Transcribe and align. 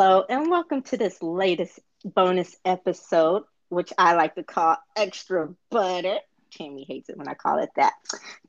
Hello, 0.00 0.24
and 0.28 0.48
welcome 0.48 0.82
to 0.82 0.96
this 0.96 1.20
latest 1.20 1.80
bonus 2.04 2.54
episode, 2.64 3.42
which 3.68 3.92
I 3.98 4.14
like 4.14 4.36
to 4.36 4.44
call 4.44 4.76
Extra 4.94 5.48
Butter. 5.70 6.18
Tammy 6.52 6.84
hates 6.84 7.08
it 7.08 7.18
when 7.18 7.26
I 7.26 7.34
call 7.34 7.58
it 7.58 7.70
that. 7.74 7.94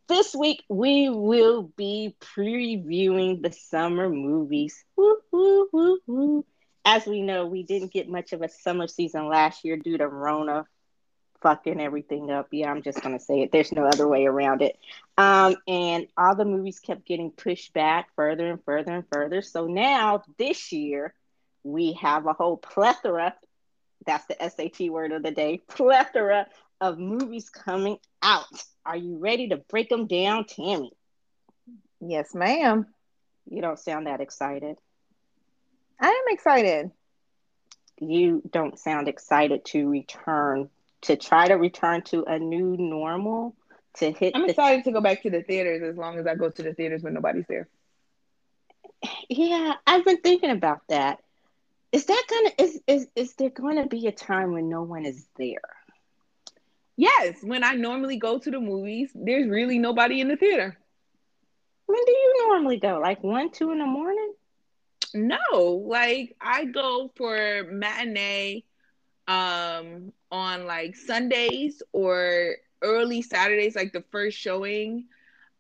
This 0.08 0.36
week, 0.36 0.64
we 0.70 1.10
will 1.10 1.64
be 1.76 2.16
previewing 2.22 3.42
the 3.42 3.52
summer 3.52 4.12
movies. 4.12 4.86
As 6.86 7.08
we 7.08 7.24
know, 7.24 7.48
we 7.48 7.64
didn't 7.64 7.94
get 7.94 8.08
much 8.08 8.32
of 8.32 8.44
a 8.44 8.50
summer 8.50 8.86
season 8.86 9.28
last 9.28 9.66
year 9.66 9.76
due 9.76 9.98
to 9.98 10.08
Rona 10.08 10.68
fucking 11.42 11.82
everything 11.82 12.30
up. 12.30 12.50
Yeah, 12.52 12.70
I'm 12.70 12.84
just 12.84 13.02
gonna 13.02 13.20
say 13.20 13.42
it. 13.42 13.52
There's 13.52 13.72
no 13.72 13.86
other 13.86 14.08
way 14.08 14.28
around 14.28 14.62
it. 14.62 14.78
Um, 15.18 15.56
and 15.68 16.06
all 16.16 16.36
the 16.36 16.46
movies 16.46 16.80
kept 16.80 17.08
getting 17.08 17.32
pushed 17.32 17.74
back 17.74 18.10
further 18.16 18.52
and 18.52 18.64
further 18.64 18.92
and 18.92 19.06
further. 19.12 19.42
So 19.42 19.66
now 19.66 20.22
this 20.38 20.72
year 20.72 21.16
we 21.64 21.94
have 21.94 22.26
a 22.26 22.34
whole 22.34 22.58
plethora. 22.58 23.36
That's 24.06 24.26
the 24.26 24.36
SAT 24.50 24.90
word 24.90 25.12
of 25.12 25.24
the 25.24 25.32
day. 25.32 25.62
Plethora 25.68 26.48
of 26.82 26.98
movies 26.98 27.50
coming 27.50 27.98
out. 28.22 28.46
Are 28.86 28.96
you 28.98 29.18
ready 29.18 29.50
to 29.50 29.58
break 29.58 29.90
them 29.90 30.08
down, 30.08 30.46
Tammy? 30.46 30.92
Yes, 32.00 32.34
ma'am. 32.34 32.88
You 33.50 33.62
don't 33.62 33.78
sound 33.80 34.08
that 34.08 34.22
excited. 34.22 34.78
I 36.00 36.08
am 36.08 36.34
excited. 36.34 36.92
You 38.00 38.42
don't 38.50 38.80
sound 38.80 39.10
excited 39.10 39.66
to 39.66 39.90
return 39.90 40.70
to 41.02 41.18
try 41.18 41.48
to 41.50 41.56
return 41.56 42.02
to 42.04 42.24
a 42.24 42.40
new 42.40 42.78
normal 42.78 43.56
to 43.96 44.12
hit 44.12 44.34
I'm 44.36 44.44
the- 44.44 44.50
excited 44.52 44.86
to 44.86 44.92
go 44.92 45.02
back 45.02 45.24
to 45.24 45.30
the 45.30 45.42
theaters 45.44 45.82
as 45.84 45.98
long 45.98 46.18
as 46.20 46.26
I 46.28 46.36
go 46.36 46.50
to 46.50 46.64
the 46.64 46.74
theaters 46.74 47.04
when 47.04 47.14
nobody's 47.14 47.46
there. 47.48 47.68
yeah 49.30 49.74
i've 49.88 50.04
been 50.06 50.18
thinking 50.22 50.50
about 50.50 50.82
that 50.90 51.20
is 51.92 52.06
that 52.06 52.24
gonna 52.30 52.52
is 52.58 52.82
is, 52.88 53.08
is 53.16 53.36
there 53.36 53.50
gonna 53.50 53.88
be 53.88 54.08
a 54.08 54.12
time 54.12 54.52
when 54.52 54.70
no 54.70 54.84
one 54.84 55.06
is 55.06 55.28
there 55.38 55.62
Yes, 56.98 57.44
when 57.44 57.64
I 57.64 57.74
normally 57.76 58.18
go 58.18 58.38
to 58.38 58.52
the 58.52 58.60
movies, 58.60 59.12
there's 59.16 59.48
really 59.50 59.78
nobody 59.80 60.20
in 60.22 60.28
the 60.28 60.36
theater. 60.36 60.78
when 61.88 62.00
do 62.06 62.12
you 62.12 62.48
normally 62.48 62.78
go 62.78 63.00
like 63.00 63.24
one 63.24 63.52
two 63.52 63.72
in 63.72 63.80
the 63.80 63.86
morning 63.86 64.34
No, 65.14 65.84
like 65.88 66.36
I 66.42 66.66
go 66.66 67.12
for 67.16 67.64
matinee 67.72 68.64
um 69.28 70.12
on 70.32 70.66
like 70.66 70.96
Sundays 70.96 71.82
or 71.94 72.56
early 72.82 73.22
Saturdays, 73.22 73.76
like 73.76 73.94
the 73.94 74.04
first 74.12 74.38
showing. 74.38 75.06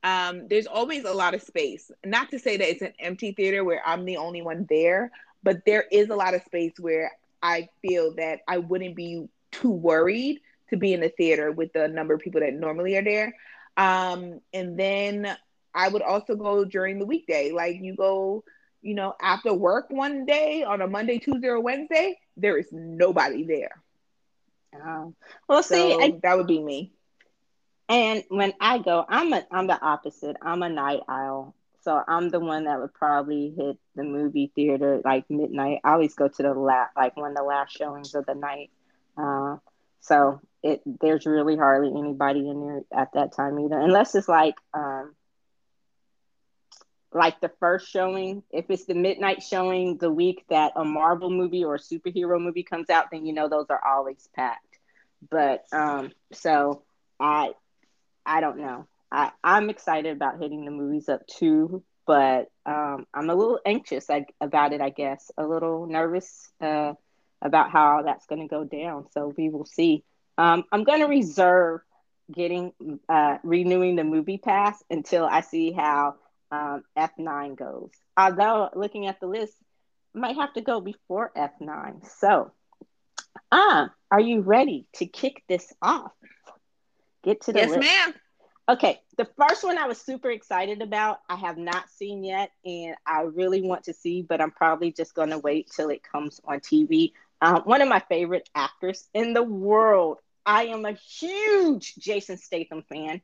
Um, 0.03 0.47
there's 0.47 0.67
always 0.67 1.03
a 1.05 1.13
lot 1.13 1.33
of 1.33 1.41
space. 1.41 1.91
Not 2.05 2.29
to 2.31 2.39
say 2.39 2.57
that 2.57 2.69
it's 2.69 2.81
an 2.81 2.93
empty 2.99 3.31
theater 3.33 3.63
where 3.63 3.81
I'm 3.85 4.05
the 4.05 4.17
only 4.17 4.41
one 4.41 4.65
there, 4.69 5.11
but 5.43 5.65
there 5.65 5.85
is 5.91 6.09
a 6.09 6.15
lot 6.15 6.33
of 6.33 6.41
space 6.43 6.73
where 6.79 7.11
I 7.41 7.69
feel 7.81 8.13
that 8.15 8.39
I 8.47 8.57
wouldn't 8.57 8.95
be 8.95 9.27
too 9.51 9.71
worried 9.71 10.39
to 10.69 10.77
be 10.77 10.93
in 10.93 11.01
the 11.01 11.09
theater 11.09 11.51
with 11.51 11.73
the 11.73 11.87
number 11.87 12.13
of 12.13 12.21
people 12.21 12.41
that 12.41 12.53
normally 12.53 12.95
are 12.97 13.03
there. 13.03 13.33
Um, 13.77 14.39
and 14.53 14.77
then 14.79 15.35
I 15.73 15.87
would 15.89 16.01
also 16.01 16.35
go 16.35 16.65
during 16.65 16.99
the 16.99 17.05
weekday. 17.05 17.51
Like 17.51 17.77
you 17.81 17.95
go, 17.95 18.43
you 18.81 18.93
know, 18.95 19.15
after 19.21 19.53
work 19.53 19.87
one 19.89 20.25
day 20.25 20.63
on 20.63 20.81
a 20.81 20.87
Monday, 20.87 21.19
Tuesday, 21.19 21.47
or 21.47 21.59
Wednesday, 21.59 22.17
there 22.37 22.57
is 22.57 22.67
nobody 22.71 23.43
there. 23.45 23.81
oh 24.75 25.13
well 25.47 25.63
So 25.69 25.75
see 25.75 25.95
I, 25.99 26.13
that 26.23 26.37
would 26.37 26.47
be 26.47 26.61
me. 26.61 26.91
and 27.89 28.23
when 28.29 28.53
i 28.59 28.77
go 28.79 29.05
i'm 29.09 29.33
a 29.33 29.45
i'm 29.51 29.67
the 29.67 29.79
opposite 29.81 30.35
i'm 30.41 30.61
a 30.63 30.69
night 30.69 30.99
owl 31.09 31.55
so 31.81 32.01
i'm 32.07 32.29
the 32.29 32.39
one 32.39 32.65
that 32.65 32.79
would 32.79 32.93
probably 32.93 33.53
hit 33.57 33.77
the 33.95 34.03
movie 34.03 34.51
theater 34.55 35.01
like 35.03 35.25
midnight. 35.29 35.79
I 35.83 35.91
always 35.93 36.15
go 36.15 36.27
to 36.27 36.43
the 36.43 36.53
last 36.53 36.95
like 36.95 37.15
one 37.17 37.31
of 37.31 37.37
the 37.37 37.43
last 37.43 37.77
showings 37.77 38.15
of 38.15 38.25
the 38.25 38.35
night. 38.35 38.69
Uh, 39.17 39.57
so 39.99 40.39
it 40.63 40.81
there's 41.01 41.25
really 41.25 41.55
hardly 41.57 41.89
anybody 41.97 42.49
in 42.49 42.61
there 42.61 42.81
at 43.01 43.13
that 43.13 43.33
time 43.33 43.59
either 43.59 43.79
unless 43.79 44.15
it's 44.15 44.27
like 44.29 44.55
um 44.73 45.15
like 47.13 47.41
the 47.41 47.51
first 47.59 47.89
showing. 47.89 48.43
If 48.51 48.69
it's 48.69 48.85
the 48.85 48.93
midnight 48.93 49.41
showing 49.41 49.97
the 49.97 50.11
week 50.11 50.45
that 50.49 50.73
a 50.75 50.85
marvel 50.85 51.29
movie 51.29 51.63
or 51.63 51.77
superhero 51.77 52.39
movie 52.39 52.63
comes 52.63 52.89
out 52.89 53.07
then 53.11 53.25
you 53.25 53.33
know 53.33 53.49
those 53.49 53.67
are 53.69 53.81
always 53.85 54.27
packed. 54.35 54.79
But 55.29 55.65
um 55.73 56.11
so 56.31 56.83
i 57.19 57.51
i 58.25 58.39
don't 58.39 58.57
know 58.57 58.87
i 59.11 59.31
i'm 59.43 59.69
excited 59.69 60.15
about 60.15 60.39
hitting 60.39 60.65
the 60.65 60.71
movies 60.71 61.09
up 61.09 61.25
too 61.27 61.83
but 62.05 62.49
um 62.65 63.05
i'm 63.13 63.29
a 63.29 63.35
little 63.35 63.59
anxious 63.65 64.09
like 64.09 64.33
about 64.41 64.73
it 64.73 64.81
i 64.81 64.89
guess 64.89 65.31
a 65.37 65.45
little 65.45 65.85
nervous 65.87 66.51
uh 66.61 66.93
about 67.41 67.71
how 67.71 68.01
that's 68.03 68.25
going 68.25 68.41
to 68.41 68.47
go 68.47 68.63
down 68.63 69.05
so 69.11 69.33
we 69.37 69.49
will 69.49 69.65
see 69.65 70.03
um 70.37 70.63
i'm 70.71 70.83
going 70.83 70.99
to 70.99 71.05
reserve 71.07 71.81
getting 72.33 72.71
uh 73.09 73.37
renewing 73.43 73.95
the 73.95 74.03
movie 74.03 74.37
pass 74.37 74.83
until 74.89 75.25
i 75.25 75.41
see 75.41 75.71
how 75.71 76.15
um, 76.51 76.83
F9 76.97 77.55
goes. 77.55 77.91
Although 78.17 78.69
looking 78.75 79.07
at 79.07 79.19
the 79.19 79.27
list, 79.27 79.53
might 80.13 80.35
have 80.35 80.53
to 80.53 80.61
go 80.61 80.81
before 80.81 81.31
F9. 81.35 82.01
So, 82.19 82.51
uh, 83.51 83.87
are 84.11 84.19
you 84.19 84.41
ready 84.41 84.87
to 84.95 85.05
kick 85.05 85.43
this 85.47 85.73
off? 85.81 86.11
Get 87.23 87.41
to 87.41 87.53
the 87.53 87.61
Yes, 87.61 87.65
list. 87.65 87.85
ma'am. 87.85 88.13
Okay, 88.69 89.01
the 89.17 89.25
first 89.25 89.63
one 89.63 89.79
I 89.79 89.87
was 89.87 89.99
super 89.99 90.29
excited 90.29 90.83
about. 90.83 91.21
I 91.27 91.37
have 91.37 91.57
not 91.57 91.89
seen 91.89 92.23
yet, 92.23 92.51
and 92.63 92.95
I 93.03 93.21
really 93.21 93.63
want 93.63 93.85
to 93.85 93.93
see, 93.95 94.21
but 94.21 94.39
I'm 94.39 94.51
probably 94.51 94.91
just 94.91 95.15
going 95.15 95.31
to 95.31 95.39
wait 95.39 95.71
till 95.75 95.89
it 95.89 96.03
comes 96.03 96.39
on 96.45 96.59
TV. 96.59 97.13
Um, 97.41 97.63
one 97.63 97.81
of 97.81 97.89
my 97.89 97.97
favorite 97.97 98.47
actors 98.53 99.09
in 99.15 99.33
the 99.33 99.41
world. 99.41 100.19
I 100.45 100.65
am 100.65 100.85
a 100.85 100.91
huge 100.91 101.95
Jason 101.95 102.37
Statham 102.37 102.83
fan, 102.83 103.23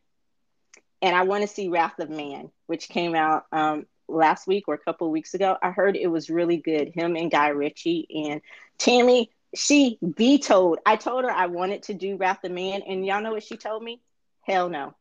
and 1.04 1.16
I 1.16 1.22
want 1.22 1.44
to 1.44 1.48
see 1.48 1.70
Wrath 1.70 2.00
of 2.00 2.10
Man, 2.10 2.50
which 2.66 2.90
came 2.90 3.14
out 3.14 3.46
um, 3.52 3.86
last 4.08 4.48
week 4.48 4.64
or 4.68 4.74
a 4.74 4.80
couple 4.80 5.12
weeks 5.12 5.36
ago. 5.36 5.58
I 5.62 5.70
heard 5.70 5.96
it 5.96 6.08
was 6.08 6.28
really 6.28 6.58
good. 6.58 6.92
Him 6.96 7.16
and 7.16 7.30
Guy 7.30 7.50
Ritchie 7.50 8.08
and 8.26 8.42
Tammy. 8.80 9.30
She 9.54 10.00
vetoed. 10.02 10.80
I 10.88 10.96
told 10.96 11.24
her 11.24 11.32
I 11.32 11.46
wanted 11.46 11.84
to 11.84 11.94
do 11.94 12.18
Wrath 12.18 12.44
of 12.44 12.52
Man, 12.52 12.82
and 12.82 13.06
y'all 13.06 13.22
know 13.22 13.34
what 13.34 13.44
she 13.44 13.58
told 13.58 13.84
me? 13.84 14.02
Hell 14.42 14.70
no. 14.70 14.96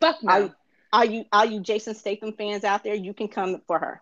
Fuck 0.00 0.22
no. 0.22 0.32
Are, 0.32 0.54
are 0.92 1.04
you 1.04 1.24
are 1.32 1.46
you 1.46 1.60
Jason 1.60 1.94
Statham 1.94 2.32
fans 2.32 2.64
out 2.64 2.84
there? 2.84 2.94
You 2.94 3.14
can 3.14 3.28
come 3.28 3.62
for 3.66 3.78
her. 3.78 4.00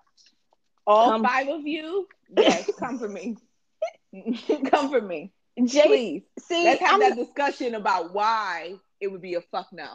All 0.86 1.10
come- 1.10 1.24
five 1.24 1.48
of 1.48 1.66
you, 1.66 2.06
yes, 2.36 2.70
come 2.78 2.98
for 2.98 3.08
me. 3.08 3.36
come 4.70 4.90
for 4.90 5.00
me, 5.00 5.32
Jay, 5.64 5.82
please. 5.82 6.22
see, 6.38 6.64
Let's 6.64 6.80
have 6.80 6.94
I'm, 6.94 7.00
that 7.00 7.16
discussion 7.16 7.74
about 7.74 8.14
why 8.14 8.74
it 9.00 9.08
would 9.08 9.22
be 9.22 9.34
a 9.34 9.40
fuck 9.40 9.68
no. 9.72 9.88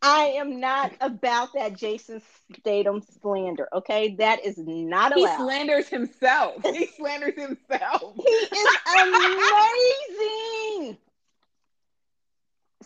I 0.00 0.34
am 0.36 0.60
not 0.60 0.92
about 1.00 1.54
that 1.54 1.76
Jason 1.76 2.22
Statham 2.56 3.02
slander. 3.20 3.68
Okay, 3.72 4.14
that 4.16 4.44
is 4.44 4.56
not 4.56 5.16
allowed. 5.16 5.28
He 5.28 5.36
slanders 5.36 5.88
himself. 5.88 6.62
He 6.62 6.86
slanders 6.96 7.34
himself. 7.34 8.14
he 8.14 8.22
is 8.22 8.68
amazing. 10.20 10.98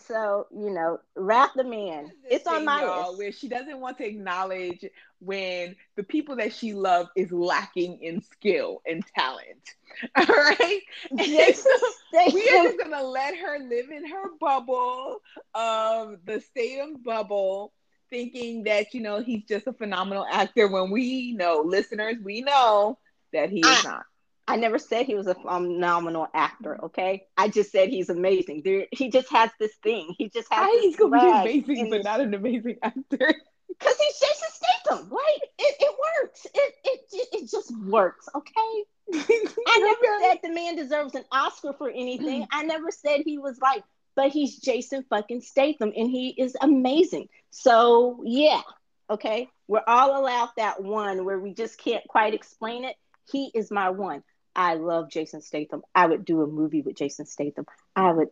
So 0.07 0.47
you 0.51 0.69
know, 0.71 0.99
Wrath 1.15 1.51
the 1.55 1.63
Man. 1.63 2.11
It's 2.29 2.47
on 2.47 2.65
my 2.65 2.83
y'all, 2.83 2.85
list. 2.85 3.17
Where 3.17 3.31
she 3.31 3.47
doesn't 3.47 3.79
want 3.79 3.97
to 3.97 4.05
acknowledge 4.07 4.85
when 5.19 5.75
the 5.95 6.03
people 6.03 6.37
that 6.37 6.53
she 6.53 6.73
loves 6.73 7.09
is 7.15 7.31
lacking 7.31 8.01
in 8.01 8.21
skill 8.21 8.81
and 8.85 9.03
talent. 9.15 9.75
All 10.15 10.25
right. 10.25 10.81
Jason 11.15 11.71
so 12.13 12.29
we 12.33 12.49
are 12.49 12.59
just 12.59 12.77
gonna 12.77 13.03
let 13.03 13.37
her 13.37 13.59
live 13.59 13.89
in 13.91 14.07
her 14.07 14.29
bubble 14.39 15.19
of 15.53 16.19
the 16.25 16.39
Statham 16.41 16.97
bubble, 17.03 17.73
thinking 18.09 18.63
that 18.63 18.93
you 18.93 19.01
know 19.01 19.21
he's 19.21 19.45
just 19.45 19.67
a 19.67 19.73
phenomenal 19.73 20.25
actor. 20.29 20.67
When 20.67 20.91
we 20.91 21.33
know, 21.33 21.61
listeners, 21.65 22.17
we 22.23 22.41
know 22.41 22.97
that 23.33 23.49
he 23.49 23.69
is 23.69 23.79
I- 23.79 23.83
not. 23.83 24.05
I 24.47 24.57
never 24.57 24.77
said 24.77 25.05
he 25.05 25.15
was 25.15 25.27
a 25.27 25.35
phenomenal 25.35 26.27
actor. 26.33 26.85
Okay, 26.85 27.27
I 27.37 27.47
just 27.47 27.71
said 27.71 27.89
he's 27.89 28.09
amazing. 28.09 28.61
There, 28.63 28.87
he 28.91 29.09
just 29.09 29.31
has 29.31 29.49
this 29.59 29.73
thing. 29.81 30.13
He 30.17 30.29
just 30.29 30.51
has 30.51 30.65
How 30.65 30.79
he's 30.79 30.95
gonna 30.97 31.19
be 31.19 31.51
amazing, 31.51 31.89
but 31.89 32.03
not 32.03 32.19
an 32.19 32.33
amazing 32.33 32.77
actor? 32.81 33.35
Because 33.79 33.97
he's 33.97 34.19
Jason 34.19 34.49
Statham, 34.51 35.09
right? 35.09 35.39
It, 35.57 35.75
it 35.79 35.95
works. 36.21 36.45
It, 36.53 36.73
it 36.83 36.99
it 37.33 37.49
just 37.49 37.75
works. 37.75 38.29
Okay. 38.35 38.83
I 39.13 39.79
never 39.79 40.23
said 40.23 40.39
the 40.43 40.53
man 40.53 40.75
deserves 40.75 41.15
an 41.15 41.23
Oscar 41.31 41.73
for 41.73 41.89
anything. 41.89 42.45
I 42.51 42.63
never 42.63 42.91
said 42.91 43.21
he 43.25 43.39
was 43.39 43.59
like, 43.59 43.83
but 44.15 44.29
he's 44.29 44.59
Jason 44.59 45.03
fucking 45.09 45.41
Statham, 45.41 45.91
and 45.95 46.09
he 46.09 46.29
is 46.29 46.55
amazing. 46.61 47.29
So 47.49 48.21
yeah, 48.25 48.61
okay. 49.09 49.49
We're 49.67 49.83
all 49.87 50.21
allowed 50.21 50.49
that 50.57 50.83
one 50.83 51.25
where 51.25 51.39
we 51.39 51.55
just 51.55 51.79
can't 51.79 52.07
quite 52.07 52.35
explain 52.35 52.85
it. 52.85 52.95
He 53.31 53.49
is 53.55 53.71
my 53.71 53.89
one. 53.89 54.23
I 54.55 54.75
love 54.75 55.09
Jason 55.09 55.41
Statham. 55.41 55.83
I 55.93 56.05
would 56.05 56.25
do 56.25 56.41
a 56.41 56.47
movie 56.47 56.81
with 56.81 56.95
Jason 56.95 57.25
Statham. 57.25 57.65
I 57.95 58.11
would. 58.11 58.29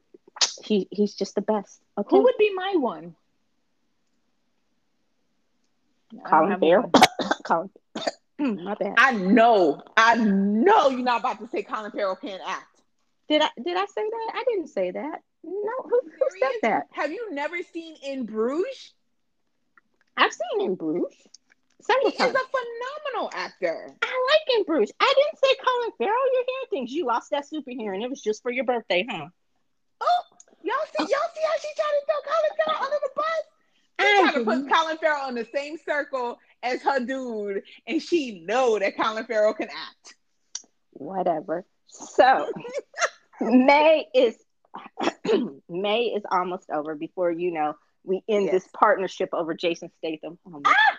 He 0.63 0.87
he's 0.91 1.13
just 1.15 1.35
the 1.35 1.41
best. 1.41 1.81
Okay. 1.97 2.15
Who 2.15 2.23
would 2.23 2.37
be 2.37 2.53
my 2.53 2.75
one? 2.77 3.15
Colin 6.25 6.51
have 6.51 6.59
Farrell. 6.59 6.91
Colin. 7.43 7.69
my 8.39 8.75
bad. 8.75 8.95
I 8.97 9.13
know, 9.13 9.81
I 9.95 10.15
know 10.15 10.89
you're 10.89 11.01
not 11.01 11.21
about 11.21 11.39
to 11.39 11.47
say 11.47 11.63
Colin 11.63 11.91
Farrell 11.91 12.15
can't 12.15 12.41
act. 12.45 12.81
Did 13.29 13.41
I 13.41 13.49
did 13.63 13.77
I 13.77 13.85
say 13.85 14.03
that? 14.09 14.31
I 14.33 14.43
didn't 14.47 14.67
say 14.67 14.91
that. 14.91 15.21
No, 15.43 15.71
who, 15.83 16.01
who 16.03 16.39
said 16.39 16.51
that? 16.63 16.87
Have 16.91 17.11
you 17.11 17.33
never 17.33 17.57
seen 17.73 17.95
In 18.03 18.25
Bruges? 18.25 18.93
I've 20.17 20.33
seen 20.33 20.65
In 20.65 20.75
Bruges. 20.75 21.15
He 21.81 22.11
Several 22.11 22.29
is 22.29 22.35
a 22.35 23.13
phenomenal 23.13 23.31
actor. 23.33 23.95
I 24.01 24.27
like 24.31 24.57
In 24.57 24.63
Bruges. 24.65 24.91
I 24.99 25.13
didn't 25.15 25.39
say 25.39 25.55
Colin 25.65 25.91
Farrell. 25.97 26.33
You're 26.33 26.43
hearing 26.47 26.67
things. 26.69 26.91
You 26.91 27.05
lost 27.05 27.31
that 27.31 27.47
super 27.47 27.71
and 27.71 28.03
It 28.03 28.09
was 28.09 28.21
just 28.21 28.43
for 28.43 28.51
your 28.51 28.65
birthday, 28.65 29.05
huh? 29.09 29.27
Oh, 30.01 30.21
y'all 30.63 30.75
see, 30.97 31.03
y'all 31.03 31.07
see 31.07 31.41
how 31.43 31.57
she 31.59 31.69
tried 31.75 31.99
to 31.99 32.05
throw 32.05 32.21
Colin 32.31 32.51
Farrell 32.65 32.83
under 32.83 32.97
the 33.01 33.09
bus? 33.15 33.25
She 33.99 34.21
trying 34.21 34.33
to 34.33 34.65
put. 34.67 34.73
Colin 34.73 34.97
Farrell 34.97 35.29
in 35.29 35.35
the 35.35 35.47
same 35.53 35.77
circle 35.85 36.39
as 36.63 36.81
her 36.81 36.99
dude, 36.99 37.63
and 37.87 38.01
she 38.01 38.41
know 38.45 38.79
that 38.79 38.97
Colin 38.97 39.25
Farrell 39.25 39.53
can 39.53 39.69
act. 39.69 40.15
Whatever. 40.91 41.65
So 41.87 42.51
May 43.41 44.07
is 44.13 44.37
May 45.69 46.03
is 46.05 46.23
almost 46.31 46.69
over. 46.71 46.95
Before 46.95 47.31
you 47.31 47.51
know, 47.51 47.75
we 48.03 48.23
end 48.29 48.45
Yes. 48.45 48.51
this 48.53 48.67
partnership 48.73 49.29
over 49.33 49.53
Jason 49.53 49.91
Statham. 49.97 50.37
Oh 50.47 50.51
my 50.51 50.59
ah! 50.65 50.97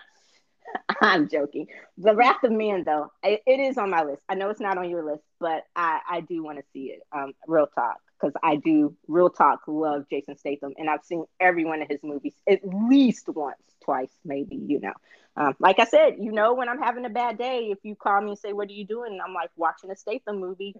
I'm 1.01 1.29
joking. 1.29 1.67
The 1.97 2.15
Wrath 2.15 2.43
of 2.43 2.51
Man, 2.51 2.83
though, 2.85 3.11
it, 3.23 3.41
it 3.45 3.59
is 3.59 3.77
on 3.77 3.89
my 3.89 4.03
list. 4.03 4.21
I 4.29 4.35
know 4.35 4.49
it's 4.49 4.59
not 4.59 4.77
on 4.77 4.89
your 4.89 5.03
list, 5.03 5.23
but 5.39 5.63
I, 5.75 5.99
I 6.09 6.21
do 6.21 6.43
want 6.43 6.59
to 6.59 6.63
see 6.73 6.85
it. 6.85 7.01
Um, 7.11 7.33
real 7.47 7.67
talk, 7.67 7.97
because 8.19 8.33
I 8.43 8.57
do 8.57 8.95
real 9.07 9.29
talk 9.29 9.61
love 9.67 10.05
Jason 10.09 10.37
Statham, 10.37 10.73
and 10.77 10.89
I've 10.89 11.03
seen 11.03 11.25
every 11.39 11.65
one 11.65 11.81
of 11.81 11.87
his 11.87 12.01
movies 12.03 12.33
at 12.49 12.61
least 12.63 13.27
once, 13.27 13.61
twice, 13.83 14.11
maybe. 14.23 14.55
You 14.55 14.79
know, 14.79 14.93
um, 15.35 15.55
like 15.59 15.79
I 15.79 15.85
said, 15.85 16.15
you 16.19 16.31
know, 16.31 16.53
when 16.53 16.69
I'm 16.69 16.81
having 16.81 17.05
a 17.05 17.09
bad 17.09 17.37
day, 17.37 17.69
if 17.71 17.79
you 17.83 17.95
call 17.95 18.21
me 18.21 18.29
and 18.29 18.39
say, 18.39 18.53
"What 18.53 18.69
are 18.69 18.73
you 18.73 18.85
doing?" 18.85 19.13
and 19.13 19.21
I'm 19.21 19.33
like, 19.33 19.49
watching 19.55 19.91
a 19.91 19.95
Statham 19.95 20.39
movie. 20.39 20.75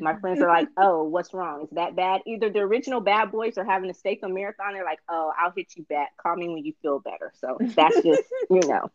My 0.00 0.14
friends 0.20 0.42
are 0.42 0.48
like, 0.48 0.68
"Oh, 0.76 1.04
what's 1.04 1.32
wrong? 1.32 1.62
Is 1.62 1.70
that 1.70 1.96
bad?" 1.96 2.20
Either 2.26 2.50
the 2.50 2.58
original 2.60 3.00
Bad 3.00 3.32
Boys 3.32 3.56
are 3.56 3.64
having 3.64 3.88
a 3.88 3.94
Statham 3.94 4.34
marathon. 4.34 4.74
They're 4.74 4.84
like, 4.84 5.00
"Oh, 5.08 5.32
I'll 5.38 5.52
hit 5.56 5.74
you 5.74 5.84
back. 5.84 6.10
Call 6.18 6.36
me 6.36 6.48
when 6.50 6.64
you 6.64 6.74
feel 6.82 6.98
better." 6.98 7.32
So 7.40 7.56
that's 7.60 8.02
just 8.02 8.22
you 8.50 8.60
know. 8.68 8.90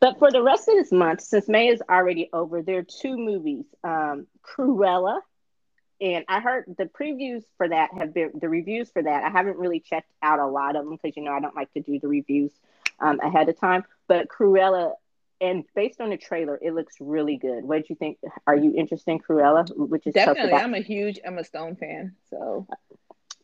But 0.00 0.18
for 0.18 0.30
the 0.30 0.42
rest 0.42 0.68
of 0.68 0.74
this 0.74 0.92
month, 0.92 1.20
since 1.22 1.48
May 1.48 1.68
is 1.68 1.82
already 1.88 2.28
over, 2.32 2.62
there 2.62 2.78
are 2.78 2.82
two 2.82 3.16
movies, 3.16 3.64
um, 3.82 4.26
Cruella, 4.42 5.20
and 6.00 6.24
I 6.28 6.40
heard 6.40 6.64
the 6.78 6.84
previews 6.84 7.42
for 7.56 7.68
that 7.68 7.92
have 7.94 8.14
been 8.14 8.30
the 8.40 8.48
reviews 8.48 8.90
for 8.90 9.02
that. 9.02 9.24
I 9.24 9.30
haven't 9.30 9.58
really 9.58 9.80
checked 9.80 10.10
out 10.22 10.38
a 10.38 10.46
lot 10.46 10.76
of 10.76 10.84
them 10.84 10.96
because 11.00 11.16
you 11.16 11.24
know 11.24 11.32
I 11.32 11.40
don't 11.40 11.56
like 11.56 11.72
to 11.72 11.80
do 11.80 11.98
the 11.98 12.06
reviews 12.08 12.52
um, 13.00 13.18
ahead 13.20 13.48
of 13.48 13.58
time. 13.58 13.84
But 14.06 14.28
Cruella, 14.28 14.92
and 15.40 15.64
based 15.74 16.00
on 16.00 16.10
the 16.10 16.16
trailer, 16.16 16.58
it 16.62 16.72
looks 16.72 16.96
really 17.00 17.36
good. 17.36 17.64
What 17.64 17.78
did 17.78 17.90
you 17.90 17.96
think? 17.96 18.18
Are 18.46 18.56
you 18.56 18.74
interested 18.76 19.10
in 19.10 19.18
Cruella? 19.18 19.68
Which 19.76 20.06
is 20.06 20.14
Definitely, 20.14 20.50
about- 20.52 20.62
I'm 20.62 20.74
a 20.74 20.80
huge 20.80 21.18
Emma 21.24 21.42
Stone 21.42 21.76
fan, 21.76 22.14
so 22.30 22.66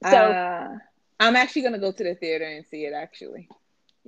So- 0.03 0.09
uh, 0.17 0.79
I'm 1.21 1.37
actually 1.37 1.63
gonna 1.63 1.79
go 1.79 1.93
to 1.93 2.05
the 2.05 2.15
theater 2.15 2.45
and 2.45 2.65
see 2.67 2.85
it. 2.85 2.93
Actually, 2.93 3.49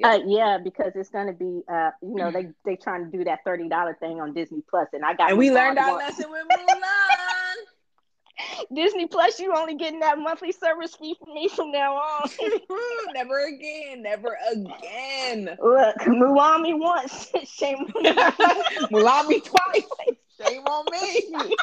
Uh, 0.02 0.18
yeah, 0.26 0.58
because 0.62 0.92
it's 0.94 1.08
gonna 1.08 1.32
be, 1.32 1.62
uh, 1.72 1.90
you 2.02 2.14
know, 2.16 2.30
they 2.30 2.48
they 2.66 2.76
trying 2.76 3.10
to 3.10 3.16
do 3.16 3.24
that 3.24 3.38
thirty 3.44 3.68
dollar 3.68 3.94
thing 3.98 4.20
on 4.20 4.34
Disney 4.34 4.62
Plus, 4.68 4.88
and 4.92 5.04
I 5.04 5.14
got 5.14 5.30
and 5.30 5.38
we 5.38 5.50
learned 5.50 5.78
our 5.78 5.92
once. 5.92 6.18
lesson 6.18 6.30
with 6.30 6.42
Mulan. 6.50 7.54
Disney 8.74 9.06
Plus, 9.06 9.40
you 9.40 9.54
only 9.56 9.76
getting 9.76 10.00
that 10.00 10.18
monthly 10.18 10.52
service 10.52 10.94
fee 10.94 11.16
from 11.18 11.32
me 11.32 11.48
from 11.48 11.72
now 11.72 11.94
on. 11.94 12.28
never 13.14 13.38
again, 13.46 14.02
never 14.02 14.36
again. 14.52 15.56
Look, 15.62 15.96
Mulan 16.00 16.60
me 16.60 16.74
once, 16.74 17.30
shame 17.44 17.76
on 17.78 18.04
you. 18.04 18.12
Mulan 18.92 19.28
me 19.28 19.40
twice. 19.40 19.86
Shame 20.46 20.62
on 20.64 20.84
me. 20.92 21.56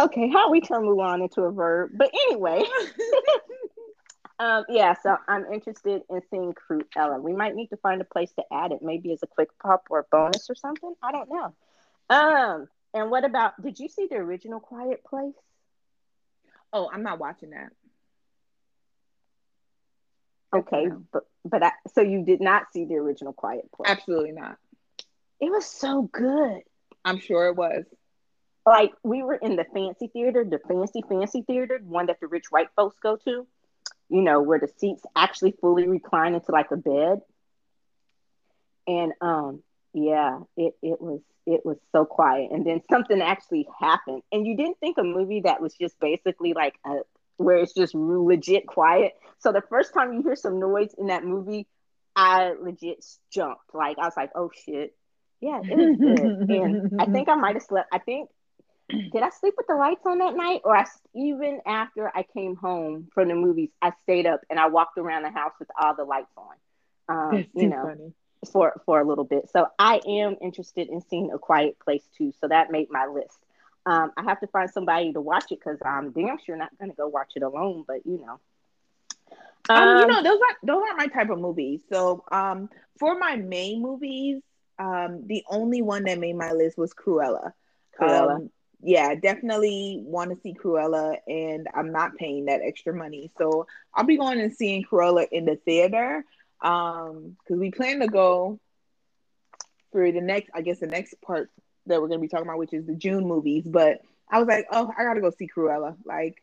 okay, 0.00 0.30
how 0.30 0.50
we 0.50 0.62
turn 0.62 0.84
Mulan 0.84 1.20
into 1.22 1.42
a 1.42 1.52
verb? 1.52 1.90
But 1.94 2.10
anyway, 2.28 2.62
um, 4.38 4.64
yeah. 4.68 4.94
So 5.02 5.16
I'm 5.26 5.46
interested 5.52 6.02
in 6.10 6.22
seeing 6.30 6.54
Cruella. 6.54 7.20
We 7.20 7.32
might 7.32 7.54
need 7.54 7.68
to 7.68 7.76
find 7.78 8.00
a 8.00 8.04
place 8.04 8.32
to 8.32 8.44
add 8.52 8.72
it, 8.72 8.80
maybe 8.82 9.12
as 9.12 9.22
a 9.22 9.26
quick 9.26 9.48
pop 9.62 9.86
or 9.90 10.00
a 10.00 10.04
bonus 10.10 10.48
or 10.50 10.54
something. 10.54 10.94
I 11.02 11.12
don't 11.12 11.28
know. 11.30 11.54
Um, 12.10 12.68
and 12.94 13.10
what 13.10 13.24
about? 13.24 13.60
Did 13.62 13.78
you 13.78 13.88
see 13.88 14.06
the 14.08 14.16
original 14.16 14.60
Quiet 14.60 15.04
Place? 15.04 15.34
oh, 16.72 16.90
I'm 16.92 17.02
not 17.02 17.18
watching 17.18 17.50
that. 17.50 17.72
Okay, 20.54 20.86
No. 20.86 21.02
but 21.12 21.24
but 21.44 21.62
I, 21.62 21.72
so 21.94 22.00
you 22.00 22.24
did 22.24 22.40
not 22.40 22.72
see 22.72 22.84
the 22.84 22.94
original 22.96 23.32
Quiet 23.32 23.70
Place? 23.72 23.90
Absolutely 23.90 24.32
not. 24.32 24.56
It 25.40 25.50
was 25.50 25.66
so 25.66 26.02
good. 26.02 26.62
I'm 27.04 27.18
sure 27.20 27.46
it 27.48 27.56
was. 27.56 27.84
Like 28.66 28.92
we 29.02 29.22
were 29.22 29.34
in 29.34 29.56
the 29.56 29.64
fancy 29.72 30.08
theater, 30.08 30.44
the 30.44 30.58
fancy 30.68 31.02
fancy 31.08 31.42
theater, 31.42 31.80
one 31.82 32.06
that 32.06 32.20
the 32.20 32.26
rich 32.26 32.46
white 32.50 32.68
folks 32.76 32.96
go 33.02 33.16
to. 33.24 33.46
You 34.08 34.22
know, 34.22 34.40
where 34.40 34.58
the 34.58 34.68
seats 34.78 35.02
actually 35.14 35.54
fully 35.60 35.86
recline 35.86 36.34
into 36.34 36.50
like 36.52 36.70
a 36.70 36.76
bed. 36.76 37.20
And 38.86 39.12
um, 39.20 39.62
yeah, 39.92 40.40
it 40.56 40.74
it 40.82 41.00
was 41.00 41.20
it 41.46 41.64
was 41.64 41.78
so 41.92 42.04
quiet. 42.04 42.50
And 42.50 42.66
then 42.66 42.82
something 42.90 43.20
actually 43.20 43.66
happened, 43.80 44.22
and 44.32 44.46
you 44.46 44.56
didn't 44.56 44.78
think 44.80 44.98
a 44.98 45.02
movie 45.02 45.42
that 45.44 45.60
was 45.60 45.74
just 45.74 45.98
basically 46.00 46.52
like 46.54 46.74
a 46.86 47.00
where 47.38 47.56
it's 47.58 47.72
just 47.72 47.94
legit 47.94 48.66
quiet. 48.66 49.12
So 49.38 49.52
the 49.52 49.62
first 49.62 49.94
time 49.94 50.12
you 50.12 50.22
hear 50.22 50.36
some 50.36 50.58
noise 50.58 50.94
in 50.98 51.06
that 51.06 51.24
movie, 51.24 51.66
I 52.14 52.52
legit 52.60 53.04
jumped. 53.32 53.74
Like 53.74 53.98
I 53.98 54.04
was 54.04 54.16
like, 54.16 54.30
oh 54.34 54.50
shit. 54.64 54.94
Yeah, 55.40 55.60
it 55.62 55.76
was 55.76 55.96
good. 55.96 56.50
and 56.50 57.00
I 57.00 57.06
think 57.06 57.28
I 57.28 57.36
might 57.36 57.54
have 57.54 57.62
slept. 57.62 57.88
I 57.92 57.98
think 57.98 58.28
did 59.12 59.22
I 59.22 59.30
sleep 59.30 59.54
with 59.56 59.66
the 59.66 59.74
lights 59.76 60.04
on 60.06 60.18
that 60.18 60.36
night, 60.36 60.62
or 60.64 60.76
I 60.76 60.84
even 61.14 61.60
after 61.66 62.10
I 62.14 62.22
came 62.22 62.56
home 62.56 63.08
from 63.14 63.28
the 63.28 63.34
movies, 63.34 63.70
I 63.82 63.92
stayed 64.02 64.26
up 64.26 64.40
and 64.50 64.58
I 64.58 64.68
walked 64.68 64.98
around 64.98 65.22
the 65.22 65.30
house 65.30 65.52
with 65.58 65.68
all 65.80 65.94
the 65.94 66.04
lights 66.04 66.32
on. 66.36 66.56
Um, 67.08 67.46
you 67.54 67.68
know, 67.68 67.92
funny. 67.92 68.12
for 68.52 68.80
for 68.86 69.00
a 69.00 69.04
little 69.04 69.24
bit. 69.24 69.48
So 69.50 69.66
I 69.78 70.00
am 70.06 70.36
interested 70.40 70.88
in 70.88 71.00
seeing 71.00 71.30
a 71.32 71.38
quiet 71.38 71.78
place 71.80 72.06
too. 72.16 72.32
So 72.40 72.48
that 72.48 72.70
made 72.70 72.88
my 72.90 73.06
list. 73.06 73.38
Um, 73.86 74.12
I 74.16 74.24
have 74.24 74.40
to 74.40 74.46
find 74.48 74.70
somebody 74.70 75.12
to 75.12 75.20
watch 75.20 75.50
it 75.50 75.60
because 75.60 75.78
I'm 75.84 76.12
damn 76.12 76.38
sure 76.38 76.56
not 76.56 76.76
going 76.78 76.90
to 76.90 76.96
go 76.96 77.08
watch 77.08 77.32
it 77.36 77.42
alone. 77.42 77.84
But 77.86 78.06
you 78.06 78.18
know, 78.24 78.40
Um, 79.68 79.94
you 79.94 80.06
Um, 80.06 80.06
know, 80.06 80.22
those 80.22 80.40
aren't 80.40 80.58
those 80.62 80.82
aren't 80.82 80.98
my 80.98 81.06
type 81.06 81.30
of 81.30 81.38
movies. 81.38 81.82
So, 81.88 82.24
um, 82.30 82.68
for 82.98 83.18
my 83.18 83.36
main 83.36 83.82
movies, 83.82 84.42
um, 84.78 85.26
the 85.26 85.44
only 85.48 85.82
one 85.82 86.04
that 86.04 86.18
made 86.18 86.36
my 86.36 86.52
list 86.52 86.78
was 86.78 86.92
Cruella. 86.94 87.52
Cruella. 87.98 88.36
Um, 88.36 88.50
yeah, 88.80 89.14
definitely 89.14 90.00
want 90.04 90.30
to 90.30 90.40
see 90.40 90.54
Cruella, 90.54 91.16
and 91.26 91.68
I'm 91.74 91.90
not 91.92 92.16
paying 92.16 92.46
that 92.46 92.60
extra 92.62 92.94
money, 92.94 93.30
so 93.36 93.66
I'll 93.94 94.04
be 94.04 94.16
going 94.16 94.40
and 94.40 94.54
seeing 94.54 94.84
Cruella 94.84 95.26
in 95.30 95.44
the 95.44 95.56
theater. 95.56 96.24
Um, 96.60 97.36
because 97.38 97.60
we 97.60 97.70
plan 97.70 98.00
to 98.00 98.08
go 98.08 98.58
for 99.92 100.10
the 100.12 100.20
next, 100.20 100.50
I 100.54 100.62
guess, 100.62 100.80
the 100.80 100.86
next 100.86 101.20
part 101.22 101.50
that 101.86 102.00
we're 102.00 102.08
gonna 102.08 102.20
be 102.20 102.28
talking 102.28 102.46
about, 102.46 102.58
which 102.58 102.72
is 102.72 102.86
the 102.86 102.94
June 102.94 103.26
movies. 103.26 103.64
But 103.66 104.00
I 104.30 104.38
was 104.38 104.46
like, 104.48 104.66
oh, 104.70 104.92
I 104.96 105.04
gotta 105.04 105.20
go 105.20 105.30
see 105.30 105.48
Cruella. 105.48 105.96
Like, 106.04 106.42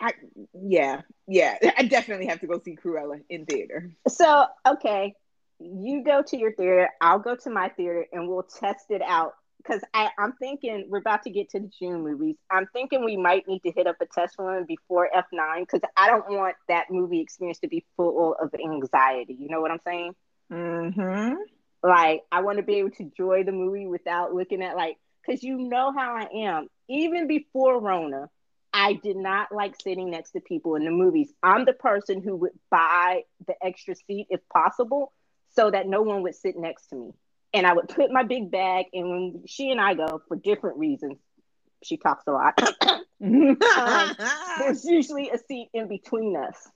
I 0.00 0.12
yeah, 0.54 1.02
yeah, 1.28 1.56
I 1.78 1.84
definitely 1.84 2.26
have 2.26 2.40
to 2.40 2.46
go 2.46 2.60
see 2.64 2.76
Cruella 2.76 3.22
in 3.28 3.46
theater. 3.46 3.90
So, 4.08 4.46
okay, 4.66 5.14
you 5.58 6.02
go 6.02 6.22
to 6.22 6.36
your 6.36 6.52
theater, 6.52 6.90
I'll 7.00 7.18
go 7.18 7.36
to 7.36 7.50
my 7.50 7.68
theater, 7.70 8.06
and 8.12 8.28
we'll 8.28 8.42
test 8.42 8.90
it 8.90 9.02
out. 9.02 9.34
Because 9.66 9.82
I'm 9.94 10.32
thinking 10.34 10.86
we're 10.88 10.98
about 10.98 11.22
to 11.24 11.30
get 11.30 11.50
to 11.50 11.60
the 11.60 11.70
June 11.78 12.02
movies. 12.02 12.36
I'm 12.50 12.66
thinking 12.72 13.04
we 13.04 13.16
might 13.16 13.48
need 13.48 13.60
to 13.60 13.72
hit 13.72 13.86
up 13.86 13.96
a 14.00 14.06
test 14.06 14.36
run 14.38 14.64
before 14.66 15.08
F9 15.14 15.60
because 15.60 15.80
I 15.96 16.08
don't 16.08 16.30
want 16.30 16.56
that 16.68 16.86
movie 16.90 17.20
experience 17.20 17.58
to 17.60 17.68
be 17.68 17.84
full 17.96 18.36
of 18.40 18.54
anxiety. 18.54 19.36
You 19.38 19.48
know 19.48 19.60
what 19.60 19.70
I'm 19.70 19.80
saying? 19.84 20.14
Mm-hmm. 20.52 21.34
Like, 21.82 22.22
I 22.30 22.42
want 22.42 22.58
to 22.58 22.62
be 22.62 22.76
able 22.76 22.90
to 22.90 23.02
enjoy 23.02 23.44
the 23.44 23.52
movie 23.52 23.86
without 23.86 24.34
looking 24.34 24.62
at, 24.62 24.76
like, 24.76 24.98
because 25.26 25.42
you 25.42 25.58
know 25.58 25.92
how 25.92 26.16
I 26.16 26.28
am. 26.46 26.68
Even 26.88 27.26
before 27.26 27.80
Rona, 27.80 28.28
I 28.72 28.92
did 28.92 29.16
not 29.16 29.52
like 29.52 29.74
sitting 29.80 30.10
next 30.10 30.32
to 30.32 30.40
people 30.40 30.76
in 30.76 30.84
the 30.84 30.90
movies. 30.90 31.32
I'm 31.42 31.64
the 31.64 31.72
person 31.72 32.22
who 32.22 32.36
would 32.36 32.52
buy 32.70 33.22
the 33.46 33.54
extra 33.62 33.94
seat 33.96 34.26
if 34.30 34.40
possible 34.52 35.12
so 35.50 35.70
that 35.70 35.88
no 35.88 36.02
one 36.02 36.22
would 36.22 36.34
sit 36.34 36.56
next 36.56 36.88
to 36.88 36.96
me. 36.96 37.10
And 37.56 37.66
I 37.66 37.72
would 37.72 37.88
put 37.88 38.10
my 38.12 38.22
big 38.22 38.50
bag, 38.50 38.86
and 38.92 39.08
when 39.08 39.42
she 39.46 39.70
and 39.70 39.80
I 39.80 39.94
go 39.94 40.20
for 40.28 40.36
different 40.36 40.76
reasons, 40.76 41.16
she 41.82 41.96
talks 41.96 42.24
a 42.26 42.32
lot. 42.32 42.58
Um, 43.18 43.56
there's 44.58 44.84
usually 44.84 45.30
a 45.30 45.38
seat 45.38 45.70
in 45.72 45.88
between 45.88 46.36
us. 46.36 46.68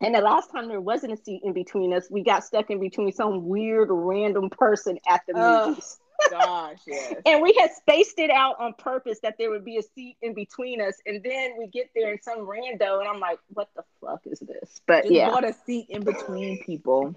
And 0.00 0.12
the 0.12 0.20
last 0.20 0.50
time 0.50 0.66
there 0.66 0.80
wasn't 0.80 1.12
a 1.12 1.16
seat 1.16 1.42
in 1.44 1.52
between 1.52 1.94
us, 1.94 2.08
we 2.10 2.24
got 2.24 2.42
stuck 2.42 2.70
in 2.70 2.80
between 2.80 3.12
some 3.12 3.46
weird 3.46 3.86
random 3.88 4.50
person 4.50 4.98
at 5.08 5.20
the 5.28 5.34
Oh. 5.36 5.68
movies. 5.68 5.96
Gosh, 6.28 6.78
yes. 6.88 7.14
And 7.24 7.40
we 7.40 7.56
had 7.60 7.70
spaced 7.72 8.18
it 8.18 8.30
out 8.30 8.56
on 8.58 8.74
purpose 8.78 9.20
that 9.22 9.36
there 9.38 9.48
would 9.50 9.64
be 9.64 9.76
a 9.76 9.82
seat 9.94 10.16
in 10.22 10.34
between 10.34 10.80
us. 10.80 10.94
And 11.06 11.22
then 11.22 11.52
we 11.56 11.68
get 11.68 11.90
there 11.94 12.10
and 12.10 12.20
some 12.20 12.40
rando, 12.40 12.98
and 12.98 13.08
I'm 13.08 13.20
like, 13.20 13.38
what 13.54 13.68
the 13.76 13.84
fuck 14.00 14.22
is 14.26 14.40
this? 14.40 14.80
But 14.88 15.02
Just 15.04 15.14
yeah. 15.14 15.30
bought 15.30 15.44
a 15.44 15.54
seat 15.66 15.86
in 15.88 16.02
between 16.02 16.62
people. 16.64 17.14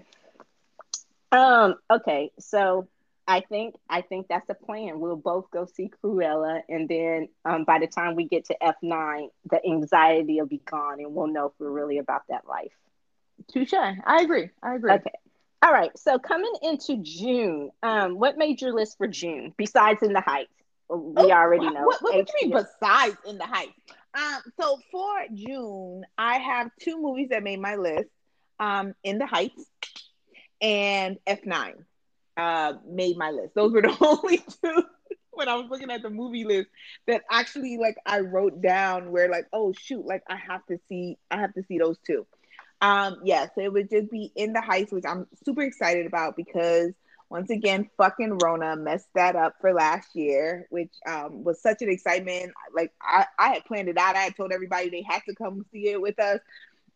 Um. 1.34 1.74
Okay. 1.90 2.30
So 2.38 2.88
I 3.26 3.40
think 3.40 3.74
I 3.88 4.02
think 4.02 4.28
that's 4.28 4.48
a 4.50 4.54
plan. 4.54 5.00
We'll 5.00 5.16
both 5.16 5.50
go 5.50 5.66
see 5.66 5.90
Cruella, 6.02 6.60
and 6.68 6.88
then 6.88 7.28
um, 7.44 7.64
by 7.64 7.78
the 7.78 7.86
time 7.86 8.14
we 8.14 8.24
get 8.28 8.46
to 8.46 8.62
F 8.62 8.76
nine, 8.82 9.28
the 9.50 9.64
anxiety 9.64 10.40
will 10.40 10.46
be 10.46 10.58
gone, 10.64 11.00
and 11.00 11.14
we'll 11.14 11.26
know 11.28 11.46
if 11.46 11.52
we're 11.58 11.70
really 11.70 11.98
about 11.98 12.22
that 12.28 12.46
life. 12.46 12.72
Touche. 13.52 13.74
I 13.74 14.22
agree. 14.22 14.50
I 14.62 14.74
agree. 14.76 14.92
Okay. 14.92 15.10
All 15.62 15.72
right. 15.72 15.90
So 15.98 16.18
coming 16.18 16.52
into 16.62 16.98
June, 17.02 17.70
um, 17.82 18.18
what 18.18 18.36
made 18.36 18.60
your 18.60 18.72
list 18.74 18.98
for 18.98 19.06
June 19.06 19.54
besides 19.56 20.02
In 20.02 20.12
the 20.12 20.20
Heights? 20.20 20.52
We 20.90 21.14
Oh, 21.16 21.30
already 21.30 21.68
know. 21.70 21.84
What, 21.84 22.02
what 22.02 22.12
do 22.12 22.32
you 22.42 22.48
mean 22.48 22.62
besides 22.80 23.16
in 23.26 23.38
the 23.38 23.46
heights? 23.46 23.72
Um, 24.14 24.42
so 24.60 24.78
for 24.92 25.24
June, 25.32 26.04
I 26.18 26.38
have 26.38 26.70
two 26.80 27.00
movies 27.00 27.30
that 27.30 27.42
made 27.42 27.60
my 27.60 27.76
list. 27.76 28.10
Um, 28.60 28.94
In 29.02 29.18
the 29.18 29.26
Heights 29.26 29.64
and 30.64 31.18
F9 31.26 31.74
uh 32.36 32.72
made 32.88 33.16
my 33.16 33.30
list. 33.30 33.54
Those 33.54 33.72
were 33.72 33.82
the 33.82 33.96
only 34.00 34.38
two 34.38 34.84
when 35.32 35.48
I 35.48 35.56
was 35.56 35.66
looking 35.70 35.90
at 35.90 36.02
the 36.02 36.10
movie 36.10 36.44
list 36.44 36.68
that 37.06 37.22
actually 37.30 37.76
like 37.76 37.96
I 38.06 38.20
wrote 38.20 38.60
down 38.62 39.12
where 39.12 39.28
like, 39.28 39.46
oh 39.52 39.72
shoot, 39.72 40.06
like 40.06 40.22
I 40.28 40.36
have 40.36 40.64
to 40.66 40.78
see 40.88 41.18
I 41.30 41.38
have 41.38 41.54
to 41.54 41.62
see 41.62 41.78
those 41.78 41.98
two. 42.06 42.26
Um, 42.80 43.20
yes, 43.24 43.50
it 43.56 43.72
would 43.72 43.90
just 43.90 44.10
be 44.10 44.32
in 44.34 44.52
the 44.52 44.60
heights, 44.60 44.92
which 44.92 45.04
I'm 45.06 45.26
super 45.44 45.62
excited 45.62 46.06
about 46.06 46.36
because 46.36 46.92
once 47.30 47.50
again, 47.50 47.88
fucking 47.96 48.38
Rona 48.38 48.76
messed 48.76 49.08
that 49.14 49.34
up 49.34 49.54
for 49.60 49.72
last 49.72 50.14
year, 50.14 50.66
which 50.70 50.92
um, 51.06 51.42
was 51.42 51.60
such 51.60 51.82
an 51.82 51.88
excitement. 51.88 52.52
Like 52.74 52.92
I, 53.00 53.26
I 53.38 53.48
had 53.54 53.64
planned 53.64 53.88
it 53.88 53.98
out. 53.98 54.16
I 54.16 54.20
had 54.20 54.36
told 54.36 54.52
everybody 54.52 54.90
they 54.90 55.02
had 55.02 55.22
to 55.28 55.34
come 55.34 55.64
see 55.72 55.88
it 55.88 56.00
with 56.00 56.18
us. 56.20 56.40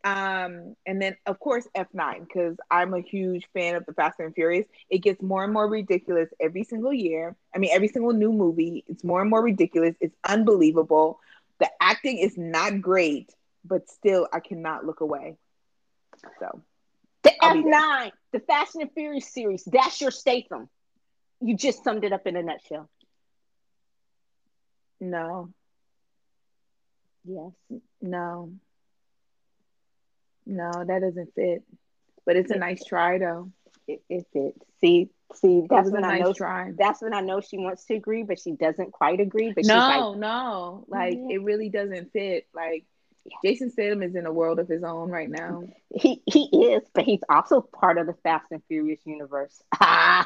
Um, 0.05 0.77
and 0.87 1.01
then 1.03 1.17
of 1.27 1.39
course 1.41 1.67
F9 1.75 2.21
because 2.27 2.57
I'm 2.71 2.95
a 2.95 3.01
huge 3.01 3.47
fan 3.53 3.75
of 3.75 3.85
the 3.87 3.93
Fast 3.93 4.21
and 4.21 4.35
Furious. 4.35 4.67
It 4.91 4.99
gets 4.99 5.23
more 5.23 5.45
and 5.45 5.53
more 5.53 5.69
ridiculous 5.69 6.29
every 6.41 6.65
single 6.65 6.93
year. 6.93 7.37
I 7.55 7.59
mean, 7.59 7.71
every 7.73 7.89
single 7.89 8.13
new 8.13 8.33
movie, 8.33 8.85
it's 8.87 9.05
more 9.05 9.21
and 9.21 9.31
more 9.31 9.43
ridiculous. 9.43 9.95
It's 10.01 10.17
unbelievable. 10.25 11.19
The 11.61 11.69
acting 11.81 12.19
is 12.19 12.37
not 12.39 12.81
great, 12.81 13.35
but 13.65 13.89
still, 13.89 14.29
I 14.33 14.41
cannot 14.41 14.85
look 14.85 15.01
away. 15.01 15.37
So 16.39 16.63
The 17.23 17.33
I'll 17.41 17.57
F 17.57 17.65
nine, 17.65 18.13
the 18.33 18.41
Fast 18.41 18.77
and 18.77 18.91
Furious 18.93 19.33
series. 19.33 19.65
That's 19.65 20.01
your 20.01 20.11
Statham. 20.11 20.69
You 21.41 21.57
just 21.57 21.85
summed 21.85 22.05
it 22.05 22.13
up 22.13 22.27
in 22.27 22.37
a 22.37 22.43
nutshell. 22.43 22.89
no, 25.01 25.53
Yes. 27.25 27.53
no, 28.01 28.53
no, 30.49 30.73
that 30.73 31.01
doesn't 31.01 31.35
fit. 31.35 31.63
But 32.27 32.37
it's 32.37 32.51
a 32.51 32.55
It- 32.55 32.61
nice 32.61 32.85
try, 32.85 33.19
though. 33.19 33.53
It, 33.87 34.03
it 34.11 34.27
fits. 34.33 34.59
See, 34.81 35.11
see, 35.35 35.61
That 35.63 35.69
that's 35.69 35.91
when 35.91 36.05
I 36.05 36.19
know. 36.19 36.33
try. 36.33 36.73
That's 36.77 37.01
when 37.03 37.15
I 37.15 37.21
know 37.21 37.41
she 37.41 37.59
wants 37.59 37.85
to 37.87 37.95
agree, 37.95 38.23
but 38.23 38.39
she 38.39 38.53
doesn't 38.53 38.93
quite 38.93 39.21
agree. 39.21 39.53
But 39.53 39.65
she's 39.65 39.69
No, 39.69 40.11
like, 40.11 40.19
no, 40.19 40.85
like 40.89 41.15
it 41.31 41.43
really 41.43 41.69
doesn't 41.71 42.13
fit. 42.13 42.47
Like 42.55 42.85
Jason 43.45 43.71
Statham 43.71 44.03
is 44.03 44.15
in 44.15 44.27
a 44.27 44.33
world 44.33 44.59
of 44.59 44.69
his 44.69 44.83
own 44.85 45.11
right 45.11 45.29
now. 45.31 45.65
he 45.95 46.23
he 46.27 46.45
is, 46.73 46.83
but 46.95 47.05
he's 47.05 47.21
also 47.31 47.61
part 47.63 47.99
of 47.99 48.07
the 48.07 48.15
Fast 48.23 48.47
and 48.51 48.63
Furious 48.69 49.01
universe. 49.07 49.63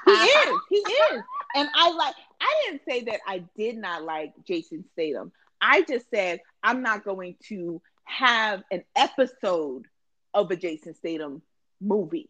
He 0.07 0.13
is, 0.13 0.61
he 0.71 0.77
is, 0.77 1.23
and 1.55 1.69
I 1.75 1.91
like. 1.93 2.15
I 2.41 2.63
didn't 2.67 2.83
say 2.89 3.05
that 3.05 3.21
I 3.27 3.45
did 3.57 3.77
not 3.77 4.03
like 4.03 4.33
Jason 4.45 4.85
Statham. 4.93 5.33
I 5.61 5.83
just 5.83 6.11
said 6.11 6.41
I'm 6.63 6.83
not 6.83 7.05
going 7.05 7.37
to 7.49 7.81
have 8.05 8.65
an 8.73 8.83
episode 8.97 9.87
of 10.35 10.51
a 10.51 10.57
Jason 10.57 10.95
Statham 10.95 11.43
movie. 11.81 12.29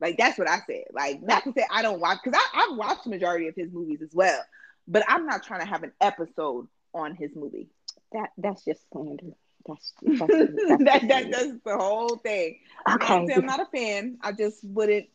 Like 0.00 0.18
that's 0.18 0.38
what 0.38 0.48
I 0.48 0.58
said. 0.66 0.84
Like 0.92 1.22
not 1.22 1.44
to 1.44 1.52
say 1.52 1.64
I 1.70 1.82
don't 1.82 2.00
watch 2.00 2.18
because 2.22 2.38
I 2.38 2.68
I've 2.70 2.76
watched 2.76 3.04
the 3.04 3.10
majority 3.10 3.48
of 3.48 3.54
his 3.54 3.72
movies 3.72 4.02
as 4.02 4.10
well, 4.12 4.40
but 4.86 5.04
I'm 5.08 5.26
not 5.26 5.42
trying 5.42 5.60
to 5.60 5.66
have 5.66 5.82
an 5.82 5.92
episode 6.00 6.68
on 6.92 7.14
his 7.14 7.30
movie. 7.34 7.68
That 8.12 8.30
that's 8.36 8.64
just 8.64 8.82
slander. 8.92 9.32
That's 9.66 9.92
that's, 10.02 10.20
that's 10.28 10.28
that, 10.28 10.78
that 10.84 11.00
slander. 11.00 11.30
that's 11.30 11.52
the 11.64 11.76
whole 11.76 12.16
thing. 12.16 12.58
Okay. 12.90 13.26
say 13.26 13.34
I'm 13.34 13.46
not 13.46 13.60
a 13.60 13.66
fan. 13.66 14.18
I 14.20 14.32
just 14.32 14.62
wouldn't. 14.62 15.06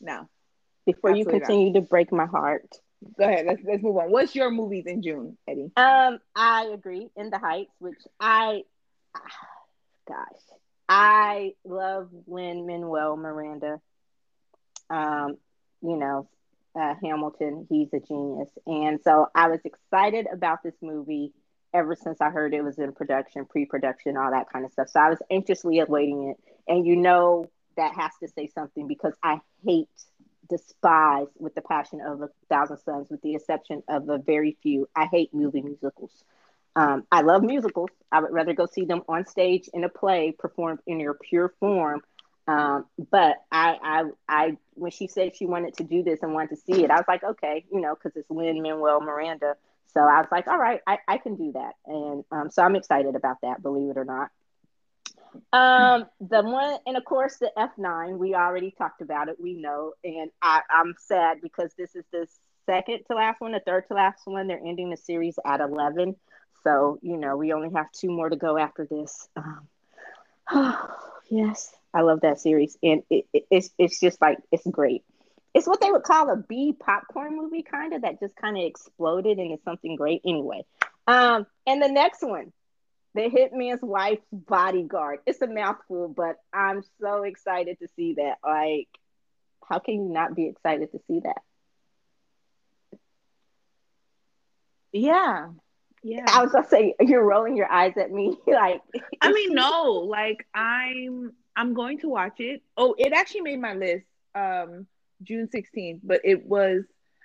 No. 0.00 0.28
Before 0.86 1.10
you 1.10 1.22
absolutely 1.22 1.40
not. 1.40 1.46
continue 1.46 1.72
to 1.74 1.80
break 1.82 2.12
my 2.12 2.26
heart, 2.26 2.78
Go 3.16 3.24
ahead. 3.24 3.46
Let's 3.46 3.62
let's 3.64 3.82
move 3.82 3.96
on. 3.96 4.10
What's 4.10 4.34
your 4.34 4.50
movies 4.50 4.86
in 4.86 5.02
June, 5.02 5.36
Eddie? 5.46 5.70
um, 5.76 6.18
I 6.34 6.70
agree. 6.72 7.10
In 7.16 7.30
the 7.30 7.38
Heights, 7.38 7.70
which 7.78 7.98
I, 8.18 8.62
gosh, 10.06 10.16
I 10.88 11.54
love 11.64 12.08
Lin 12.26 12.66
Manuel 12.66 13.16
Miranda. 13.16 13.80
Um, 14.90 15.36
you 15.82 15.96
know, 15.96 16.28
uh, 16.74 16.94
Hamilton. 17.02 17.66
He's 17.68 17.92
a 17.92 18.00
genius, 18.00 18.50
and 18.66 19.00
so 19.02 19.26
I 19.34 19.48
was 19.48 19.60
excited 19.64 20.26
about 20.32 20.62
this 20.62 20.74
movie 20.80 21.32
ever 21.74 21.94
since 21.94 22.20
I 22.20 22.30
heard 22.30 22.54
it 22.54 22.64
was 22.64 22.78
in 22.78 22.92
production, 22.92 23.44
pre-production, 23.44 24.16
all 24.16 24.30
that 24.30 24.48
kind 24.50 24.64
of 24.64 24.72
stuff. 24.72 24.88
So 24.88 25.00
I 25.00 25.10
was 25.10 25.18
anxiously 25.30 25.80
awaiting 25.80 26.30
it, 26.30 26.38
and 26.66 26.86
you 26.86 26.96
know 26.96 27.50
that 27.76 27.94
has 27.94 28.12
to 28.22 28.28
say 28.28 28.46
something 28.46 28.86
because 28.86 29.14
I 29.22 29.40
hate, 29.64 29.88
despise 30.48 31.28
with 31.38 31.54
the 31.54 31.62
passion 31.62 32.00
of 32.00 32.22
a 32.22 32.30
thousand 32.48 32.78
suns, 32.78 33.08
with 33.10 33.20
the 33.22 33.34
exception 33.34 33.82
of 33.88 34.08
a 34.08 34.18
very 34.18 34.56
few. 34.62 34.88
I 34.96 35.06
hate 35.06 35.34
movie 35.34 35.62
musicals. 35.62 36.24
Um, 36.76 37.04
I 37.10 37.22
love 37.22 37.42
musicals. 37.42 37.90
I 38.12 38.20
would 38.20 38.32
rather 38.32 38.52
go 38.52 38.66
see 38.66 38.84
them 38.84 39.02
on 39.08 39.26
stage 39.26 39.68
in 39.72 39.84
a 39.84 39.88
play 39.88 40.32
performed 40.38 40.80
in 40.86 40.98
their 40.98 41.14
pure 41.14 41.52
form. 41.60 42.02
Um, 42.46 42.86
but 43.10 43.36
I, 43.52 43.76
I, 43.82 44.04
I, 44.28 44.56
when 44.74 44.90
she 44.90 45.06
said 45.06 45.36
she 45.36 45.44
wanted 45.44 45.76
to 45.78 45.84
do 45.84 46.02
this 46.02 46.20
and 46.22 46.32
wanted 46.32 46.50
to 46.50 46.56
see 46.56 46.82
it, 46.82 46.90
I 46.90 46.96
was 46.96 47.04
like, 47.06 47.22
okay, 47.22 47.64
you 47.70 47.80
know, 47.80 47.94
because 47.94 48.16
it's 48.16 48.30
Lin 48.30 48.62
Manuel 48.62 49.00
Miranda. 49.00 49.56
So 49.92 50.00
I 50.00 50.20
was 50.20 50.28
like, 50.30 50.46
all 50.46 50.58
right, 50.58 50.80
I, 50.86 50.98
I 51.06 51.18
can 51.18 51.36
do 51.36 51.52
that. 51.52 51.74
And 51.86 52.24
um, 52.30 52.50
so 52.50 52.62
I'm 52.62 52.76
excited 52.76 53.16
about 53.16 53.38
that, 53.42 53.62
believe 53.62 53.90
it 53.90 53.98
or 53.98 54.04
not. 54.04 54.30
Um, 55.52 56.06
the 56.20 56.42
one, 56.42 56.78
and 56.86 56.96
of 56.96 57.04
course, 57.04 57.36
the 57.36 57.50
F9, 57.56 58.16
we 58.16 58.34
already 58.34 58.70
talked 58.70 59.02
about 59.02 59.28
it, 59.28 59.36
we 59.40 59.54
know. 59.54 59.92
And 60.02 60.30
I, 60.40 60.62
I'm 60.70 60.94
sad 60.98 61.40
because 61.42 61.72
this 61.76 61.94
is 61.94 62.04
the 62.12 62.26
second 62.66 63.00
to 63.08 63.16
last 63.16 63.40
one, 63.40 63.52
the 63.52 63.60
third 63.60 63.86
to 63.88 63.94
last 63.94 64.22
one. 64.26 64.46
They're 64.46 64.60
ending 64.64 64.90
the 64.90 64.96
series 64.96 65.38
at 65.44 65.60
11. 65.60 66.16
So, 66.64 66.98
you 67.02 67.16
know, 67.16 67.36
we 67.36 67.52
only 67.52 67.70
have 67.74 67.90
two 67.92 68.10
more 68.10 68.28
to 68.28 68.36
go 68.36 68.58
after 68.58 68.86
this. 68.86 69.28
Um, 69.36 69.68
yes, 71.30 71.74
I 71.94 72.02
love 72.02 72.20
that 72.22 72.40
series. 72.40 72.76
And 72.82 73.02
it, 73.10 73.26
it, 73.32 73.46
it's, 73.50 73.70
it's 73.78 74.00
just 74.00 74.20
like, 74.20 74.38
it's 74.50 74.66
great. 74.66 75.04
It's 75.54 75.66
what 75.66 75.80
they 75.80 75.90
would 75.90 76.02
call 76.02 76.30
a 76.30 76.36
B 76.36 76.74
popcorn 76.78 77.36
movie, 77.36 77.62
kind 77.62 77.94
of, 77.94 78.02
that 78.02 78.20
just 78.20 78.36
kind 78.36 78.56
of 78.56 78.64
exploded 78.64 79.38
and 79.38 79.52
it's 79.52 79.64
something 79.64 79.96
great 79.96 80.22
anyway. 80.24 80.64
Um, 81.06 81.46
and 81.66 81.82
the 81.82 81.88
next 81.88 82.22
one, 82.22 82.52
The 83.14 83.22
Hitman's 83.22 83.80
Wife's 83.82 84.26
Bodyguard. 84.30 85.20
It's 85.26 85.40
a 85.40 85.46
mouthful, 85.46 86.08
but 86.08 86.36
I'm 86.52 86.82
so 87.00 87.22
excited 87.22 87.78
to 87.80 87.88
see 87.96 88.14
that. 88.14 88.38
Like, 88.44 88.88
how 89.66 89.78
can 89.78 89.94
you 89.94 90.12
not 90.12 90.34
be 90.34 90.46
excited 90.48 90.92
to 90.92 91.00
see 91.06 91.20
that? 91.20 91.42
Yeah. 94.92 95.48
Yeah. 96.02 96.32
I 96.32 96.42
was 96.42 96.52
gonna 96.52 96.66
say 96.68 96.94
you're 97.00 97.24
rolling 97.24 97.56
your 97.56 97.70
eyes 97.70 97.96
at 97.96 98.10
me, 98.10 98.36
like 98.46 98.82
I 99.20 99.32
mean, 99.32 99.54
no, 99.54 99.92
like 100.08 100.46
I'm 100.54 101.32
I'm 101.56 101.74
going 101.74 101.98
to 102.00 102.08
watch 102.08 102.40
it. 102.40 102.62
Oh, 102.76 102.94
it 102.98 103.12
actually 103.12 103.42
made 103.42 103.60
my 103.60 103.74
list 103.74 104.06
um 104.34 104.86
June 105.22 105.48
16th, 105.48 106.00
but 106.04 106.20
it 106.24 106.44
was 106.44 106.84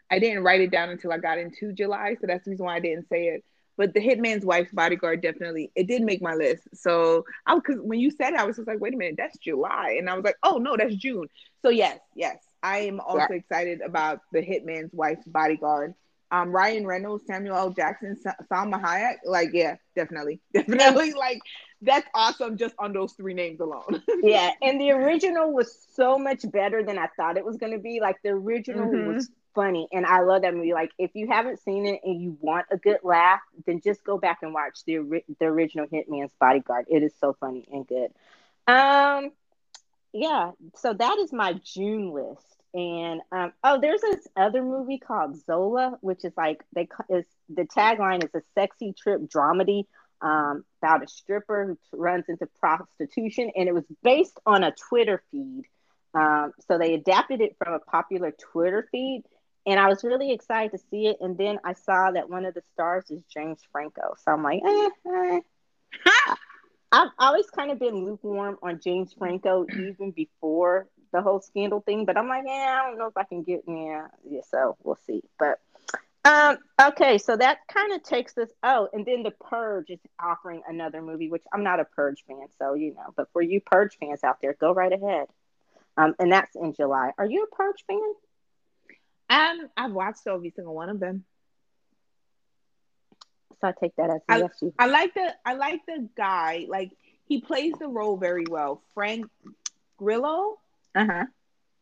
I 0.10 0.20
didn't 0.20 0.44
write 0.44 0.62
it 0.62 0.72
down 0.72 0.90
until 0.90 1.12
I 1.12 1.18
got 1.18 1.38
into 1.40 1.74
July, 1.74 2.16
so 2.20 2.28
that's 2.28 2.46
the 2.46 2.52
reason 2.52 2.66
why 2.66 2.76
I 2.76 2.80
didn't 2.80 3.08
say 3.10 3.26
it. 3.28 3.44
But 3.78 3.94
the 3.94 4.00
Hitman's 4.00 4.46
Wife's 4.46 4.72
Bodyguard 4.72 5.22
definitely 5.22 5.72
it 5.76 5.88
did 5.88 6.02
make 6.04 6.22
my 6.22 6.34
list. 6.36 6.68
So 6.74 7.26
I 7.46 7.56
because 7.56 7.80
when 7.82 8.00
you 8.00 8.12
said 8.12 8.34
it, 8.34 8.40
I 8.40 8.44
was 8.46 8.56
just 8.58 8.68
like, 8.68 8.80
wait 8.80 8.94
a 8.94 8.98
minute, 8.98 9.16
that's 9.18 9.38
July, 9.38 9.96
and 10.00 10.10
I 10.10 10.16
was 10.16 10.24
like, 10.24 10.38
oh 10.44 10.58
no, 10.58 10.76
that's 10.78 10.96
June. 10.96 11.28
So 11.62 11.70
yes, 11.70 12.00
yes, 12.16 12.38
I 12.62 12.80
am 12.80 13.00
also 13.00 13.34
Yeah. 13.34 13.34
excited 13.34 13.82
about 13.82 14.20
the 14.32 14.40
Hitman's 14.42 14.94
Wife's 14.94 15.28
Bodyguard. 15.28 15.94
Um, 16.34 16.52
Ryan 16.52 16.88
Reynolds, 16.88 17.26
Samuel 17.28 17.56
L. 17.56 17.70
Jackson, 17.72 18.18
Sa- 18.18 18.32
Salma 18.52 18.82
Hayek, 18.82 19.18
like 19.26 19.52
yeah, 19.54 19.78
definitely, 19.96 20.42
definitely, 20.54 21.14
like 21.14 21.40
that's 21.82 22.08
awesome 22.16 22.58
just 22.58 22.76
on 22.80 22.94
those 22.94 23.14
three 23.14 23.36
names 23.36 23.60
alone. 23.62 24.02
yeah. 24.24 24.52
And 24.62 24.82
the 24.82 24.92
original 24.92 25.54
was 25.54 25.88
so 25.96 26.18
much 26.18 26.50
better 26.52 26.84
than 26.84 26.98
I 26.98 27.08
thought 27.18 27.38
it 27.38 27.46
was 27.46 27.58
gonna 27.58 27.80
be. 27.80 28.00
Like 28.02 28.18
the 28.24 28.32
original 28.32 28.88
Mhm. 28.88 29.16
was 29.16 29.30
funny, 29.56 29.88
and 29.92 30.06
I 30.06 30.22
love 30.22 30.42
that 30.44 30.56
movie. 30.56 30.74
Like 30.74 30.92
if 30.98 31.12
you 31.14 31.28
haven't 31.28 31.60
seen 31.60 31.86
it 31.86 32.02
and 32.04 32.22
you 32.22 32.38
want 32.42 32.66
a 32.72 32.78
good 32.78 33.00
laugh, 33.04 33.42
then 33.66 33.82
just 33.82 34.04
go 34.04 34.18
back 34.18 34.40
and 34.42 34.54
watch 34.54 34.80
the 34.86 34.98
ori- 35.00 35.26
the 35.40 35.46
original 35.46 35.88
Hitman's 35.88 36.34
Bodyguard. 36.40 36.86
It 36.90 37.04
is 37.04 37.14
so 37.20 37.36
funny 37.40 37.68
and 37.72 37.88
good. 37.88 38.12
Um, 38.68 39.32
yeah. 40.14 40.52
So 40.78 40.94
that 40.94 41.18
is 41.20 41.34
my 41.34 41.54
June 41.64 42.12
list. 42.12 42.63
And 42.74 43.22
um, 43.32 43.54
oh, 43.64 43.80
there's 43.82 44.02
this 44.02 44.28
other 44.36 44.64
movie 44.64 45.00
called 45.00 45.38
Zola, 45.46 45.98
which 46.02 46.26
is 46.26 46.34
like 46.38 46.64
they 46.76 46.88
is 47.10 47.26
the 47.50 47.64
tagline 47.66 48.24
is 48.24 48.32
a 48.36 48.42
sexy 48.56 48.94
trip 48.94 49.22
dramedy 49.24 49.86
um, 50.22 50.64
about 50.82 51.04
a 51.04 51.08
stripper 51.08 51.78
who 51.92 51.98
runs 51.98 52.26
into 52.30 52.48
prostitution, 52.60 53.52
and 53.56 53.70
it 53.70 53.74
was 53.74 53.86
based 54.04 54.40
on 54.46 54.64
a 54.64 54.74
Twitter 54.90 55.24
feed 55.32 55.64
Um, 56.16 56.54
so 56.68 56.78
they 56.78 56.94
adapted 56.96 57.42
it 57.42 57.58
from 57.58 57.74
a 57.74 57.80
popular 57.80 58.32
Twitter 58.32 58.88
feed, 58.92 59.24
and 59.66 59.80
I 59.80 59.88
was 59.88 60.04
really 60.04 60.32
excited 60.32 60.72
to 60.72 60.80
see 60.92 61.08
it. 61.08 61.18
And 61.22 61.38
then 61.38 61.60
I 61.66 61.74
saw 61.74 62.12
that 62.12 62.30
one 62.30 62.46
of 62.46 62.54
the 62.56 62.64
stars 62.74 63.06
is 63.12 63.24
James 63.34 63.62
Franco, 63.72 64.16
so 64.24 64.32
I'm 64.32 64.44
like, 64.44 64.62
eh, 64.66 64.90
eh. 65.08 65.40
I've 66.92 67.10
always 67.20 67.50
kind 67.50 67.72
of 67.72 67.80
been 67.80 68.06
lukewarm 68.06 68.58
on 68.62 68.80
James 68.80 69.14
Franco 69.18 69.66
even 69.74 70.12
before 70.12 70.88
the 71.14 71.22
whole 71.22 71.40
scandal 71.40 71.80
thing, 71.80 72.04
but 72.06 72.18
I'm 72.18 72.28
like, 72.28 72.44
yeah, 72.46 72.82
I 72.82 72.90
don't 72.90 72.98
know 72.98 73.08
if 73.08 73.16
I 73.16 73.24
can 73.24 73.44
get, 73.44 73.64
yeah, 73.68 74.08
yeah. 74.30 74.42
So 74.50 74.76
we'll 74.84 75.00
see. 75.08 75.22
But 75.40 75.60
um, 76.26 76.58
okay, 76.82 77.18
so 77.18 77.38
that 77.38 77.60
kind 77.68 77.94
of 77.94 78.04
takes 78.04 78.38
us. 78.38 78.50
Oh, 78.64 78.90
and 78.92 79.06
then 79.06 79.24
the 79.24 79.32
Purge 79.32 79.90
is 79.90 80.00
offering 80.22 80.62
another 80.68 81.02
movie, 81.02 81.30
which 81.30 81.44
I'm 81.54 81.64
not 81.64 81.80
a 81.80 81.86
Purge 81.86 82.24
fan, 82.28 82.48
so 82.60 82.74
you 82.74 82.94
know. 82.94 83.14
But 83.16 83.32
for 83.32 83.42
you 83.42 83.62
Purge 83.62 83.98
fans 83.98 84.24
out 84.24 84.42
there, 84.42 84.54
go 84.60 84.74
right 84.74 84.92
ahead. 84.92 85.28
Um, 85.96 86.16
and 86.20 86.32
that's 86.32 86.56
in 86.56 86.74
July. 86.74 87.12
Are 87.18 87.26
you 87.26 87.44
a 87.44 87.56
Purge 87.56 87.86
fan? 87.88 88.00
Um, 89.30 89.70
I've 89.78 89.92
watched 89.92 90.26
every 90.28 90.52
single 90.52 90.74
one 90.74 90.90
of 90.90 91.00
them. 91.00 91.24
So 93.62 93.68
I 93.68 93.74
take 93.80 93.96
that 93.98 94.10
as 94.10 94.22
I, 94.28 94.40
yes. 94.40 94.52
You. 94.62 94.74
I 94.78 94.88
like 94.88 95.14
the 95.14 95.34
I 95.46 95.54
like 95.54 95.86
the 95.86 96.10
guy. 96.16 96.66
Like 96.68 96.92
he 97.28 97.42
plays 97.42 97.74
the 97.80 97.88
role 97.88 98.18
very 98.18 98.46
well. 98.50 98.82
Frank 98.94 99.28
Grillo. 99.98 100.58
Uh 100.96 101.06
huh. 101.06 101.26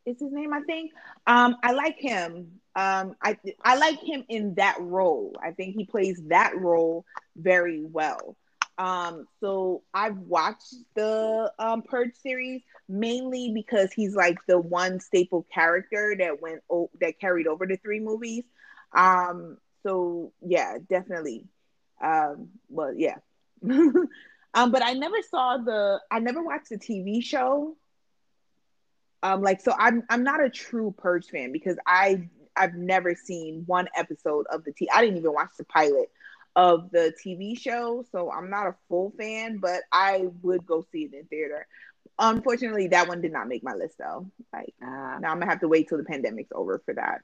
Is 0.06 0.20
his 0.20 0.32
name? 0.32 0.54
I 0.54 0.62
think. 0.62 0.92
Um, 1.28 1.58
I 1.64 1.74
like 1.74 1.98
him. 2.00 2.62
Um, 2.76 3.16
I 3.24 3.38
I 3.64 3.78
like 3.78 4.00
him 4.02 4.26
in 4.30 4.56
that 4.56 4.78
role. 4.80 5.36
I 5.44 5.52
think 5.52 5.76
he 5.76 5.86
plays 5.86 6.22
that 6.30 6.58
role 6.58 7.06
very 7.36 7.84
well. 7.84 8.38
Um, 8.78 9.28
so 9.42 9.84
I've 9.94 10.18
watched 10.18 10.74
the 10.96 11.52
um, 11.60 11.84
Purge 11.84 12.16
series 12.16 12.62
mainly 12.90 13.52
because 13.54 13.92
he's 13.94 14.16
like 14.16 14.38
the 14.48 14.60
one 14.60 15.00
staple 15.00 15.46
character 15.54 16.16
that 16.20 16.42
went 16.42 16.62
o- 16.70 16.92
that 17.02 17.20
carried 17.20 17.48
over 17.48 17.68
the 17.68 17.78
three 17.78 18.00
movies. 18.00 18.44
Um, 18.94 19.58
so 19.84 20.34
yeah, 20.42 20.78
definitely. 20.90 21.46
Um, 22.04 22.50
well, 22.70 22.94
yeah. 22.96 23.18
um, 23.70 24.72
but 24.72 24.84
I 24.84 24.94
never 24.94 25.18
saw 25.30 25.58
the. 25.58 26.00
I 26.12 26.20
never 26.20 26.44
watched 26.44 26.70
the 26.70 26.78
TV 26.78 27.22
show. 27.22 27.78
Um, 29.24 29.42
like 29.42 29.62
so, 29.62 29.74
I'm 29.78 30.04
I'm 30.10 30.24
not 30.24 30.44
a 30.44 30.50
true 30.50 30.94
Purge 30.98 31.28
fan 31.28 31.52
because 31.52 31.78
I 31.86 32.30
I've 32.56 32.74
never 32.76 33.16
seen 33.16 33.64
one 33.66 33.88
episode 33.96 34.46
of 34.52 34.64
the 34.64 34.72
T. 34.72 34.90
I 34.94 35.02
didn't 35.02 35.18
even 35.18 35.34
watch 35.34 35.52
the 35.58 35.64
pilot 35.66 36.10
of 36.56 36.92
the 36.92 37.14
TV 37.24 37.58
show, 37.58 38.04
so 38.12 38.32
I'm 38.32 38.50
not 38.50 38.68
a 38.68 38.76
full 38.90 39.14
fan, 39.18 39.58
but 39.58 39.82
I 39.92 40.28
would 40.42 40.66
go 40.66 40.86
see 40.92 41.04
it 41.04 41.14
in 41.14 41.26
theater. 41.26 41.68
Unfortunately, 42.20 42.88
that 42.88 43.08
one 43.08 43.22
did 43.22 43.32
not 43.32 43.48
make 43.48 43.64
my 43.64 43.74
list 43.74 43.98
though. 43.98 44.30
Like 44.52 44.74
uh, 44.82 45.20
now, 45.20 45.32
I'm 45.32 45.40
gonna 45.40 45.48
have 45.48 45.62
to 45.62 45.68
wait 45.68 45.88
till 45.88 45.98
the 45.98 46.04
pandemic's 46.04 46.52
over 46.54 46.82
for 46.86 46.94
that. 46.96 47.22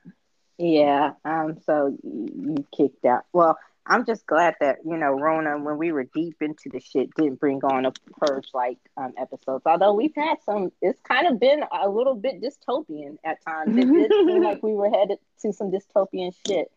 Yeah. 0.58 1.14
Um. 1.26 1.58
So 1.66 1.98
you 2.04 2.66
kicked 2.76 3.06
out. 3.06 3.26
Well, 3.34 3.58
I'm 3.88 4.06
just 4.06 4.26
glad 4.26 4.56
that 4.60 4.80
you 4.86 4.98
know 4.98 5.12
Rona, 5.12 5.58
when 5.58 5.78
we 5.78 5.92
were 5.92 6.04
deep 6.04 6.38
into 6.42 6.70
the 6.70 6.80
shit, 6.80 7.14
didn't 7.16 7.40
bring 7.40 7.64
on 7.64 7.86
a 7.86 7.94
purge 8.20 8.50
like 8.54 8.78
um, 8.98 9.14
episodes. 9.18 9.64
Although 9.66 9.94
we've 9.94 10.16
had 10.16 10.38
some, 10.46 10.72
it's 10.82 11.00
kind 11.02 11.28
of 11.28 11.40
been 11.40 11.64
a 11.72 11.90
little 11.90 12.16
bit 12.16 12.42
dystopian 12.42 13.18
at 13.24 13.44
times. 13.46 13.78
It 13.78 13.86
did 13.86 14.12
seem 14.12 14.44
like 14.44 14.62
we 14.64 14.74
were 14.74 14.90
headed 14.90 15.20
to 15.42 15.54
some 15.54 15.72
dystopian 15.72 16.36
shit. 16.46 16.70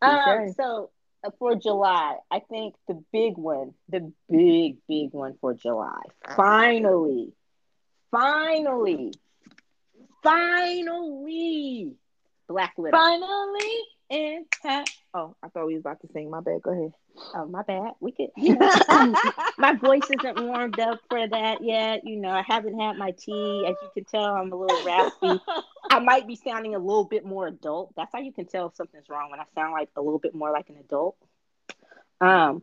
Um, 0.00 0.20
sure. 0.24 0.52
So 0.56 0.90
uh, 1.24 1.30
for 1.38 1.56
July, 1.56 2.16
I 2.30 2.40
think 2.40 2.74
the 2.86 3.02
big 3.12 3.36
one, 3.36 3.74
the 3.88 4.12
big 4.30 4.78
big 4.88 5.12
one 5.12 5.34
for 5.40 5.54
July, 5.54 6.02
finally, 6.36 7.32
finally, 8.12 9.12
finally, 10.22 11.96
Black 12.48 12.74
Widow. 12.78 12.96
Finally, 12.96 13.78
in 14.10 14.44
time. 14.62 14.84
Oh, 15.14 15.36
I 15.42 15.48
thought 15.48 15.66
we 15.66 15.74
was 15.74 15.80
about 15.80 16.00
to 16.00 16.08
sing. 16.14 16.30
My 16.30 16.40
bad. 16.40 16.62
Go 16.62 16.70
ahead. 16.70 16.92
Oh, 17.34 17.46
my 17.46 17.62
bad. 17.62 17.92
We 18.00 18.12
could. 18.12 18.30
You 18.36 18.56
know, 18.56 18.70
my 19.58 19.74
voice 19.74 20.08
isn't 20.18 20.42
warmed 20.42 20.80
up 20.80 21.00
for 21.10 21.28
that 21.28 21.62
yet. 21.62 22.00
You 22.04 22.16
know, 22.16 22.30
I 22.30 22.42
haven't 22.46 22.80
had 22.80 22.96
my 22.96 23.10
tea. 23.10 23.66
As 23.68 23.76
you 23.82 23.88
can 23.92 24.04
tell, 24.04 24.34
I'm 24.34 24.50
a 24.50 24.56
little 24.56 24.84
raspy. 24.84 25.38
I 25.90 25.98
might 25.98 26.26
be 26.26 26.36
sounding 26.36 26.74
a 26.74 26.78
little 26.78 27.04
bit 27.04 27.26
more 27.26 27.46
adult. 27.46 27.92
That's 27.94 28.10
how 28.12 28.20
you 28.20 28.32
can 28.32 28.46
tell 28.46 28.68
if 28.68 28.76
something's 28.76 29.08
wrong 29.10 29.30
when 29.30 29.38
I 29.40 29.44
sound 29.54 29.72
like 29.72 29.90
a 29.96 30.00
little 30.00 30.18
bit 30.18 30.34
more 30.34 30.50
like 30.50 30.70
an 30.70 30.76
adult. 30.78 31.16
Um, 32.22 32.62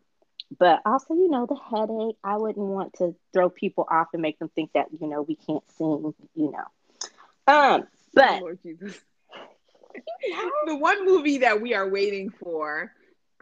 but 0.58 0.82
also, 0.86 1.14
you 1.14 1.30
know, 1.30 1.46
the 1.46 1.56
headache. 1.56 2.18
I 2.24 2.38
wouldn't 2.38 2.66
want 2.66 2.94
to 2.94 3.16
throw 3.32 3.50
people 3.50 3.86
off 3.90 4.08
and 4.14 4.24
make 4.24 4.40
them 4.40 4.50
think 4.56 4.72
that 4.74 4.88
you 5.00 5.08
know 5.08 5.22
we 5.22 5.36
can't 5.36 5.64
sing. 5.78 6.16
You 6.34 6.52
know. 6.52 7.54
Um, 7.54 7.88
but. 8.16 8.42
Lord 8.42 8.60
Jesus 8.64 9.00
the 10.66 10.76
one 10.76 11.06
movie 11.06 11.40
that 11.40 11.62
we 11.62 11.74
are 11.74 11.90
waiting 11.90 12.30
for, 12.30 12.92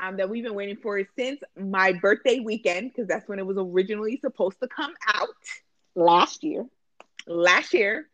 um, 0.02 0.18
that 0.18 0.30
we've 0.30 0.44
been 0.44 0.56
waiting 0.56 0.78
for 0.78 1.02
since 1.18 1.42
my 1.60 1.94
birthday 1.94 2.40
weekend, 2.40 2.92
because 2.92 3.08
that's 3.08 3.28
when 3.28 3.40
it 3.40 3.46
was 3.46 3.58
originally 3.58 4.18
supposed 4.18 4.60
to 4.62 4.68
come 4.68 4.94
out 5.08 5.28
last 5.96 6.44
year. 6.44 6.66
Last 7.26 7.74
year 7.74 8.08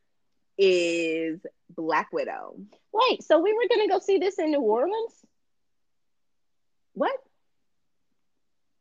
is 0.58 1.40
Black 1.76 2.12
Widow. 2.12 2.56
Wait, 2.92 3.24
so 3.24 3.40
we 3.40 3.54
were 3.54 3.68
gonna 3.70 3.88
go 3.88 4.00
see 4.00 4.18
this 4.18 4.40
in 4.40 4.52
New 4.52 4.62
Orleans? 4.62 5.14
What? 6.94 7.16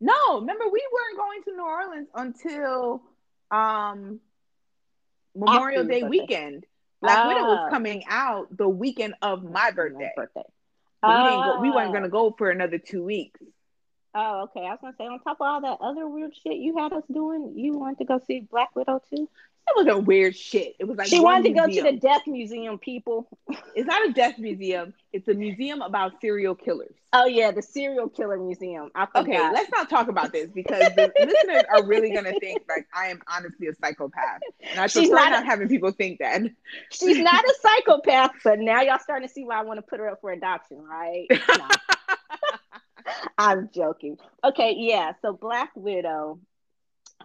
No, 0.00 0.40
remember 0.40 0.64
we 0.70 0.82
weren't 0.92 1.16
going 1.16 1.42
to 1.44 1.56
New 1.56 1.64
Orleans 1.64 2.08
until 2.14 3.02
um 3.50 4.20
Memorial 5.34 5.84
Day 5.84 6.02
weekend. 6.02 6.66
Black 7.02 7.18
oh. 7.24 7.28
Widow 7.28 7.42
was 7.42 7.58
ah. 7.66 7.70
coming 7.70 8.04
out 8.08 8.56
the 8.56 8.68
weekend 8.68 9.14
of 9.20 9.42
my 9.42 9.72
birthday. 9.72 10.12
My 10.16 10.24
birthday. 10.24 10.48
we 11.02 11.08
go. 11.08 11.60
We 11.60 11.70
weren't 11.70 11.92
gonna 11.92 12.06
ah. 12.06 12.10
go 12.10 12.34
for 12.38 12.50
another 12.50 12.78
two 12.78 13.04
weeks. 13.04 13.40
Oh, 14.14 14.42
okay. 14.44 14.60
I 14.60 14.70
was 14.70 14.78
gonna 14.80 14.94
say 14.96 15.04
on 15.04 15.18
top 15.20 15.38
of 15.40 15.46
all 15.46 15.60
that 15.60 15.78
other 15.80 16.06
weird 16.06 16.32
shit 16.34 16.56
you 16.56 16.78
had 16.78 16.92
us 16.92 17.02
doing, 17.12 17.54
you 17.56 17.76
wanted 17.76 17.98
to 17.98 18.04
go 18.04 18.20
see 18.26 18.40
Black 18.40 18.74
Widow 18.76 19.02
too. 19.10 19.28
It 19.68 19.86
was 19.86 19.94
a 19.94 19.98
weird 19.98 20.36
shit. 20.36 20.74
It 20.78 20.84
was 20.84 20.98
like 20.98 21.06
she 21.06 21.20
wanted 21.20 21.44
to 21.44 21.50
museum. 21.50 21.84
go 21.84 21.90
to 21.90 21.94
the 21.94 22.00
death 22.00 22.22
museum. 22.26 22.78
People, 22.78 23.28
it's 23.74 23.86
not 23.86 24.08
a 24.08 24.12
death 24.12 24.38
museum. 24.38 24.92
It's 25.12 25.28
a 25.28 25.34
museum 25.34 25.82
about 25.82 26.20
serial 26.20 26.54
killers. 26.54 26.94
Oh 27.12 27.26
yeah, 27.26 27.52
the 27.52 27.62
serial 27.62 28.08
killer 28.08 28.38
museum. 28.38 28.90
okay, 29.14 29.38
let's 29.52 29.70
not 29.70 29.88
talk 29.88 30.08
about 30.08 30.32
this 30.32 30.50
because 30.50 30.80
the 30.96 31.12
listeners 31.20 31.62
are 31.70 31.84
really 31.86 32.12
gonna 32.12 32.38
think 32.40 32.62
like 32.68 32.86
I 32.94 33.06
am 33.08 33.22
honestly 33.32 33.68
a 33.68 33.74
psychopath, 33.74 34.40
and 34.70 34.80
I 34.80 34.88
she's 34.88 35.10
not, 35.10 35.30
not 35.30 35.42
a, 35.42 35.46
having 35.46 35.68
people 35.68 35.92
think 35.92 36.18
that. 36.18 36.42
She's 36.90 37.18
not 37.18 37.44
a 37.44 37.54
psychopath, 37.60 38.32
but 38.42 38.58
now 38.58 38.82
y'all 38.82 38.98
starting 38.98 39.28
to 39.28 39.32
see 39.32 39.44
why 39.44 39.60
I 39.60 39.62
want 39.62 39.78
to 39.78 39.82
put 39.82 40.00
her 40.00 40.08
up 40.08 40.20
for 40.20 40.32
adoption, 40.32 40.82
right? 40.82 41.26
No. 41.30 41.68
I'm 43.38 43.70
joking. 43.74 44.18
Okay, 44.44 44.74
yeah. 44.76 45.12
So 45.22 45.32
Black 45.32 45.70
Widow 45.74 46.38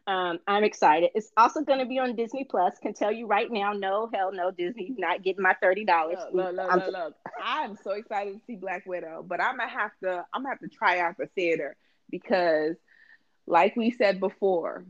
um, 0.05 0.39
I'm 0.47 0.63
excited. 0.63 1.11
It's 1.15 1.31
also 1.35 1.61
going 1.61 1.79
to 1.79 1.85
be 1.85 1.99
on 1.99 2.15
Disney 2.15 2.43
Plus. 2.43 2.77
Can 2.79 2.93
tell 2.93 3.11
you 3.11 3.25
right 3.25 3.51
now, 3.51 3.73
no, 3.73 4.09
hell 4.13 4.31
no, 4.31 4.51
Disney's 4.51 4.97
not 4.97 5.23
getting 5.23 5.41
my 5.41 5.55
thirty 5.61 5.85
dollars. 5.85 6.17
Look, 6.31 6.53
look, 6.55 6.71
look, 6.71 6.87
look, 6.91 7.15
I'm 7.43 7.77
so 7.83 7.91
excited 7.91 8.35
to 8.35 8.41
see 8.45 8.55
Black 8.55 8.85
Widow, 8.85 9.23
but 9.27 9.41
I'm 9.41 9.57
gonna 9.57 9.69
have 9.69 9.91
to, 10.03 10.25
I'm 10.33 10.43
gonna 10.43 10.49
have 10.49 10.59
to 10.59 10.67
try 10.67 10.99
out 10.99 11.17
the 11.17 11.27
theater 11.27 11.75
because, 12.09 12.75
like 13.45 13.75
we 13.75 13.91
said 13.91 14.19
before, 14.19 14.85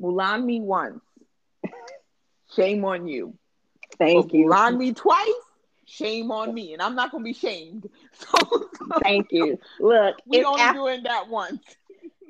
Mulan 0.00 0.44
me 0.44 0.60
once, 0.60 1.02
shame 2.54 2.84
on 2.84 3.08
you. 3.08 3.34
Thank 3.98 4.26
but 4.26 4.34
you. 4.34 4.46
Mulan 4.46 4.76
me 4.76 4.92
twice, 4.92 5.28
shame 5.86 6.30
on 6.30 6.52
me, 6.52 6.72
and 6.72 6.82
I'm 6.82 6.94
not 6.94 7.10
gonna 7.10 7.24
be 7.24 7.32
shamed. 7.32 7.88
So, 8.12 8.38
so 8.40 8.68
thank 9.02 9.28
you. 9.30 9.58
Look, 9.80 10.16
we 10.26 10.44
only 10.44 10.60
after, 10.60 10.78
doing 10.78 11.02
that 11.04 11.28
once. 11.28 11.62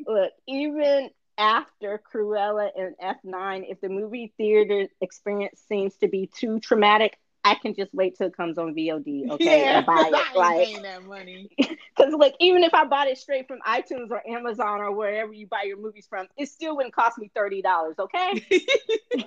look, 0.07 0.33
even 0.47 1.11
after 1.39 2.01
Cruella 2.13 2.71
and 2.77 2.95
F9, 2.99 3.71
if 3.71 3.81
the 3.81 3.89
movie 3.89 4.33
theater 4.37 4.89
experience 5.01 5.63
seems 5.69 5.95
to 5.97 6.09
be 6.09 6.31
too 6.35 6.61
traumatic, 6.61 7.19
I 7.45 7.55
can 7.55 7.75
just 7.75 7.95
wait 7.95 8.17
till 8.17 8.27
it 8.27 8.37
comes 8.37 8.59
on 8.59 8.75
VOD, 8.75 9.31
okay, 9.31 9.63
yeah, 9.63 9.79
and 9.79 9.87
buy 9.87 10.11
it. 10.13 10.13
Like, 10.37 10.83
that 10.83 11.05
money. 11.05 11.49
Because 11.97 12.13
like 12.13 12.35
even 12.41 12.63
if 12.63 12.75
I 12.75 12.85
bought 12.85 13.09
it 13.09 13.17
straight 13.17 13.49
from 13.49 13.61
iTunes 13.67 14.11
or 14.11 14.21
Amazon 14.29 14.81
or 14.81 14.93
wherever 14.93 15.33
you 15.33 15.47
buy 15.47 15.63
your 15.63 15.79
movies 15.79 16.07
from, 16.07 16.27
it 16.37 16.51
still 16.51 16.77
wouldn't 16.77 16.95
cost 16.95 17.17
me 17.17 17.31
thirty 17.35 17.63
dollars, 17.63 17.95
okay? 17.99 18.47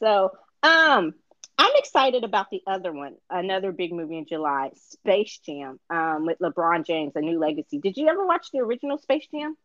so, 0.00 0.30
um, 0.62 1.14
I'm 1.60 1.72
excited 1.74 2.22
about 2.22 2.50
the 2.50 2.62
other 2.66 2.92
one, 2.92 3.16
another 3.28 3.72
big 3.72 3.92
movie 3.92 4.16
in 4.16 4.26
July, 4.26 4.70
Space 4.76 5.38
Jam, 5.44 5.80
um, 5.90 6.24
with 6.24 6.38
LeBron 6.38 6.86
James, 6.86 7.16
A 7.16 7.20
New 7.20 7.38
Legacy. 7.38 7.78
Did 7.78 7.96
you 7.96 8.08
ever 8.08 8.24
watch 8.24 8.48
the 8.52 8.60
original 8.60 8.96
Space 8.98 9.26
Jam? 9.32 9.56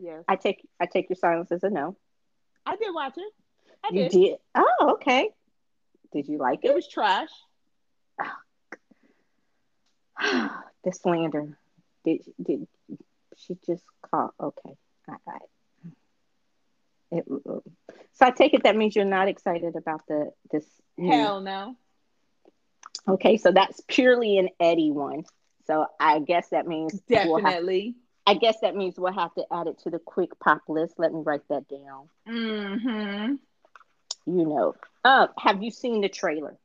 Yes. 0.00 0.24
I 0.26 0.36
take 0.36 0.66
I 0.80 0.86
take 0.86 1.10
your 1.10 1.16
silence 1.16 1.52
as 1.52 1.62
a 1.62 1.70
no. 1.70 1.96
I 2.64 2.76
did 2.76 2.94
watch 2.94 3.14
it. 3.16 3.32
I 3.84 3.88
you 3.92 4.08
did. 4.08 4.12
did. 4.12 4.38
Oh, 4.54 4.94
okay. 4.94 5.28
Did 6.12 6.28
you 6.28 6.38
like 6.38 6.60
it? 6.64 6.68
It 6.68 6.74
was 6.74 6.88
trash. 6.88 7.30
Oh. 10.24 10.60
the 10.84 10.92
slander. 10.92 11.58
Did 12.04 12.20
did 12.40 12.68
she 13.36 13.56
just 13.66 13.82
call? 14.02 14.32
Okay, 14.38 14.76
I 15.08 15.16
got 15.26 15.42
It, 15.42 15.48
so 17.12 17.62
I 18.20 18.30
take 18.30 18.54
it 18.54 18.64
that 18.64 18.76
means 18.76 18.96
you're 18.96 19.04
not 19.04 19.28
excited 19.28 19.76
about 19.76 20.06
the 20.06 20.32
this. 20.50 20.66
Hell 20.98 21.40
no. 21.40 21.76
Okay, 23.08 23.36
so 23.36 23.50
that's 23.52 23.80
purely 23.88 24.38
an 24.38 24.48
Eddie 24.60 24.92
one. 24.92 25.24
So 25.66 25.86
I 25.98 26.20
guess 26.20 26.48
that 26.50 26.66
means 26.66 26.92
definitely. 27.08 27.94
We'll 28.26 28.34
have, 28.34 28.36
I 28.36 28.38
guess 28.38 28.60
that 28.62 28.76
means 28.76 28.98
we'll 28.98 29.12
have 29.12 29.34
to 29.34 29.44
add 29.52 29.66
it 29.66 29.78
to 29.80 29.90
the 29.90 29.98
quick 29.98 30.38
pop 30.38 30.62
list. 30.68 30.94
Let 30.98 31.12
me 31.12 31.22
write 31.24 31.46
that 31.48 31.68
down. 31.68 32.08
Mm-hmm. 32.28 33.34
You 34.26 34.46
know, 34.46 34.74
um, 35.04 35.28
have 35.38 35.62
you 35.62 35.70
seen 35.70 36.00
the 36.00 36.08
trailer? 36.08 36.56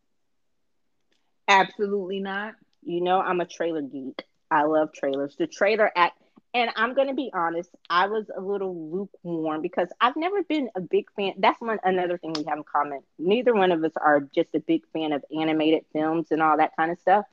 Absolutely 1.47 2.19
not. 2.19 2.55
You 2.83 3.01
know, 3.01 3.19
I'm 3.19 3.41
a 3.41 3.45
trailer 3.45 3.81
geek. 3.81 4.23
I 4.51 4.63
love 4.63 4.93
trailers. 4.93 5.36
The 5.36 5.47
trailer 5.47 5.91
act, 5.95 6.21
and 6.58 6.72
I'm 6.76 6.96
going 6.96 7.08
to 7.08 7.13
be 7.13 7.30
honest, 7.36 7.70
I 7.88 8.08
was 8.08 8.26
a 8.36 8.41
little 8.41 8.89
lukewarm 8.89 9.62
because 9.62 9.89
I've 10.02 10.15
never 10.15 10.41
been 10.41 10.72
a 10.76 10.82
big 10.82 11.06
fan. 11.15 11.34
That's 11.38 11.62
one 11.62 11.78
another 11.84 12.17
thing 12.17 12.34
we 12.34 12.46
have 12.46 12.58
in 12.58 12.63
common. 12.63 13.02
Neither 13.20 13.54
one 13.54 13.72
of 13.72 13.84
us 13.84 13.91
are 13.96 14.22
just 14.34 14.56
a 14.56 14.60
big 14.60 14.82
fan 14.91 15.12
of 15.12 15.24
animated 15.39 15.86
films 15.93 16.32
and 16.32 16.41
all 16.41 16.58
that 16.58 16.76
kind 16.76 16.91
of 16.91 16.98
stuff. 16.98 17.26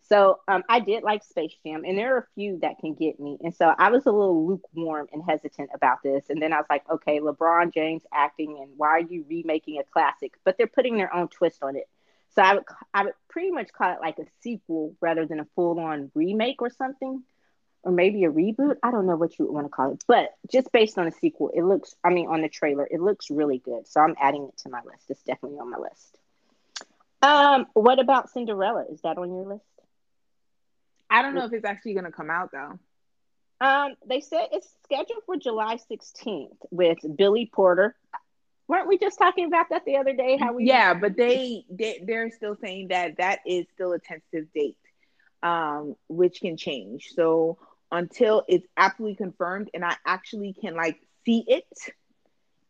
So 0.00 0.40
um, 0.48 0.64
I 0.68 0.80
did 0.80 1.04
like 1.04 1.22
Space 1.22 1.54
Jam, 1.64 1.84
and 1.86 1.96
there 1.96 2.16
are 2.16 2.18
a 2.18 2.26
few 2.34 2.58
that 2.62 2.80
can 2.80 2.94
get 2.94 3.20
me. 3.20 3.38
And 3.40 3.54
so 3.54 3.72
I 3.78 3.90
was 3.90 4.04
a 4.06 4.10
little 4.10 4.48
lukewarm 4.48 5.06
and 5.12 5.22
hesitant 5.24 5.70
about 5.72 6.02
this. 6.02 6.24
And 6.28 6.42
then 6.42 6.52
I 6.52 6.56
was 6.56 6.66
like, 6.68 6.82
okay, 6.90 7.20
LeBron 7.20 7.72
James 7.72 8.02
acting, 8.12 8.58
and 8.60 8.72
why 8.76 8.88
are 8.88 9.00
you 9.00 9.24
remaking 9.28 9.78
a 9.78 9.84
classic? 9.84 10.32
But 10.44 10.58
they're 10.58 10.66
putting 10.66 10.96
their 10.96 11.14
own 11.14 11.28
twist 11.28 11.62
on 11.62 11.76
it. 11.76 11.88
So 12.34 12.42
I 12.42 12.54
would 12.54 12.64
I 12.92 13.04
would 13.04 13.14
pretty 13.28 13.52
much 13.52 13.72
call 13.72 13.92
it 13.92 14.00
like 14.00 14.18
a 14.18 14.24
sequel 14.40 14.96
rather 15.00 15.24
than 15.24 15.38
a 15.38 15.46
full 15.54 15.78
on 15.78 16.10
remake 16.16 16.60
or 16.62 16.70
something, 16.70 17.22
or 17.82 17.92
maybe 17.92 18.24
a 18.24 18.30
reboot. 18.30 18.76
I 18.82 18.90
don't 18.90 19.06
know 19.06 19.16
what 19.16 19.38
you 19.38 19.46
would 19.46 19.54
want 19.54 19.66
to 19.66 19.70
call 19.70 19.92
it, 19.92 20.04
but 20.06 20.34
just 20.50 20.70
based 20.72 20.98
on 20.98 21.06
a 21.06 21.12
sequel, 21.12 21.50
it 21.54 21.62
looks. 21.62 21.94
I 22.04 22.10
mean, 22.10 22.28
on 22.28 22.42
the 22.42 22.48
trailer, 22.48 22.86
it 22.90 23.00
looks 23.00 23.30
really 23.30 23.58
good. 23.58 23.88
So 23.88 24.00
I'm 24.00 24.14
adding 24.20 24.48
it 24.48 24.58
to 24.62 24.70
my 24.70 24.80
list. 24.84 25.04
It's 25.08 25.22
definitely 25.22 25.58
on 25.58 25.70
my 25.70 25.78
list. 25.78 26.18
Um, 27.22 27.66
what 27.74 28.00
about 28.00 28.30
Cinderella? 28.30 28.84
Is 28.90 29.00
that 29.02 29.16
on 29.18 29.32
your 29.32 29.46
list? 29.46 29.64
I 31.08 31.22
don't 31.22 31.34
know 31.34 31.44
if 31.44 31.52
it's 31.52 31.64
actually 31.64 31.92
going 31.92 32.06
to 32.06 32.12
come 32.12 32.30
out 32.30 32.50
though. 32.52 32.78
Um, 33.60 33.94
they 34.08 34.20
said 34.20 34.48
it's 34.50 34.68
scheduled 34.82 35.22
for 35.24 35.36
July 35.36 35.78
16th 35.90 36.56
with 36.70 36.98
Billy 37.16 37.48
Porter. 37.52 37.94
Weren't 38.66 38.88
we 38.88 38.98
just 38.98 39.18
talking 39.18 39.46
about 39.46 39.68
that 39.70 39.84
the 39.84 39.98
other 39.98 40.14
day? 40.14 40.36
How 40.36 40.54
we 40.54 40.64
Yeah, 40.64 40.94
but 40.94 41.16
they, 41.16 41.64
they 41.70 42.02
they're 42.04 42.30
still 42.30 42.56
saying 42.56 42.88
that 42.88 43.18
that 43.18 43.40
is 43.46 43.66
still 43.74 43.92
a 43.92 43.98
tentative 44.00 44.52
date, 44.52 44.78
um, 45.42 45.94
which 46.08 46.40
can 46.40 46.56
change. 46.56 47.10
So 47.14 47.58
until 47.92 48.44
it's 48.48 48.66
absolutely 48.76 49.16
confirmed 49.16 49.70
and 49.74 49.84
I 49.84 49.96
actually 50.06 50.54
can 50.60 50.74
like 50.74 50.98
see 51.24 51.44
it 51.46 51.68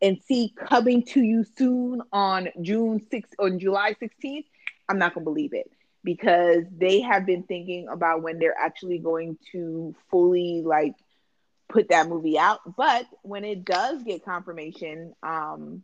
and 0.02 0.20
see 0.22 0.52
coming 0.68 1.04
to 1.04 1.22
you 1.22 1.44
soon 1.56 2.02
on 2.12 2.48
June 2.61 3.00
6th 3.12 3.32
on 3.38 3.58
July 3.61 3.94
16th, 4.02 4.44
I'm 4.88 4.98
not 4.98 5.14
gonna 5.14 5.24
believe 5.24 5.54
it 5.54 5.70
because 6.04 6.64
they 6.76 7.00
have 7.00 7.26
been 7.26 7.44
thinking 7.44 7.88
about 7.88 8.22
when 8.22 8.38
they're 8.38 8.58
actually 8.58 8.98
going 8.98 9.38
to 9.52 9.94
fully 10.11 10.62
like 10.64 10.94
put 11.68 11.88
that 11.90 12.08
movie 12.08 12.38
out. 12.38 12.61
But 12.76 13.06
when 13.22 13.44
it 13.44 13.64
does 13.64 14.02
get 14.02 14.24
confirmation 14.24 15.14
um, 15.22 15.82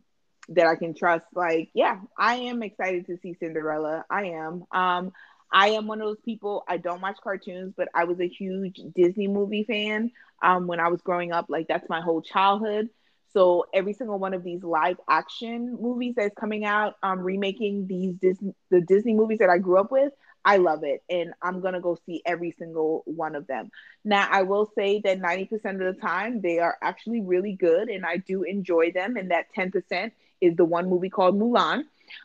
that 0.49 0.67
I 0.67 0.75
can 0.75 0.93
trust, 0.93 1.25
like, 1.33 1.69
yeah, 1.73 1.99
I 2.17 2.35
am 2.35 2.63
excited 2.63 3.07
to 3.07 3.17
see 3.17 3.35
Cinderella. 3.39 4.05
I 4.09 4.25
am. 4.25 4.65
Um, 4.71 5.13
I 5.51 5.69
am 5.69 5.87
one 5.87 6.01
of 6.01 6.07
those 6.07 6.21
people. 6.21 6.63
I 6.67 6.77
don't 6.77 7.01
watch 7.01 7.17
cartoons, 7.23 7.73
but 7.75 7.87
I 7.93 8.05
was 8.05 8.19
a 8.19 8.27
huge 8.27 8.79
Disney 8.95 9.27
movie 9.27 9.63
fan 9.63 10.11
um, 10.43 10.67
when 10.67 10.79
I 10.79 10.89
was 10.89 11.01
growing 11.01 11.31
up. 11.31 11.45
Like 11.49 11.67
that's 11.67 11.89
my 11.89 12.01
whole 12.01 12.21
childhood. 12.21 12.89
So 13.33 13.65
every 13.73 13.93
single 13.93 14.19
one 14.19 14.33
of 14.33 14.43
these 14.43 14.63
live 14.63 14.97
action 15.09 15.77
movies 15.79 16.15
that's 16.17 16.35
coming 16.35 16.65
out, 16.65 16.95
um, 17.03 17.19
remaking 17.19 17.87
these 17.87 18.15
Disney 18.15 18.53
the 18.69 18.81
Disney 18.81 19.13
movies 19.13 19.39
that 19.39 19.49
I 19.49 19.57
grew 19.57 19.79
up 19.79 19.91
with, 19.91 20.11
I 20.45 20.57
love 20.57 20.83
it, 20.83 21.01
and 21.09 21.33
I'm 21.41 21.61
gonna 21.61 21.81
go 21.81 21.97
see 22.05 22.21
every 22.25 22.51
single 22.51 23.03
one 23.05 23.35
of 23.35 23.47
them. 23.47 23.71
Now, 24.03 24.27
I 24.31 24.43
will 24.43 24.65
say 24.75 24.99
that 25.03 25.19
90% 25.19 25.81
of 25.81 25.95
the 25.95 26.01
time 26.01 26.41
they 26.41 26.59
are 26.59 26.77
actually 26.81 27.21
really 27.21 27.53
good, 27.53 27.89
and 27.89 28.05
I 28.05 28.17
do 28.17 28.43
enjoy 28.43 28.91
them. 28.91 29.15
And 29.17 29.31
that 29.31 29.45
10% 29.53 30.13
is 30.41 30.55
the 30.55 30.65
one 30.65 30.89
movie 30.89 31.09
called 31.09 31.39
Mulan. 31.39 31.83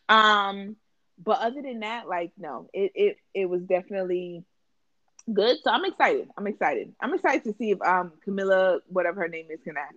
Um, 0.09 0.77
but 1.23 1.41
other 1.41 1.63
than 1.63 1.81
that, 1.81 2.09
like 2.09 2.33
no, 2.39 2.69
it 2.73 2.93
it 2.95 3.17
it 3.35 3.47
was 3.47 3.63
definitely 3.63 4.45
good. 5.33 5.57
So 5.63 5.71
I'm 5.71 5.85
excited. 5.85 6.29
I'm 6.37 6.47
excited. 6.47 6.95
I'm 7.01 7.15
excited 7.15 7.45
to 7.45 7.55
see 7.59 7.71
if 7.71 7.83
um 7.83 8.13
Camila, 8.27 8.81
whatever 8.89 9.21
her 9.23 9.29
name 9.29 9.47
is, 9.51 9.61
can 9.63 9.77
act. 9.77 9.97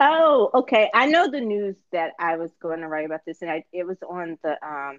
Oh, 0.00 0.50
okay. 0.54 0.90
I 0.92 1.06
know 1.06 1.30
the 1.30 1.40
news 1.40 1.76
that 1.92 2.12
I 2.18 2.36
was 2.36 2.50
going 2.60 2.80
to 2.80 2.88
write 2.88 3.06
about 3.06 3.24
this, 3.24 3.40
and 3.40 3.50
I, 3.50 3.64
it 3.72 3.86
was 3.86 3.98
on 4.08 4.36
the 4.42 4.56
um, 4.66 4.98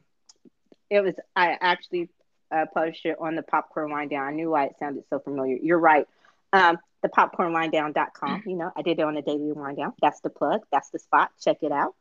it 0.90 1.02
was 1.02 1.16
I 1.36 1.58
actually 1.60 2.10
uh, 2.52 2.66
published 2.74 3.06
it 3.06 3.18
on 3.20 3.36
the 3.36 3.42
Popcorn 3.42 3.92
Wine 3.92 4.08
Down. 4.08 4.28
I 4.28 4.32
knew 4.32 4.52
why 4.52 4.66
it 4.66 4.76
sounded 4.80 5.04
so 5.10 5.20
familiar. 5.20 5.58
You're 5.62 5.80
right. 5.80 6.08
Um, 6.54 6.78
the 7.02 7.10
popcorn 7.10 7.54
popcornwinedown.com. 7.54 8.44
You 8.46 8.56
know, 8.56 8.72
I 8.76 8.82
did 8.82 9.00
it 9.00 9.04
on 9.04 9.16
the 9.16 9.22
daily 9.22 9.52
wine 9.52 9.76
down. 9.76 9.94
That's 10.02 10.22
the 10.22 10.30
plug. 10.30 10.62
That's 10.72 10.90
the 10.90 11.00
spot. 11.00 11.32
Check 11.42 11.58
it 11.62 11.72
out. 11.72 11.96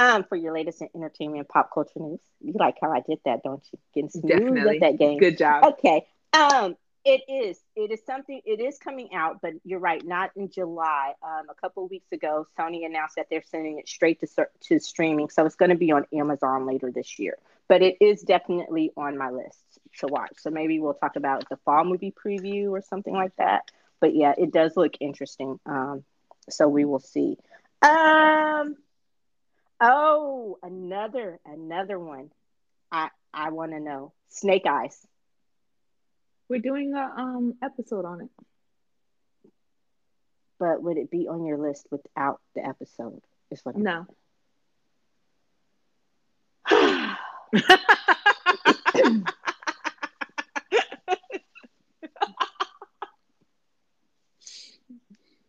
Um, 0.00 0.24
for 0.24 0.34
your 0.34 0.54
latest 0.54 0.80
in 0.80 0.88
entertainment 0.94 1.40
and 1.40 1.48
pop 1.48 1.74
culture 1.74 2.00
news. 2.00 2.20
You 2.40 2.54
like 2.58 2.78
how 2.80 2.90
I 2.90 3.00
did 3.00 3.18
that, 3.26 3.42
don't 3.42 3.62
you? 3.70 3.78
Getting 3.92 4.08
smooth 4.08 4.30
Definitely. 4.30 4.76
at 4.76 4.80
that 4.80 4.98
game. 4.98 5.18
Good 5.18 5.36
job. 5.36 5.74
Okay. 5.74 6.06
Um, 6.32 6.74
it 7.04 7.20
is. 7.28 7.60
It 7.76 7.90
is 7.90 8.00
something. 8.06 8.40
It 8.46 8.60
is 8.60 8.78
coming 8.78 9.12
out, 9.14 9.42
but 9.42 9.52
you're 9.62 9.78
right. 9.78 10.02
Not 10.02 10.30
in 10.36 10.50
July. 10.50 11.12
Um, 11.22 11.50
a 11.50 11.54
couple 11.54 11.86
weeks 11.86 12.10
ago, 12.12 12.46
Sony 12.58 12.86
announced 12.86 13.16
that 13.16 13.26
they're 13.28 13.42
sending 13.42 13.78
it 13.78 13.90
straight 13.90 14.20
to 14.20 14.46
to 14.68 14.80
streaming, 14.80 15.28
so 15.28 15.44
it's 15.44 15.54
going 15.54 15.68
to 15.70 15.76
be 15.76 15.92
on 15.92 16.06
Amazon 16.14 16.66
later 16.66 16.90
this 16.90 17.18
year. 17.18 17.36
But 17.68 17.82
it 17.82 17.98
is 18.00 18.22
definitely 18.22 18.92
on 18.96 19.18
my 19.18 19.28
list 19.28 19.62
to 19.98 20.06
watch. 20.06 20.32
So 20.38 20.48
maybe 20.48 20.80
we'll 20.80 20.94
talk 20.94 21.16
about 21.16 21.46
the 21.50 21.58
fall 21.66 21.84
movie 21.84 22.14
preview 22.24 22.70
or 22.70 22.80
something 22.80 23.12
like 23.12 23.36
that. 23.36 23.64
But 24.00 24.14
yeah, 24.14 24.32
it 24.38 24.50
does 24.50 24.78
look 24.78 24.94
interesting. 24.98 25.60
Um, 25.66 26.04
so 26.48 26.68
we 26.68 26.86
will 26.86 27.00
see. 27.00 27.36
Um. 27.82 28.76
Oh, 29.80 30.58
another 30.62 31.40
another 31.46 31.98
one. 31.98 32.30
I 32.92 33.08
I 33.32 33.50
want 33.50 33.72
to 33.72 33.80
know. 33.80 34.12
Snake 34.28 34.66
Eyes. 34.68 35.06
We're 36.48 36.60
doing 36.60 36.94
a 36.94 37.00
um 37.00 37.54
episode 37.62 38.04
on 38.04 38.20
it. 38.22 38.30
But 40.58 40.82
would 40.82 40.98
it 40.98 41.10
be 41.10 41.28
on 41.28 41.46
your 41.46 41.56
list 41.56 41.86
without 41.90 42.40
the 42.54 42.66
episode? 42.66 43.22
It's 43.50 43.64
like 43.64 43.76
no. 43.76 44.06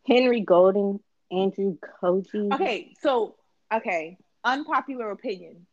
Henry 0.07 0.41
Golding, 0.41 0.99
Andrew 1.31 1.77
Koji. 2.01 2.53
Okay, 2.53 2.93
so 3.01 3.35
okay, 3.73 4.17
unpopular 4.43 5.11
opinion. 5.11 5.65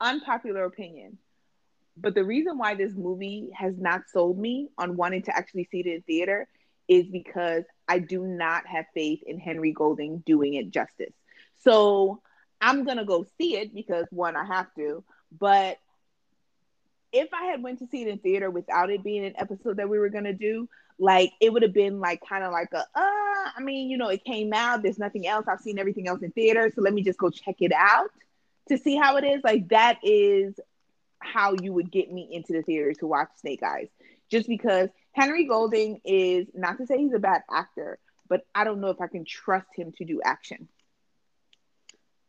Unpopular 0.00 0.64
opinion. 0.64 1.18
But 1.96 2.14
the 2.14 2.24
reason 2.24 2.56
why 2.56 2.74
this 2.74 2.94
movie 2.94 3.50
has 3.54 3.76
not 3.78 4.02
sold 4.10 4.38
me 4.38 4.68
on 4.78 4.96
wanting 4.96 5.22
to 5.22 5.36
actually 5.36 5.68
see 5.70 5.80
it 5.80 5.86
in 5.86 6.02
theater 6.02 6.48
is 6.88 7.06
because 7.06 7.64
I 7.86 7.98
do 7.98 8.22
not 8.22 8.66
have 8.66 8.86
faith 8.94 9.22
in 9.26 9.38
Henry 9.38 9.72
Golding 9.72 10.22
doing 10.24 10.54
it 10.54 10.70
justice. 10.70 11.12
So 11.58 12.22
I'm 12.60 12.84
gonna 12.84 13.04
go 13.04 13.26
see 13.38 13.56
it 13.56 13.74
because 13.74 14.06
one, 14.10 14.36
I 14.36 14.44
have 14.44 14.74
to. 14.76 15.04
But 15.38 15.78
if 17.12 17.32
I 17.32 17.44
had 17.46 17.62
went 17.62 17.78
to 17.80 17.86
see 17.86 18.02
it 18.02 18.08
in 18.08 18.18
theater 18.18 18.50
without 18.50 18.90
it 18.90 19.02
being 19.02 19.24
an 19.24 19.34
episode 19.36 19.76
that 19.78 19.88
we 19.88 19.98
were 19.98 20.08
gonna 20.08 20.32
do, 20.32 20.68
like 20.98 21.32
it 21.40 21.52
would 21.52 21.62
have 21.62 21.72
been 21.72 22.00
like 22.00 22.20
kind 22.26 22.44
of 22.44 22.52
like 22.52 22.72
a, 22.72 22.80
uh, 22.80 22.84
I 22.94 23.60
mean, 23.60 23.90
you 23.90 23.96
know, 23.96 24.08
it 24.08 24.24
came 24.24 24.52
out. 24.52 24.82
There's 24.82 24.98
nothing 24.98 25.26
else. 25.26 25.46
I've 25.48 25.60
seen 25.60 25.78
everything 25.78 26.08
else 26.08 26.22
in 26.22 26.30
theater, 26.32 26.70
so 26.74 26.82
let 26.82 26.92
me 26.92 27.02
just 27.02 27.18
go 27.18 27.30
check 27.30 27.56
it 27.60 27.72
out 27.72 28.10
to 28.68 28.78
see 28.78 28.96
how 28.96 29.16
it 29.16 29.24
is. 29.24 29.42
Like 29.42 29.68
that 29.68 29.98
is 30.02 30.58
how 31.18 31.54
you 31.60 31.72
would 31.72 31.90
get 31.90 32.12
me 32.12 32.28
into 32.30 32.52
the 32.52 32.62
theater 32.62 32.92
to 32.94 33.06
watch 33.06 33.28
Snake 33.36 33.62
Eyes. 33.62 33.88
Just 34.30 34.46
because 34.46 34.88
Henry 35.12 35.46
Golding 35.46 36.00
is 36.04 36.46
not 36.54 36.78
to 36.78 36.86
say 36.86 36.98
he's 36.98 37.12
a 37.12 37.18
bad 37.18 37.42
actor, 37.50 37.98
but 38.28 38.46
I 38.54 38.64
don't 38.64 38.80
know 38.80 38.90
if 38.90 39.00
I 39.00 39.08
can 39.08 39.24
trust 39.24 39.68
him 39.74 39.92
to 39.98 40.04
do 40.04 40.20
action. 40.24 40.68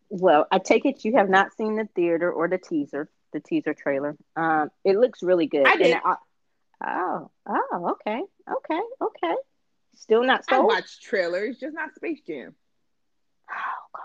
Well, 0.09 0.47
I 0.51 0.59
take 0.59 0.85
it 0.85 1.05
you 1.05 1.15
have 1.15 1.29
not 1.29 1.55
seen 1.55 1.77
the 1.77 1.87
theater 1.95 2.31
or 2.31 2.47
the 2.47 2.57
teaser, 2.57 3.07
the 3.31 3.39
teaser 3.39 3.73
trailer. 3.73 4.15
Um, 4.35 4.71
it 4.83 4.97
looks 4.97 5.23
really 5.23 5.47
good. 5.47 5.65
I 5.65 5.75
did. 5.77 5.97
I, 6.03 6.15
oh, 6.85 7.31
oh, 7.47 7.91
okay, 7.91 8.21
okay, 8.49 8.81
okay. 9.01 9.35
Still 9.95 10.23
not 10.23 10.45
sold. 10.47 10.61
I 10.61 10.75
watch 10.75 11.01
trailers, 11.01 11.59
just 11.59 11.73
not 11.73 11.93
Space 11.95 12.21
Jam. 12.25 12.55
Oh 13.49 13.99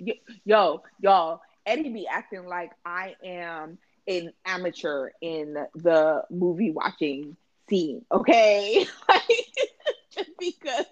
gosh. 0.00 0.16
Yo, 0.44 0.82
y'all, 1.00 1.40
Eddie 1.66 1.90
be 1.90 2.06
acting 2.06 2.46
like 2.46 2.72
I 2.84 3.16
am 3.24 3.78
an 4.06 4.32
amateur 4.44 5.10
in 5.20 5.56
the 5.74 6.24
movie 6.30 6.70
watching 6.70 7.36
scene. 7.68 8.04
Okay, 8.10 8.86
just 10.10 10.30
because. 10.38 10.86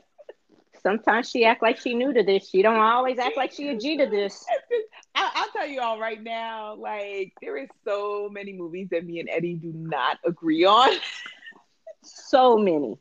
Sometimes 0.86 1.28
she 1.30 1.44
act 1.44 1.62
like 1.62 1.78
she 1.78 1.94
new 1.94 2.12
to 2.12 2.22
this. 2.22 2.48
She 2.48 2.62
don't 2.62 2.76
always 2.78 3.18
act 3.18 3.36
like 3.36 3.52
she 3.52 3.68
a 3.68 3.76
G 3.76 3.96
to 3.98 4.06
this. 4.06 4.44
I, 5.14 5.30
I'll 5.34 5.50
tell 5.50 5.66
you 5.66 5.80
all 5.80 5.98
right 5.98 6.22
now, 6.22 6.74
like 6.76 7.32
there 7.40 7.56
is 7.56 7.68
so 7.84 8.28
many 8.30 8.52
movies 8.52 8.88
that 8.92 9.04
me 9.04 9.20
and 9.20 9.28
Eddie 9.28 9.54
do 9.54 9.72
not 9.74 10.18
agree 10.24 10.64
on. 10.64 10.90
so 12.02 12.56
many. 12.56 12.98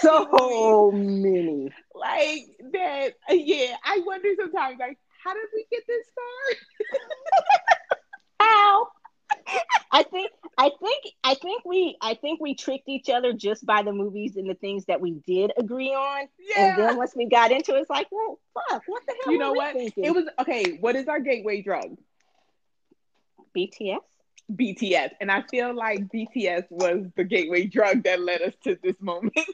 So, 0.00 0.26
So 0.30 0.90
many. 0.92 1.72
like 1.94 2.46
that. 2.72 3.14
Yeah, 3.30 3.76
I 3.84 4.00
wonder 4.06 4.28
sometimes, 4.36 4.78
like, 4.78 4.98
how 5.24 5.34
did 5.34 5.48
we 5.54 5.66
get 5.70 5.82
this 5.86 6.06
far? 6.14 6.58
How? 8.40 8.88
I 9.92 10.02
think 10.02 10.30
I 10.58 10.70
think 10.80 11.04
I 11.24 11.34
think 11.34 11.64
we 11.64 11.96
I 12.00 12.14
think 12.14 12.40
we 12.40 12.54
tricked 12.54 12.88
each 12.88 13.08
other 13.08 13.32
just 13.32 13.64
by 13.64 13.82
the 13.82 13.92
movies 13.92 14.36
and 14.36 14.48
the 14.48 14.54
things 14.54 14.84
that 14.86 15.00
we 15.00 15.12
did 15.26 15.52
agree 15.56 15.94
on. 15.94 16.28
Yeah. 16.38 16.76
And 16.76 16.78
then 16.78 16.96
once 16.96 17.14
we 17.16 17.26
got 17.26 17.52
into 17.52 17.74
it, 17.74 17.80
it's 17.80 17.90
like, 17.90 18.08
well, 18.10 18.38
fuck, 18.54 18.82
what 18.86 19.02
the 19.06 19.14
hell? 19.24 19.32
you 19.32 19.38
know 19.38 19.52
what? 19.52 19.72
thinking? 19.74 20.04
It 20.04 20.14
was 20.14 20.26
okay. 20.40 20.76
What 20.80 20.96
is 20.96 21.08
our 21.08 21.20
gateway 21.20 21.62
drug? 21.62 21.96
BTS. 23.56 23.98
BTS, 24.52 25.10
and 25.20 25.30
I 25.30 25.42
feel 25.50 25.74
like 25.74 26.08
BTS 26.08 26.64
was 26.68 27.06
the 27.16 27.24
gateway 27.24 27.64
drug 27.64 28.02
that 28.02 28.20
led 28.20 28.42
us 28.42 28.52
to 28.64 28.78
this 28.82 28.96
moment. 29.00 29.34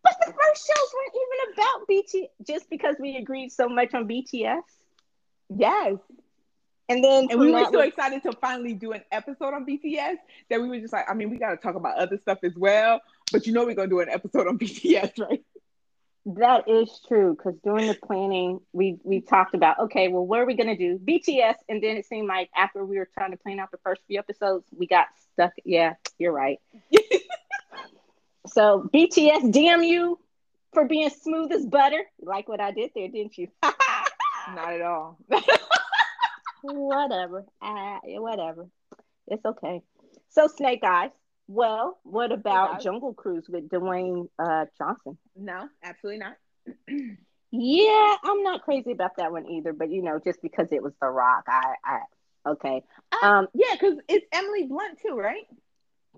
But 0.00 0.14
the 0.20 0.32
first 0.32 0.66
shows 0.66 0.94
weren't 0.94 1.16
even 1.16 1.54
about 1.54 1.88
BTS 1.88 2.46
just 2.46 2.70
because 2.70 2.94
we 3.00 3.16
agreed 3.16 3.50
so 3.50 3.68
much 3.68 3.94
on 3.94 4.08
BTS. 4.08 4.62
yes, 5.54 5.96
And 6.88 7.04
then 7.04 7.28
and 7.30 7.38
we 7.38 7.52
were 7.52 7.66
so 7.70 7.80
excited 7.80 8.22
to 8.22 8.32
finally 8.32 8.72
do 8.72 8.92
an 8.92 9.02
episode 9.12 9.52
on 9.52 9.66
BTS 9.66 10.16
that 10.48 10.60
we 10.60 10.68
were 10.68 10.80
just 10.80 10.92
like, 10.92 11.04
I 11.08 11.14
mean, 11.14 11.28
we 11.28 11.36
got 11.36 11.50
to 11.50 11.56
talk 11.56 11.74
about 11.74 11.98
other 11.98 12.16
stuff 12.18 12.38
as 12.42 12.54
well. 12.56 13.00
But 13.30 13.46
you 13.46 13.52
know, 13.52 13.66
we're 13.66 13.74
gonna 13.74 13.88
do 13.88 14.00
an 14.00 14.08
episode 14.08 14.46
on 14.46 14.58
BTS, 14.58 15.18
right? 15.18 15.44
That 16.26 16.68
is 16.68 17.00
true 17.06 17.34
because 17.34 17.58
during 17.62 17.86
the 17.86 17.94
planning, 17.94 18.60
we 18.72 18.98
we 19.02 19.20
talked 19.20 19.54
about 19.54 19.78
okay, 19.80 20.08
well, 20.08 20.26
what 20.26 20.40
are 20.40 20.46
we 20.46 20.54
gonna 20.54 20.76
do? 20.76 20.98
BTS, 20.98 21.56
and 21.68 21.82
then 21.82 21.96
it 21.96 22.06
seemed 22.06 22.26
like 22.26 22.50
after 22.56 22.84
we 22.84 22.98
were 22.98 23.08
trying 23.12 23.32
to 23.32 23.36
plan 23.36 23.58
out 23.60 23.70
the 23.70 23.78
first 23.78 24.02
few 24.06 24.18
episodes, 24.18 24.66
we 24.76 24.86
got 24.86 25.06
stuck. 25.32 25.52
Yeah, 25.64 25.94
you're 26.18 26.32
right. 26.32 26.58
so 28.46 28.88
BTS, 28.92 29.52
damn 29.52 29.82
you 29.82 30.18
for 30.72 30.86
being 30.86 31.10
smooth 31.10 31.52
as 31.52 31.66
butter. 31.66 32.02
You 32.18 32.28
like 32.28 32.48
what 32.48 32.60
I 32.60 32.72
did 32.72 32.92
there, 32.94 33.08
didn't 33.08 33.36
you? 33.36 33.48
Not 33.62 34.72
at 34.72 34.82
all. 34.82 35.18
Whatever. 36.62 37.44
Uh, 37.60 37.98
whatever. 38.04 38.68
It's 39.26 39.44
okay. 39.44 39.82
So 40.28 40.46
Snake 40.48 40.82
Eyes. 40.84 41.10
Well, 41.46 41.98
what 42.02 42.32
about. 42.32 42.82
Jungle 42.82 43.14
Cruise 43.14 43.46
with 43.48 43.68
Dwayne 43.68 44.28
uh, 44.38 44.66
Johnson? 44.76 45.16
no, 45.36 45.68
absolutely 45.82 46.18
not. 46.18 46.36
Yeah, 47.50 48.16
I'm 48.22 48.42
not 48.42 48.62
crazy 48.62 48.92
about 48.92 49.16
that 49.16 49.32
one 49.32 49.46
either, 49.48 49.72
but 49.72 49.90
you 49.90 50.02
know, 50.02 50.20
just 50.22 50.42
because 50.42 50.68
it 50.70 50.82
was 50.82 50.92
The 51.00 51.08
Rock, 51.08 51.44
I, 51.48 51.74
I 51.82 52.50
okay. 52.50 52.82
Um, 53.22 53.48
Yeah, 53.54 53.72
because 53.72 53.98
it's 54.06 54.26
Emily 54.32 54.64
Blunt 54.66 54.98
too, 55.00 55.14
right? 55.14 55.46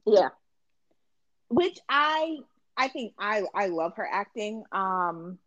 yeah, 0.06 0.30
which 1.48 1.78
I 1.88 2.38
I 2.76 2.88
think 2.88 3.14
I 3.18 3.44
I 3.54 3.66
love 3.66 3.92
her 3.96 4.08
acting. 4.10 4.64
Um, 4.72 5.38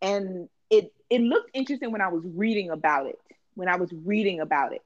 and 0.00 0.48
it 0.70 0.94
it 1.10 1.20
looked 1.20 1.50
interesting 1.52 1.92
when 1.92 2.00
I 2.00 2.08
was 2.08 2.22
reading 2.24 2.70
about 2.70 3.06
it. 3.06 3.18
When 3.56 3.68
I 3.68 3.76
was 3.76 3.92
reading 3.92 4.40
about 4.40 4.74
it, 4.74 4.82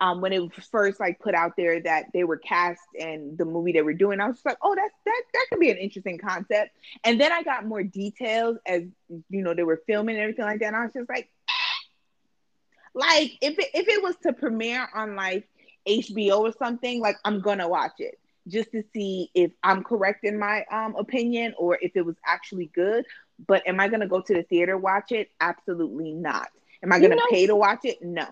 um, 0.00 0.20
when 0.20 0.32
it 0.32 0.40
was 0.40 0.52
first 0.70 1.00
like 1.00 1.20
put 1.20 1.34
out 1.34 1.56
there 1.56 1.80
that 1.82 2.06
they 2.14 2.24
were 2.24 2.36
cast 2.38 2.82
and 2.98 3.38
the 3.38 3.46
movie 3.46 3.72
they 3.72 3.82
were 3.82 3.94
doing, 3.94 4.20
I 4.20 4.28
was 4.28 4.40
like, 4.44 4.58
oh, 4.62 4.74
that's 4.76 4.94
that 5.06 5.22
that 5.34 5.46
could 5.50 5.60
be 5.60 5.70
an 5.70 5.78
interesting 5.78 6.18
concept. 6.18 6.72
And 7.04 7.20
then 7.20 7.32
I 7.32 7.42
got 7.42 7.66
more 7.66 7.82
details 7.82 8.58
as 8.66 8.82
you 9.30 9.42
know 9.42 9.54
they 9.54 9.64
were 9.64 9.82
filming 9.86 10.16
and 10.16 10.22
everything 10.22 10.44
like 10.44 10.60
that. 10.60 10.68
And 10.68 10.76
I 10.76 10.84
was 10.84 10.94
just 10.94 11.08
like, 11.08 11.30
like 12.94 13.32
if 13.40 13.58
it, 13.58 13.68
if 13.74 13.88
it 13.88 14.02
was 14.02 14.16
to 14.24 14.32
premiere 14.32 14.88
on 14.94 15.16
like 15.16 15.48
HBO 15.86 16.40
or 16.40 16.52
something, 16.52 17.00
like 17.00 17.16
I'm 17.24 17.40
gonna 17.40 17.68
watch 17.68 17.94
it 17.98 18.18
just 18.48 18.72
to 18.72 18.82
see 18.94 19.30
if 19.34 19.52
I'm 19.62 19.84
correct 19.84 20.24
in 20.24 20.38
my 20.38 20.64
um 20.72 20.96
opinion 20.96 21.54
or 21.58 21.78
if 21.80 21.92
it 21.96 22.06
was 22.06 22.16
actually 22.26 22.70
good. 22.74 23.04
But 23.46 23.66
am 23.66 23.80
I 23.80 23.88
gonna 23.88 24.08
go 24.08 24.20
to 24.20 24.34
the 24.34 24.42
theater 24.44 24.76
watch 24.78 25.12
it? 25.12 25.30
Absolutely 25.40 26.12
not. 26.12 26.48
Am 26.82 26.92
I 26.92 27.00
gonna 27.00 27.16
know- 27.16 27.22
pay 27.30 27.46
to 27.46 27.56
watch 27.56 27.80
it? 27.84 28.02
No. 28.02 28.26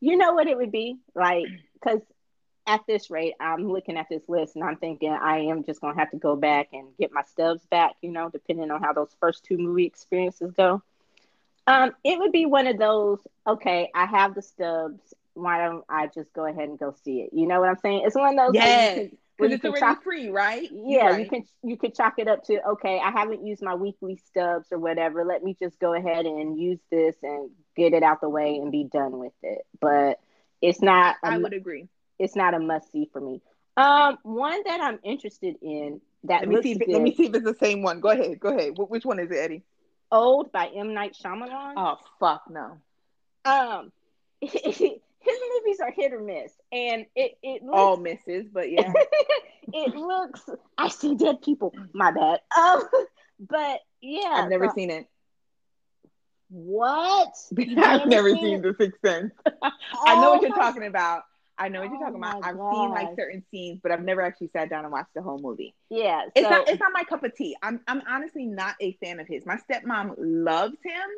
you 0.00 0.16
know 0.16 0.32
what 0.34 0.46
it 0.48 0.56
would 0.56 0.72
be 0.72 0.96
like 1.14 1.46
because 1.74 2.00
at 2.66 2.80
this 2.86 3.10
rate, 3.10 3.34
I'm 3.40 3.72
looking 3.72 3.96
at 3.96 4.08
this 4.08 4.22
list 4.28 4.54
and 4.54 4.64
I'm 4.64 4.76
thinking 4.76 5.10
I 5.10 5.38
am 5.46 5.64
just 5.64 5.80
gonna 5.80 5.98
have 5.98 6.10
to 6.12 6.16
go 6.16 6.36
back 6.36 6.68
and 6.72 6.88
get 6.98 7.12
my 7.12 7.22
stubs 7.22 7.64
back. 7.66 7.96
You 8.02 8.10
know, 8.12 8.28
depending 8.30 8.70
on 8.70 8.80
how 8.80 8.92
those 8.92 9.14
first 9.20 9.44
two 9.44 9.58
movie 9.58 9.84
experiences 9.86 10.52
go. 10.52 10.82
Um, 11.66 11.92
it 12.04 12.18
would 12.18 12.32
be 12.32 12.46
one 12.46 12.66
of 12.66 12.78
those. 12.78 13.18
Okay, 13.46 13.90
I 13.94 14.06
have 14.06 14.34
the 14.34 14.42
stubs. 14.42 15.14
Why 15.34 15.64
don't 15.64 15.84
I 15.88 16.08
just 16.08 16.32
go 16.32 16.44
ahead 16.44 16.68
and 16.68 16.78
go 16.78 16.94
see 17.04 17.20
it? 17.22 17.30
You 17.32 17.46
know 17.46 17.58
what 17.60 17.68
I'm 17.68 17.78
saying? 17.78 18.02
It's 18.04 18.14
one 18.16 18.38
of 18.38 18.46
those. 18.46 18.54
Yes, 18.54 18.96
where 18.96 19.08
because 19.48 19.56
it's 19.56 19.62
can 19.62 19.70
already 19.70 19.80
chalk- 19.80 20.02
free, 20.02 20.28
right? 20.30 20.68
yeah 20.72 21.10
You're 21.10 21.18
you 21.18 21.26
can 21.26 21.44
you 21.62 21.76
could 21.76 21.94
chalk 21.94 22.14
it 22.18 22.28
up 22.28 22.44
to 22.44 22.60
okay 22.70 23.00
i 23.02 23.10
haven't 23.10 23.44
used 23.46 23.62
my 23.62 23.74
weekly 23.74 24.16
stubs 24.16 24.68
or 24.72 24.78
whatever 24.78 25.24
let 25.24 25.42
me 25.42 25.56
just 25.58 25.78
go 25.78 25.94
ahead 25.94 26.26
and 26.26 26.58
use 26.58 26.80
this 26.90 27.16
and 27.22 27.50
get 27.76 27.92
it 27.92 28.02
out 28.02 28.20
the 28.20 28.28
way 28.28 28.56
and 28.56 28.70
be 28.72 28.84
done 28.84 29.18
with 29.18 29.32
it 29.42 29.62
but 29.80 30.18
it's 30.60 30.80
not 30.82 31.16
a 31.24 31.28
I 31.28 31.38
would 31.38 31.52
agree. 31.52 31.88
it's 32.18 32.36
not 32.36 32.54
a 32.54 32.58
must 32.58 32.90
see 32.92 33.08
for 33.12 33.20
me 33.20 33.40
um 33.76 34.18
one 34.22 34.60
that 34.66 34.80
i'm 34.80 34.98
interested 35.02 35.56
in 35.62 36.00
that 36.24 36.40
Let 36.42 36.48
me 36.48 36.54
looks 36.54 36.62
see. 36.62 36.72
If, 36.72 36.78
good, 36.78 36.88
let 36.88 37.02
me 37.02 37.14
see 37.14 37.26
if 37.26 37.34
it's 37.34 37.44
the 37.44 37.54
same 37.54 37.82
one. 37.82 38.00
Go 38.00 38.10
ahead. 38.10 38.38
Go 38.38 38.48
ahead. 38.50 38.74
Wh- 38.76 38.90
which 38.90 39.04
one 39.04 39.18
is 39.18 39.30
it, 39.30 39.36
Eddie? 39.38 39.62
old 40.10 40.52
by 40.52 40.66
m 40.68 40.94
night 40.94 41.16
Shyamalan. 41.20 41.74
Oh 41.76 41.96
fuck 42.20 42.42
no. 42.50 42.78
um 43.44 43.92
his 45.32 45.40
movies 45.64 45.80
are 45.80 45.90
hit 45.90 46.12
or 46.12 46.20
miss 46.20 46.52
and 46.72 47.06
it 47.16 47.38
it 47.42 47.62
looks 47.62 47.76
All 47.76 47.96
misses, 47.96 48.46
but 48.52 48.70
yeah. 48.70 48.92
it 49.74 49.94
looks 49.94 50.42
i 50.76 50.88
see 50.88 51.14
dead 51.14 51.40
people 51.42 51.72
my 51.94 52.10
bad 52.10 52.40
um 52.58 52.82
but 53.40 53.80
yeah 54.00 54.42
I've 54.44 54.50
never 54.50 54.68
so- 54.68 54.74
seen 54.74 54.90
it. 54.90 55.06
What? 56.48 57.28
I've 57.78 58.06
never 58.08 58.30
seen 58.30 58.40
seen? 58.40 58.62
The 58.62 58.74
Sixth 58.78 59.00
Sense. 59.04 59.32
I 59.62 60.16
know 60.16 60.28
Oh 60.28 60.30
what 60.32 60.42
you're 60.42 60.50
talking 60.50 60.84
about. 60.84 61.22
I 61.58 61.68
know 61.68 61.80
what 61.80 61.88
you're 61.90 61.96
Oh 61.98 62.04
talking 62.04 62.16
about. 62.16 62.44
I've 62.44 62.56
seen 62.74 62.90
like 62.90 63.08
certain 63.16 63.42
scenes, 63.50 63.80
but 63.82 63.92
I've 63.92 64.02
never 64.02 64.20
actually 64.20 64.48
sat 64.48 64.68
down 64.68 64.84
and 64.84 64.92
watched 64.92 65.14
the 65.14 65.22
whole 65.22 65.38
movie. 65.38 65.74
Yeah. 65.90 66.22
It's 66.34 66.48
not 66.48 66.68
it's 66.68 66.80
not 66.80 66.90
my 66.92 67.04
cup 67.04 67.22
of 67.24 67.34
tea. 67.34 67.56
I'm 67.62 67.80
I'm 67.86 68.02
honestly 68.08 68.46
not 68.46 68.74
a 68.80 68.92
fan 69.02 69.20
of 69.20 69.28
his. 69.28 69.46
My 69.46 69.56
stepmom 69.70 70.14
loves 70.18 70.76
him. 70.84 71.08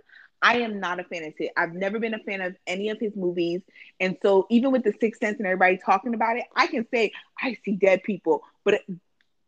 I 0.42 0.58
am 0.58 0.80
not 0.80 1.00
a 1.00 1.04
fan 1.04 1.24
of 1.24 1.34
his. 1.38 1.48
I've 1.56 1.72
never 1.72 1.98
been 1.98 2.14
a 2.14 2.18
fan 2.18 2.40
of 2.40 2.54
any 2.66 2.90
of 2.90 3.00
his 3.00 3.16
movies. 3.16 3.62
And 3.98 4.16
so 4.22 4.46
even 4.50 4.72
with 4.72 4.84
the 4.84 4.92
Sixth 5.00 5.20
Sense 5.20 5.38
and 5.38 5.46
everybody 5.46 5.78
talking 5.78 6.14
about 6.14 6.36
it, 6.36 6.44
I 6.54 6.66
can 6.66 6.86
say 6.92 7.12
I 7.40 7.56
see 7.64 7.76
dead 7.76 8.02
people, 8.02 8.42
but 8.64 8.82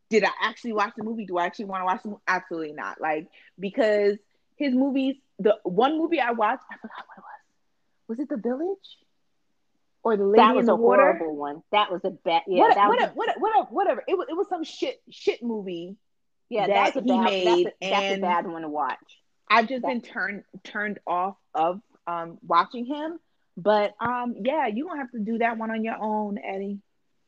did 0.09 0.25
I 0.25 0.31
actually 0.42 0.72
watch 0.72 0.92
the 0.96 1.05
movie? 1.05 1.27
Do 1.27 1.37
I 1.38 1.46
actually 1.46 1.66
want 1.66 1.83
to 1.83 1.85
watch 1.85 2.03
the 2.03 2.09
movie? 2.11 2.22
Absolutely 2.27 2.72
not. 2.72 3.01
Like 3.01 3.29
because 3.59 4.16
his 4.57 4.75
movies, 4.75 5.16
the 5.38 5.59
one 5.64 5.99
movie 5.99 6.20
I 6.20 6.31
watched, 6.33 6.62
I 6.70 6.77
forgot 6.77 7.05
what 7.07 7.18
it 7.18 7.20
was. 7.20 8.09
Was 8.09 8.20
it 8.20 8.29
The 8.29 8.37
Village? 8.37 8.99
Or 10.03 10.16
The 10.16 10.25
Lady 10.25 10.37
that 10.40 10.51
in 10.51 10.57
was 10.57 10.66
the 10.66 10.72
a 10.72 10.77
Water? 10.77 11.03
horrible 11.03 11.37
one. 11.37 11.62
That 11.72 11.90
was 11.90 12.01
a 12.05 12.11
bad. 12.11 12.42
Yeah. 12.46 12.61
what, 12.61 12.75
that 12.77 12.88
what, 12.88 13.01
was, 13.01 13.11
what, 13.14 13.40
what, 13.40 13.72
whatever. 13.72 14.05
It 14.07 14.16
was, 14.16 14.29
it 14.31 14.35
was 14.35 14.49
some 14.49 14.62
shit 14.64 15.03
shit 15.11 15.42
movie 15.42 15.96
yeah. 16.49 16.68
that 16.68 16.94
That's 16.94 16.96
a 16.96 17.01
he 17.01 17.09
bad. 17.09 17.25
made, 17.25 17.66
that's, 17.66 17.77
a, 17.83 17.90
that's 17.90 18.18
a 18.18 18.20
bad 18.20 18.46
one 18.46 18.62
to 18.62 18.68
watch. 18.68 18.96
I've 19.49 19.69
just 19.69 19.83
been 19.83 20.01
turned 20.01 20.45
turned 20.65 20.99
off 21.07 21.37
of 21.55 21.81
um 22.07 22.39
watching 22.47 22.87
him. 22.87 23.19
But 23.57 23.95
um 24.01 24.37
yeah, 24.43 24.67
you 24.67 24.87
gonna 24.87 25.01
have 25.01 25.11
to 25.13 25.19
do 25.21 25.39
that 25.39 25.59
one 25.59 25.71
on 25.71 25.85
your 25.85 25.97
own, 26.01 26.39
Eddie. 26.39 26.81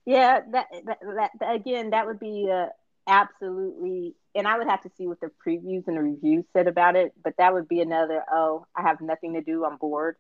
Yeah. 0.07 0.41
That, 0.53 0.67
that, 0.87 1.31
that, 1.39 1.55
again, 1.55 1.91
that 1.91 2.07
would 2.07 2.19
be 2.19 2.49
uh, 2.51 2.69
absolutely. 3.07 4.15
And 4.35 4.47
I 4.47 4.57
would 4.57 4.67
have 4.69 4.83
to 4.83 4.91
see 4.97 5.07
what 5.07 5.21
the 5.21 5.31
previews 5.47 5.87
and 5.87 5.97
the 5.97 6.03
reviews 6.03 6.47
said 6.55 6.67
about 6.67 6.97
it. 6.97 7.13
But 7.23 7.35
that 7.39 7.53
would 7.53 7.69
be 7.69 7.81
another. 7.81 8.23
Oh, 8.31 8.65
I 8.75 8.83
have 8.83 9.01
nothing 9.03 9.35
to 9.35 9.43
do. 9.43 9.65
I'm 9.65 9.77
bored. 9.77 10.17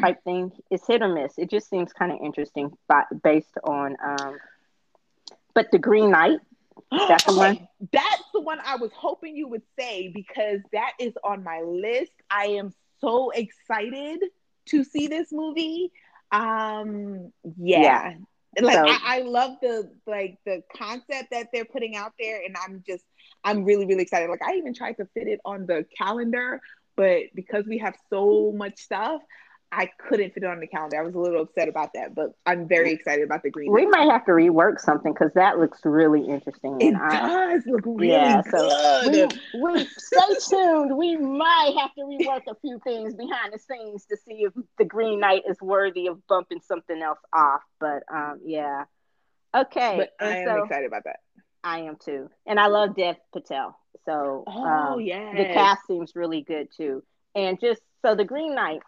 Type 0.00 0.22
thing. 0.24 0.52
It's 0.70 0.86
hit 0.86 1.02
or 1.02 1.08
miss. 1.12 1.38
It 1.38 1.50
just 1.50 1.68
seems 1.68 1.92
kind 1.92 2.12
of 2.12 2.18
interesting, 2.24 2.70
but 2.88 3.06
based 3.22 3.58
on. 3.64 3.96
um 4.02 4.38
But 5.54 5.70
the 5.72 5.78
Green 5.78 6.10
Knight. 6.10 6.38
That's 7.08 7.24
the 7.24 7.34
one? 7.36 7.68
That's 7.92 8.22
the 8.32 8.40
one 8.40 8.58
I 8.64 8.76
was 8.76 8.90
hoping 8.94 9.36
you 9.36 9.48
would 9.48 9.62
say 9.78 10.08
because 10.14 10.60
that 10.72 10.92
is 10.98 11.12
on 11.24 11.42
my 11.42 11.60
list. 11.62 12.12
I 12.30 12.46
am 12.46 12.72
so 13.00 13.30
excited 13.30 14.20
to 14.66 14.84
see 14.84 15.06
this 15.08 15.32
movie. 15.32 15.92
Um 16.30 17.32
yeah. 17.58 18.14
Like 18.60 18.74
So- 18.74 18.84
I, 18.86 18.98
I 19.04 19.20
love 19.22 19.56
the 19.62 19.90
like 20.06 20.38
the 20.44 20.62
concept 20.76 21.30
that 21.30 21.48
they're 21.52 21.64
putting 21.64 21.96
out 21.96 22.12
there 22.18 22.40
and 22.44 22.56
I'm 22.62 22.82
just 22.86 23.04
I'm 23.44 23.64
really, 23.64 23.86
really 23.86 24.02
excited. 24.02 24.30
Like 24.30 24.42
I 24.42 24.54
even 24.54 24.74
tried 24.74 24.98
to 24.98 25.06
fit 25.14 25.26
it 25.26 25.40
on 25.44 25.66
the 25.66 25.84
calendar, 25.98 26.60
but 26.96 27.22
because 27.34 27.66
we 27.66 27.78
have 27.78 27.94
so 28.10 28.52
much 28.54 28.78
stuff, 28.78 29.20
I 29.74 29.86
couldn't 29.96 30.34
fit 30.34 30.42
it 30.42 30.46
on 30.46 30.60
the 30.60 30.66
calendar. 30.66 30.98
I 30.98 31.02
was 31.02 31.14
a 31.14 31.18
little 31.18 31.40
upset 31.40 31.66
about 31.66 31.94
that, 31.94 32.14
but 32.14 32.34
I'm 32.44 32.68
very 32.68 32.92
excited 32.92 33.24
about 33.24 33.42
the 33.42 33.50
green. 33.50 33.72
We 33.72 33.86
might 33.86 34.10
have 34.10 34.26
to 34.26 34.32
rework 34.32 34.78
something 34.78 35.14
because 35.14 35.32
that 35.32 35.58
looks 35.58 35.80
really 35.84 36.28
interesting. 36.28 36.78
It 36.78 36.92
does 36.92 37.62
look 37.64 37.80
really 37.86 38.08
yeah, 38.08 38.42
so. 38.42 39.10
We, 39.10 39.26
we 39.62 39.86
stay 39.86 40.34
tuned. 40.50 40.94
We 40.94 41.16
might 41.16 41.74
have 41.80 41.94
to 41.94 42.02
rework 42.02 42.42
a 42.48 42.54
few 42.60 42.80
things 42.84 43.14
behind 43.14 43.54
the 43.54 43.58
scenes 43.58 44.04
to 44.06 44.16
see 44.18 44.44
if 44.44 44.52
the 44.76 44.84
Green 44.84 45.20
Knight 45.20 45.44
is 45.48 45.56
worthy 45.62 46.06
of 46.06 46.26
bumping 46.26 46.60
something 46.60 47.00
else 47.00 47.20
off. 47.32 47.62
But 47.80 48.02
um, 48.12 48.40
yeah, 48.44 48.84
okay. 49.56 49.96
But 49.96 50.26
I 50.26 50.36
am 50.36 50.48
so, 50.48 50.64
excited 50.64 50.86
about 50.86 51.04
that. 51.04 51.20
I 51.64 51.80
am 51.80 51.96
too, 51.96 52.28
and 52.46 52.60
I 52.60 52.66
love 52.66 52.94
Dev 52.94 53.16
Patel. 53.32 53.78
So 54.04 54.44
oh 54.46 54.62
um, 54.62 55.00
yeah, 55.00 55.32
the 55.34 55.44
cast 55.44 55.86
seems 55.86 56.12
really 56.14 56.42
good 56.42 56.68
too. 56.76 57.02
And 57.34 57.58
just 57.58 57.80
so 58.04 58.14
the 58.14 58.24
Green 58.24 58.54
Knight 58.54 58.82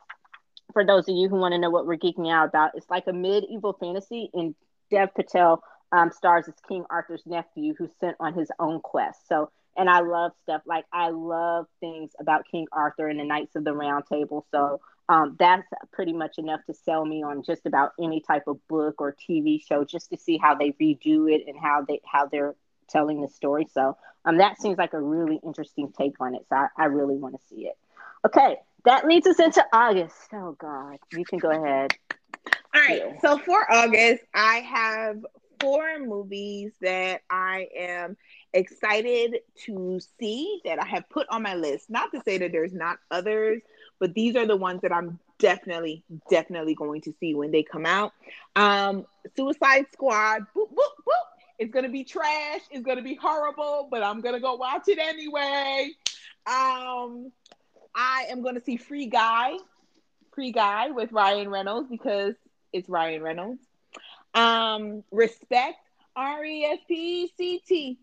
for 0.74 0.84
those 0.84 1.08
of 1.08 1.16
you 1.16 1.30
who 1.30 1.36
want 1.36 1.52
to 1.52 1.58
know 1.58 1.70
what 1.70 1.86
we're 1.86 1.96
geeking 1.96 2.30
out 2.30 2.48
about, 2.48 2.72
it's 2.74 2.90
like 2.90 3.04
a 3.06 3.12
medieval 3.12 3.72
fantasy, 3.72 4.28
and 4.34 4.54
Dev 4.90 5.14
Patel 5.14 5.62
um, 5.92 6.10
stars 6.10 6.46
as 6.48 6.54
King 6.68 6.84
Arthur's 6.90 7.22
nephew 7.24 7.74
who's 7.78 7.92
sent 7.98 8.16
on 8.20 8.34
his 8.34 8.50
own 8.58 8.80
quest. 8.80 9.26
So, 9.28 9.50
and 9.76 9.88
I 9.88 10.00
love 10.00 10.32
stuff 10.42 10.62
like 10.66 10.84
I 10.92 11.08
love 11.10 11.66
things 11.80 12.12
about 12.20 12.44
King 12.50 12.66
Arthur 12.72 13.08
and 13.08 13.18
the 13.18 13.24
Knights 13.24 13.56
of 13.56 13.64
the 13.64 13.72
Round 13.72 14.04
Table. 14.06 14.44
So, 14.50 14.80
um, 15.08 15.36
that's 15.38 15.66
pretty 15.92 16.12
much 16.12 16.38
enough 16.38 16.60
to 16.66 16.74
sell 16.74 17.04
me 17.04 17.22
on 17.22 17.42
just 17.42 17.66
about 17.66 17.92
any 18.00 18.20
type 18.20 18.44
of 18.46 18.58
book 18.68 19.00
or 19.00 19.14
TV 19.28 19.64
show, 19.64 19.84
just 19.84 20.10
to 20.10 20.16
see 20.16 20.38
how 20.38 20.54
they 20.54 20.70
redo 20.72 21.32
it 21.32 21.44
and 21.46 21.56
how 21.58 21.84
they 21.86 22.00
how 22.04 22.26
they're 22.26 22.54
telling 22.88 23.22
the 23.22 23.28
story. 23.28 23.66
So, 23.72 23.96
um, 24.24 24.38
that 24.38 24.60
seems 24.60 24.78
like 24.78 24.94
a 24.94 25.00
really 25.00 25.40
interesting 25.44 25.92
take 25.96 26.20
on 26.20 26.34
it. 26.34 26.46
So, 26.48 26.56
I, 26.56 26.66
I 26.76 26.84
really 26.86 27.16
want 27.16 27.36
to 27.40 27.46
see 27.48 27.66
it. 27.66 27.78
Okay, 28.26 28.56
that 28.84 29.06
leads 29.06 29.26
us 29.26 29.38
into 29.40 29.64
August. 29.72 30.16
Oh 30.32 30.56
God, 30.58 30.98
you 31.12 31.24
can 31.24 31.38
go 31.38 31.50
ahead. 31.50 31.92
All 32.74 32.80
right. 32.80 33.02
Yeah. 33.06 33.20
So 33.20 33.38
for 33.38 33.70
August, 33.72 34.24
I 34.34 34.56
have 34.56 35.24
four 35.60 35.98
movies 35.98 36.72
that 36.80 37.22
I 37.30 37.68
am 37.76 38.16
excited 38.52 39.38
to 39.64 40.00
see 40.18 40.60
that 40.64 40.80
I 40.82 40.84
have 40.84 41.08
put 41.08 41.26
on 41.30 41.42
my 41.42 41.54
list. 41.54 41.88
Not 41.88 42.12
to 42.12 42.20
say 42.24 42.38
that 42.38 42.52
there's 42.52 42.74
not 42.74 42.98
others, 43.10 43.62
but 43.98 44.14
these 44.14 44.36
are 44.36 44.46
the 44.46 44.56
ones 44.56 44.82
that 44.82 44.92
I'm 44.92 45.18
definitely, 45.38 46.02
definitely 46.28 46.74
going 46.74 47.00
to 47.02 47.14
see 47.20 47.34
when 47.34 47.50
they 47.50 47.62
come 47.62 47.86
out. 47.86 48.12
Um, 48.56 49.06
Suicide 49.36 49.86
Squad. 49.92 50.42
Boop, 50.54 50.70
boop, 50.70 50.94
boop. 51.06 51.28
It's 51.58 51.72
gonna 51.72 51.88
be 51.88 52.04
trash. 52.04 52.60
It's 52.70 52.84
gonna 52.84 53.02
be 53.02 53.14
horrible, 53.14 53.88
but 53.90 54.02
I'm 54.02 54.20
gonna 54.20 54.40
go 54.40 54.54
watch 54.54 54.88
it 54.88 54.98
anyway. 54.98 55.90
Um, 56.46 57.30
I 57.94 58.26
am 58.30 58.42
going 58.42 58.54
to 58.54 58.60
see 58.60 58.76
Free 58.76 59.06
Guy, 59.06 59.52
Free 60.34 60.52
Guy 60.52 60.90
with 60.90 61.12
Ryan 61.12 61.48
Reynolds 61.48 61.88
because 61.90 62.34
it's 62.72 62.88
Ryan 62.88 63.22
Reynolds. 63.22 63.62
Um, 64.34 65.04
Respect, 65.12 65.78
R 66.16 66.44
E 66.44 66.64
S 66.64 66.78
P 66.88 67.32
C 67.36 67.62
T. 67.66 67.98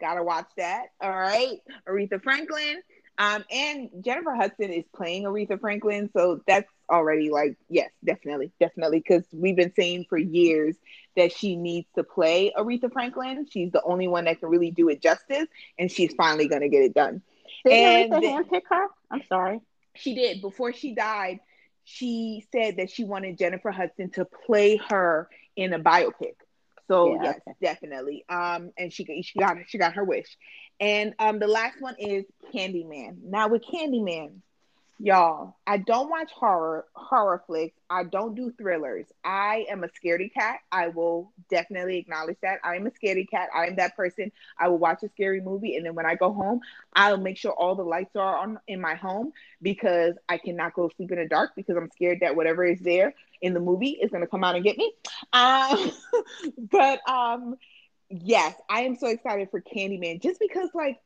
Gotta 0.00 0.22
watch 0.22 0.48
that. 0.56 0.86
All 1.00 1.10
right. 1.10 1.58
Aretha 1.88 2.22
Franklin. 2.22 2.80
Um, 3.18 3.44
and 3.50 3.90
Jennifer 4.00 4.32
Hudson 4.32 4.72
is 4.72 4.84
playing 4.94 5.24
Aretha 5.24 5.60
Franklin. 5.60 6.08
So 6.12 6.40
that's 6.46 6.70
already 6.88 7.30
like, 7.30 7.56
yes, 7.68 7.90
definitely, 8.04 8.52
definitely. 8.60 9.00
Because 9.00 9.24
we've 9.32 9.56
been 9.56 9.74
saying 9.74 10.06
for 10.08 10.16
years 10.16 10.76
that 11.16 11.32
she 11.32 11.56
needs 11.56 11.88
to 11.96 12.04
play 12.04 12.52
Aretha 12.56 12.92
Franklin. 12.92 13.44
She's 13.50 13.72
the 13.72 13.82
only 13.82 14.06
one 14.06 14.26
that 14.26 14.38
can 14.38 14.48
really 14.48 14.70
do 14.70 14.88
it 14.88 15.02
justice. 15.02 15.48
And 15.80 15.90
she's 15.90 16.14
finally 16.14 16.46
going 16.46 16.62
to 16.62 16.68
get 16.68 16.82
it 16.82 16.94
done. 16.94 17.22
Did 17.68 18.10
Aretha 18.10 18.22
handpick 18.22 18.62
her? 18.70 18.86
I'm 19.10 19.22
sorry. 19.28 19.60
She 19.94 20.14
did. 20.14 20.40
Before 20.40 20.72
she 20.72 20.94
died, 20.94 21.40
she 21.84 22.46
said 22.52 22.76
that 22.76 22.90
she 22.90 23.04
wanted 23.04 23.38
Jennifer 23.38 23.70
Hudson 23.70 24.10
to 24.12 24.26
play 24.46 24.76
her 24.88 25.28
in 25.56 25.72
a 25.72 25.78
biopic. 25.78 26.34
So 26.86 27.14
yeah, 27.14 27.22
yes, 27.22 27.40
okay. 27.46 27.56
definitely. 27.60 28.24
Um, 28.28 28.70
and 28.78 28.92
she 28.92 29.04
she 29.22 29.38
got 29.38 29.56
she 29.66 29.78
got 29.78 29.94
her 29.94 30.04
wish. 30.04 30.36
And 30.80 31.14
um, 31.18 31.38
the 31.38 31.46
last 31.46 31.80
one 31.80 31.96
is 31.98 32.24
Candyman. 32.52 33.18
Now 33.22 33.48
with 33.48 33.62
Candyman, 33.62 34.40
Y'all, 35.00 35.54
I 35.64 35.76
don't 35.76 36.10
watch 36.10 36.32
horror 36.32 36.84
horror 36.94 37.40
flicks. 37.46 37.78
I 37.88 38.02
don't 38.02 38.34
do 38.34 38.52
thrillers. 38.58 39.06
I 39.24 39.64
am 39.70 39.84
a 39.84 39.88
scaredy 39.88 40.32
cat. 40.32 40.58
I 40.72 40.88
will 40.88 41.32
definitely 41.48 41.98
acknowledge 41.98 42.38
that. 42.42 42.58
I 42.64 42.74
am 42.74 42.86
a 42.86 42.90
scaredy 42.90 43.30
cat. 43.30 43.48
I 43.54 43.66
am 43.66 43.76
that 43.76 43.94
person. 43.96 44.32
I 44.58 44.66
will 44.66 44.78
watch 44.78 45.04
a 45.04 45.08
scary 45.10 45.40
movie 45.40 45.76
and 45.76 45.86
then 45.86 45.94
when 45.94 46.04
I 46.04 46.16
go 46.16 46.32
home, 46.32 46.62
I'll 46.94 47.16
make 47.16 47.36
sure 47.36 47.52
all 47.52 47.76
the 47.76 47.84
lights 47.84 48.16
are 48.16 48.38
on 48.38 48.58
in 48.66 48.80
my 48.80 48.96
home 48.96 49.32
because 49.62 50.16
I 50.28 50.36
cannot 50.36 50.74
go 50.74 50.90
sleep 50.96 51.12
in 51.12 51.18
the 51.18 51.28
dark 51.28 51.52
because 51.54 51.76
I'm 51.76 51.90
scared 51.92 52.18
that 52.22 52.34
whatever 52.34 52.64
is 52.64 52.80
there 52.80 53.14
in 53.40 53.54
the 53.54 53.60
movie 53.60 53.90
is 53.90 54.10
going 54.10 54.22
to 54.22 54.28
come 54.28 54.42
out 54.42 54.56
and 54.56 54.64
get 54.64 54.76
me. 54.76 54.92
Um, 55.32 55.92
but 56.58 57.08
um, 57.08 57.56
yes, 58.10 58.52
I 58.68 58.80
am 58.80 58.96
so 58.96 59.06
excited 59.06 59.52
for 59.52 59.60
Candyman 59.60 60.20
just 60.20 60.40
because 60.40 60.70
like 60.74 60.98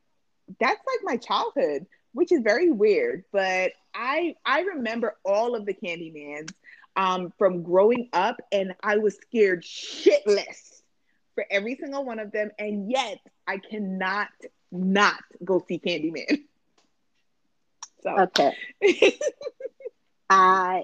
that's 0.59 0.81
like 0.87 0.99
my 1.03 1.17
childhood 1.17 1.85
which 2.13 2.31
is 2.31 2.41
very 2.41 2.71
weird. 2.71 3.25
But 3.31 3.71
I 3.93 4.35
I 4.45 4.61
remember 4.61 5.15
all 5.25 5.55
of 5.55 5.65
the 5.65 5.73
Candymans 5.73 6.53
um, 6.95 7.31
from 7.37 7.63
growing 7.63 8.09
up, 8.13 8.37
and 8.51 8.73
I 8.83 8.97
was 8.97 9.15
scared 9.17 9.63
shitless 9.63 10.81
for 11.35 11.45
every 11.49 11.75
single 11.75 12.05
one 12.05 12.19
of 12.19 12.31
them, 12.31 12.51
and 12.57 12.89
yet 12.89 13.19
I 13.47 13.57
cannot 13.57 14.29
not 14.71 15.21
go 15.43 15.59
see 15.67 15.79
Candyman. 15.79 16.43
So 18.03 18.17
okay, 18.17 18.51
I 20.29 20.83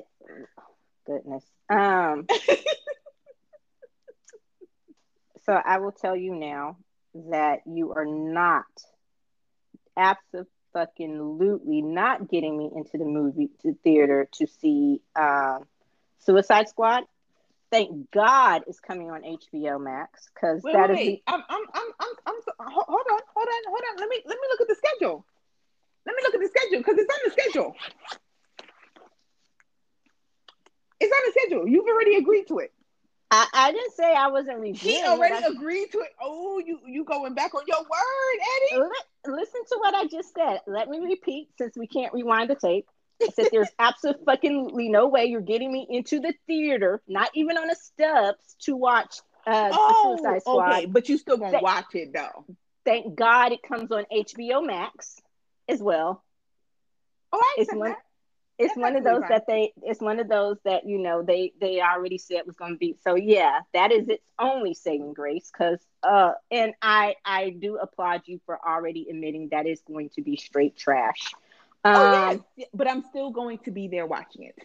goodness. 1.05 1.43
Um, 1.69 2.25
so 5.45 5.53
I 5.53 5.77
will 5.79 5.91
tell 5.91 6.15
you 6.15 6.35
now 6.35 6.77
that 7.13 7.59
you 7.65 7.93
are 7.93 8.05
not 8.05 8.65
absolutely 9.97 10.51
fucking 10.73 11.17
lootly 11.17 11.83
not 11.83 12.29
getting 12.29 12.57
me 12.57 12.69
into 12.75 12.97
the 12.97 13.05
movie 13.05 13.49
to 13.61 13.73
theater 13.83 14.27
to 14.33 14.47
see 14.47 15.01
uh, 15.15 15.59
Suicide 16.19 16.69
Squad. 16.69 17.03
Thank 17.71 18.09
God 18.11 18.63
it's 18.67 18.79
coming 18.79 19.11
on 19.11 19.21
HBO 19.21 19.81
Max 19.81 20.27
because 20.33 20.63
that 20.63 20.89
wait, 20.89 20.99
is. 20.99 21.05
The- 21.05 21.23
I'm, 21.27 21.43
I'm, 21.49 21.63
I'm, 21.73 21.87
I'm, 21.99 22.13
I'm, 22.25 22.33
hold 22.71 23.05
on, 23.11 23.19
hold 23.35 23.47
on, 23.47 23.63
hold 23.67 23.81
on. 23.91 23.97
Let 23.99 24.09
me, 24.09 24.21
let 24.25 24.37
me 24.37 24.47
look 24.49 24.61
at 24.61 24.67
the 24.67 24.75
schedule. 24.75 25.25
Let 26.05 26.15
me 26.15 26.23
look 26.23 26.33
at 26.33 26.41
the 26.41 26.47
schedule 26.47 26.79
because 26.79 26.97
it's 26.97 27.13
on 27.13 27.19
the 27.25 27.31
schedule. 27.31 27.75
It's 30.99 31.13
on 31.13 31.21
the 31.25 31.39
schedule. 31.39 31.67
You've 31.67 31.87
already 31.87 32.15
agreed 32.15 32.47
to 32.47 32.59
it. 32.59 32.73
I, 33.31 33.45
I 33.53 33.71
didn't 33.71 33.93
say 33.93 34.15
I 34.15 34.27
wasn't 34.27 34.59
reviewing. 34.59 34.95
She 34.95 35.03
already 35.05 35.45
agreed 35.45 35.91
to 35.91 35.99
it. 35.99 36.09
Oh, 36.19 36.59
you 36.65 36.79
you 36.87 37.03
going 37.03 37.35
back 37.35 37.53
on 37.53 37.61
your 37.67 37.77
word, 37.77 38.39
Eddie? 38.73 38.81
Listen 39.25 39.61
to 39.69 39.77
what 39.79 39.95
I 39.95 40.05
just 40.05 40.33
said. 40.33 40.61
Let 40.67 40.87
me 40.87 40.99
repeat, 40.99 41.49
since 41.57 41.77
we 41.77 41.87
can't 41.87 42.13
rewind 42.13 42.49
the 42.49 42.55
tape. 42.55 42.87
I 43.21 43.27
said 43.29 43.49
there's 43.51 43.69
absolutely 43.79 44.89
no 44.89 45.07
way 45.07 45.25
you're 45.25 45.41
getting 45.41 45.71
me 45.71 45.85
into 45.89 46.19
the 46.19 46.33
theater, 46.47 47.01
not 47.07 47.29
even 47.33 47.57
on 47.57 47.67
the 47.67 47.75
steps, 47.75 48.55
to 48.61 48.75
watch 48.75 49.17
uh, 49.45 49.69
oh, 49.73 50.17
Suicide 50.17 50.41
Squad. 50.41 50.71
Okay, 50.71 50.85
but 50.85 51.09
you 51.09 51.17
still 51.17 51.37
gonna 51.37 51.51
Th- 51.51 51.63
watch 51.63 51.93
it 51.93 52.13
though. 52.13 52.45
Thank 52.85 53.15
God 53.15 53.51
it 53.51 53.61
comes 53.61 53.91
on 53.91 54.05
HBO 54.11 54.65
Max 54.65 55.21
as 55.67 55.81
well. 55.81 56.23
Oh, 57.31 57.39
I 57.39 57.55
it's 57.59 57.73
one, 57.73 57.89
that 57.89 57.97
it's 58.59 58.75
one 58.75 58.95
of 58.97 59.03
those 59.03 59.23
that 59.29 59.47
they 59.47 59.73
it's 59.83 60.01
one 60.01 60.19
of 60.19 60.27
those 60.27 60.57
that 60.65 60.85
you 60.85 60.99
know 60.99 61.23
they 61.23 61.53
they 61.59 61.81
already 61.81 62.17
said 62.17 62.41
was 62.45 62.55
going 62.55 62.73
to 62.73 62.77
be 62.77 62.95
so 63.03 63.15
yeah 63.15 63.61
that 63.73 63.91
is 63.91 64.07
its 64.09 64.29
only 64.37 64.73
saving 64.73 65.13
grace 65.13 65.49
because 65.51 65.79
uh 66.03 66.33
and 66.51 66.73
i 66.81 67.15
i 67.25 67.49
do 67.49 67.77
applaud 67.77 68.21
you 68.25 68.39
for 68.45 68.59
already 68.63 69.07
admitting 69.09 69.47
that 69.49 69.65
it's 69.65 69.81
going 69.83 70.09
to 70.09 70.21
be 70.21 70.35
straight 70.35 70.77
trash. 70.77 71.33
Um, 71.85 71.95
oh 71.95 72.11
yes 72.57 72.67
but 72.73 72.89
i'm 72.89 73.03
still 73.03 73.31
going 73.31 73.59
to 73.59 73.71
be 73.71 73.87
there 73.87 74.05
watching 74.05 74.43
it. 74.43 74.55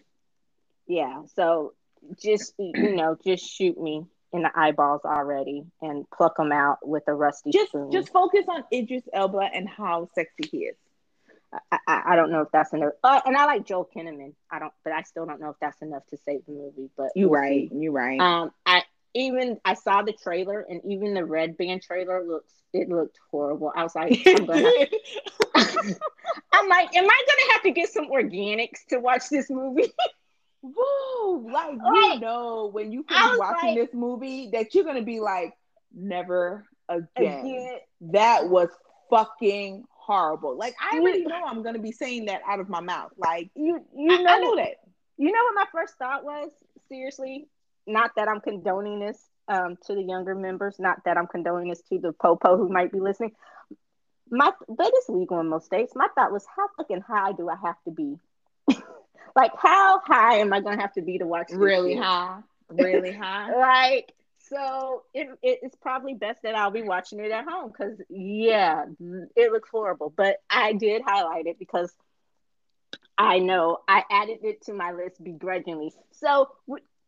Yeah 0.87 1.23
so 1.37 1.73
just 2.21 2.55
you 2.59 2.97
know 2.97 3.17
just 3.25 3.47
shoot 3.47 3.81
me 3.81 4.05
in 4.33 4.43
the 4.43 4.51
eyeballs 4.59 5.03
already 5.05 5.65
and 5.81 6.05
pluck 6.11 6.37
them 6.37 6.51
out 6.51 6.87
with 6.87 7.05
a 7.07 7.15
rusty 7.15 7.53
just 7.53 7.69
spoon. 7.69 7.93
just 7.93 8.13
focus 8.13 8.45
on 8.49 8.65
idris 8.73 9.05
elba 9.13 9.49
and 9.55 9.69
how 9.69 10.09
sexy 10.15 10.49
he 10.51 10.59
is 10.65 10.77
I, 11.71 11.79
I, 11.87 12.03
I 12.09 12.17
don't 12.17 12.31
know 12.31 12.43
if 12.43 12.49
that's 12.53 12.73
enough. 12.73 12.93
Uh, 13.03 13.21
and 13.27 13.37
I 13.37 13.45
like 13.47 13.67
Joel 13.67 13.89
Kinnaman. 13.95 14.35
I 14.51 14.59
don't, 14.59 14.73
but 14.83 14.93
I 14.93 15.03
still 15.03 15.27
don't 15.27 15.41
know 15.41 15.51
if 15.51 15.57
that's 15.61 15.81
enough 15.83 16.07
to 16.11 16.17
save 16.25 16.45
the 16.47 16.53
movie. 16.53 16.91
But 16.97 17.11
you 17.15 17.29
we'll 17.29 17.41
right, 17.41 17.71
You're 17.73 17.93
right. 17.93 18.21
Um, 18.21 18.51
I 18.67 18.83
even 19.15 19.59
I 19.65 19.75
saw 19.75 20.03
the 20.03 20.13
trailer, 20.13 20.61
and 20.61 20.81
even 20.85 21.15
the 21.15 21.25
red 21.25 21.57
band 21.57 21.83
trailer 21.83 22.25
looks 22.25 22.53
it 22.73 22.89
looked 22.89 23.19
horrible. 23.31 23.73
I 23.75 23.83
was 23.85 23.95
like, 23.95 24.21
I'm 24.27 24.47
gonna. 24.47 24.63
I'm 26.53 26.69
like, 26.69 26.95
am 26.97 27.05
I 27.05 27.25
gonna 27.27 27.53
have 27.53 27.63
to 27.63 27.71
get 27.71 27.89
some 27.91 28.11
organics 28.11 28.85
to 28.89 28.99
watch 28.99 29.29
this 29.31 29.49
movie? 29.49 29.93
Woo! 30.63 31.51
Like, 31.53 31.77
like 31.77 32.15
you 32.15 32.21
know, 32.21 32.71
when 32.73 32.91
you 32.91 33.05
finish 33.09 33.39
watching 33.39 33.71
like, 33.71 33.77
this 33.77 33.95
movie, 33.95 34.51
that 34.53 34.75
you're 34.75 34.85
gonna 34.85 35.03
be 35.03 35.21
like, 35.21 35.55
never 35.95 36.67
again. 36.89 37.47
again. 37.47 37.79
That 38.13 38.49
was 38.49 38.71
fucking 39.11 39.85
horrible. 40.07 40.57
Like 40.57 40.75
I 40.81 40.99
already 40.99 41.25
know 41.25 41.45
I'm 41.47 41.63
gonna 41.63 41.79
be 41.79 41.93
saying 41.93 42.27
that 42.27 42.43
out 42.47 42.61
of 42.61 42.69
my 42.69 42.81
mouth. 42.81 43.13
Like 43.17 43.51
you, 43.55 43.85
you 43.97 44.23
know, 44.23 44.31
I, 44.31 44.39
know 44.39 44.57
that. 44.57 44.77
you 45.17 45.33
know 45.33 45.45
what 45.45 45.55
my 45.55 45.67
first 45.73 45.95
thought 45.99 46.25
was? 46.25 46.51
Seriously, 46.89 47.47
not 47.87 48.13
that 48.17 48.29
I'm 48.29 48.41
condoning 48.41 49.01
this 49.01 49.19
um, 49.49 49.77
to 49.87 49.95
the 49.95 50.03
younger 50.03 50.35
members, 50.35 50.77
not 50.79 51.05
that 51.05 51.17
I'm 51.17 51.27
condoning 51.27 51.69
this 51.69 51.83
to 51.91 51.99
the 51.99 52.13
popo 52.13 52.57
who 52.57 52.69
might 52.69 52.93
be 52.93 53.01
listening. 53.01 53.33
My, 54.31 54.53
but 54.69 54.91
it's 54.95 55.09
legal 55.09 55.41
in 55.41 55.49
most 55.49 55.67
states. 55.67 55.93
My 55.95 56.09
thought 56.15 56.33
was, 56.33 56.47
how 56.57 56.69
fucking 56.77 57.03
high 57.03 57.33
do 57.33 57.49
I 57.49 57.57
have 57.63 57.77
to 57.85 57.91
be? 57.91 58.17
like, 59.37 59.53
how 59.57 60.01
high 60.05 60.37
am 60.37 60.53
I 60.53 60.61
going 60.61 60.77
to 60.77 60.83
have 60.83 60.95
to 60.95 61.03
be 61.03 61.19
to 61.19 61.27
watch? 61.27 61.51
Really 61.53 61.95
high, 61.95 62.41
really 62.71 63.13
high. 63.13 63.55
like, 63.55 64.13
so 64.49 65.05
it, 65.15 65.29
it's 65.43 65.77
probably 65.77 66.15
best 66.15 66.43
that 66.43 66.55
I'll 66.55 66.71
be 66.71 66.83
watching 66.83 67.21
it 67.21 67.31
at 67.31 67.45
home 67.49 67.73
because 67.73 67.99
yeah, 68.11 68.85
mm, 69.03 69.27
it 69.37 69.53
looks 69.53 69.69
horrible. 69.71 70.13
But 70.15 70.37
I 70.51 70.75
did 70.75 71.03
highlight 71.05 71.47
it 71.47 71.59
because 71.59 71.93
I 73.17 73.39
know 73.39 73.79
I 73.89 74.05
added 74.11 74.39
it 74.43 74.63
to 74.67 74.75
my 74.75 74.93
list 74.93 75.23
begrudgingly. 75.23 75.93
So 76.13 76.49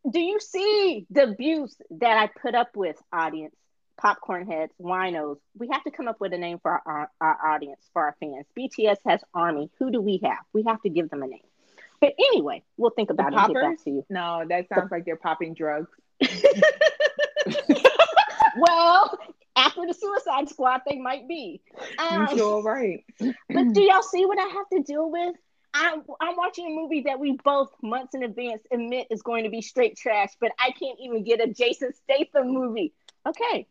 do 0.09 0.21
you 0.21 0.41
see 0.41 1.07
the 1.11 1.25
abuse 1.25 1.77
that 1.91 2.17
I 2.17 2.29
put 2.41 2.55
up 2.55 2.77
with, 2.77 2.97
audience? 3.13 3.55
Popcorn 3.99 4.47
heads, 4.47 4.73
winos. 4.79 5.39
We 5.59 5.69
have 5.73 5.83
to 5.85 5.91
come 5.91 6.07
up 6.07 6.21
with 6.21 6.33
a 6.35 6.39
name 6.39 6.59
for 6.63 6.81
our, 6.85 7.11
our 7.19 7.55
audience, 7.55 7.81
for 7.95 8.03
our 8.03 8.17
fans. 8.21 8.45
BTS 8.57 8.99
has 9.07 9.21
Army. 9.35 9.71
Who 9.79 9.91
do 9.91 10.03
we 10.03 10.21
have? 10.23 10.39
We 10.53 10.65
have 10.67 10.83
to 10.83 10.91
give 10.91 11.09
them 11.09 11.23
a 11.23 11.27
name. 11.27 11.41
But 12.01 12.13
anyway, 12.19 12.63
we'll 12.77 12.91
think 12.91 13.09
about 13.09 13.33
the 13.33 13.43
it. 13.43 13.55
Get 13.55 13.63
back 13.63 13.85
to 13.85 13.91
you. 13.91 14.07
No, 14.11 14.45
that 14.47 14.69
sounds 14.69 14.91
like 14.91 15.07
they're 15.07 15.17
popping 15.17 15.55
drugs. 15.55 15.89
well, 18.59 19.19
after 19.57 19.87
the 19.87 19.95
Suicide 19.95 20.49
Squad, 20.49 20.83
they 20.89 20.99
might 20.99 21.29
be. 21.29 21.61
Um, 21.99 22.29
you 22.31 22.37
sure 22.37 22.63
right. 22.63 23.05
but 23.19 23.73
do 23.73 23.81
y'all 23.81 24.03
see 24.03 24.27
what 24.27 24.39
I 24.39 24.47
have 24.49 24.69
to 24.73 24.83
deal 24.83 25.11
with? 25.11 25.35
I'm, 25.75 26.03
I'm 26.21 26.37
watching 26.37 26.67
a 26.67 26.71
movie 26.71 27.03
that 27.03 27.19
we 27.19 27.39
both 27.45 27.71
months 27.83 28.15
in 28.15 28.23
advance 28.23 28.63
admit 28.71 29.09
is 29.11 29.23
going 29.23 29.45
to 29.45 29.51
be 29.51 29.61
straight 29.61 29.97
trash, 29.97 30.31
but 30.41 30.53
I 30.59 30.71
can't 30.71 30.99
even 31.01 31.23
get 31.23 31.41
a 31.41 31.53
Jason 31.53 31.93
Statham 32.05 32.53
movie. 32.53 32.95
Okay. 33.27 33.67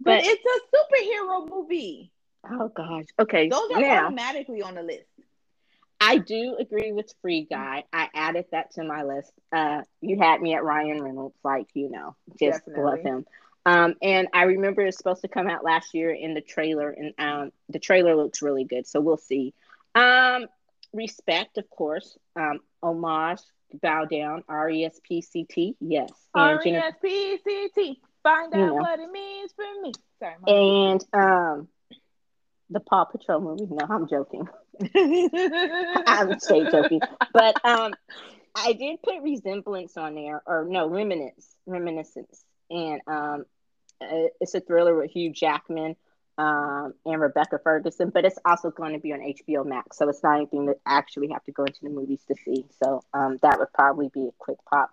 But, 0.00 0.22
but 0.22 0.24
it's 0.24 0.44
a 0.44 0.76
superhero 0.76 1.48
movie. 1.48 2.12
Oh 2.48 2.68
gosh. 2.68 3.06
Okay. 3.18 3.48
Those 3.48 3.70
are 3.72 3.80
now, 3.80 4.06
automatically 4.06 4.62
on 4.62 4.74
the 4.74 4.82
list. 4.82 5.06
I 6.00 6.18
do 6.18 6.56
agree 6.58 6.92
with 6.92 7.12
Free 7.20 7.46
Guy. 7.48 7.84
I 7.92 8.08
added 8.14 8.46
that 8.52 8.72
to 8.72 8.84
my 8.84 9.02
list. 9.02 9.32
Uh, 9.52 9.82
you 10.00 10.18
had 10.18 10.40
me 10.40 10.54
at 10.54 10.64
Ryan 10.64 11.02
Reynolds, 11.02 11.36
like 11.44 11.68
you 11.74 11.90
know, 11.90 12.16
just 12.38 12.64
Definitely. 12.64 12.84
love 12.84 13.00
him. 13.00 13.26
Um, 13.66 13.94
and 14.00 14.28
I 14.32 14.44
remember 14.44 14.82
it's 14.82 14.96
supposed 14.96 15.20
to 15.22 15.28
come 15.28 15.46
out 15.46 15.62
last 15.62 15.92
year 15.92 16.10
in 16.10 16.32
the 16.32 16.40
trailer, 16.40 16.90
and 16.90 17.12
um, 17.18 17.52
the 17.68 17.78
trailer 17.78 18.16
looks 18.16 18.40
really 18.40 18.64
good. 18.64 18.86
So 18.86 19.00
we'll 19.00 19.18
see. 19.18 19.52
Um, 19.94 20.46
respect, 20.94 21.58
of 21.58 21.68
course. 21.68 22.16
Um, 22.34 22.60
homage, 22.82 23.40
bow 23.82 24.06
down, 24.06 24.44
R 24.48 24.70
E 24.70 24.84
S 24.86 24.98
P 25.06 25.20
C 25.20 25.44
T. 25.44 25.76
Yes. 25.80 26.10
R 26.34 26.60
E 26.64 26.74
S 26.74 26.94
P 27.02 27.38
C 27.44 27.68
T. 27.74 28.00
Find 28.22 28.54
out 28.54 28.58
you 28.58 28.66
know. 28.66 28.74
what 28.74 28.98
it 28.98 29.10
means 29.10 29.52
for 29.54 29.82
me. 29.82 29.92
Sorry. 30.18 30.34
And 30.46 31.04
um, 31.12 31.68
the 32.70 32.80
Paw 32.80 33.04
Patrol 33.04 33.40
movie. 33.40 33.66
No, 33.68 33.86
I'm 33.88 34.08
joking. 34.08 34.48
I'm 36.06 36.38
straight 36.40 36.70
joking. 36.70 37.00
But 37.32 37.56
um, 37.64 37.94
I 38.54 38.72
did 38.72 39.02
put 39.02 39.22
resemblance 39.22 39.96
on 39.96 40.14
there, 40.14 40.42
or 40.46 40.66
no, 40.68 40.88
reminiscence, 40.88 41.54
reminiscence, 41.66 42.44
and 42.70 43.00
um, 43.06 43.44
it's 44.40 44.54
a 44.54 44.60
thriller 44.60 44.96
with 44.96 45.10
Hugh 45.10 45.32
Jackman 45.32 45.96
um, 46.38 46.94
and 47.04 47.20
Rebecca 47.20 47.58
Ferguson, 47.62 48.10
but 48.10 48.24
it's 48.24 48.38
also 48.44 48.70
going 48.70 48.94
to 48.94 48.98
be 48.98 49.12
on 49.12 49.20
HBO 49.20 49.66
Max, 49.66 49.98
so 49.98 50.08
it's 50.08 50.22
not 50.22 50.36
anything 50.36 50.66
that 50.66 50.76
I 50.86 50.96
actually 50.96 51.28
have 51.28 51.44
to 51.44 51.52
go 51.52 51.64
into 51.64 51.80
the 51.82 51.90
movies 51.90 52.22
to 52.28 52.34
see. 52.44 52.64
So 52.82 53.02
um, 53.12 53.38
that 53.42 53.58
would 53.58 53.72
probably 53.74 54.08
be 54.08 54.28
a 54.28 54.32
quick 54.38 54.58
pop. 54.68 54.90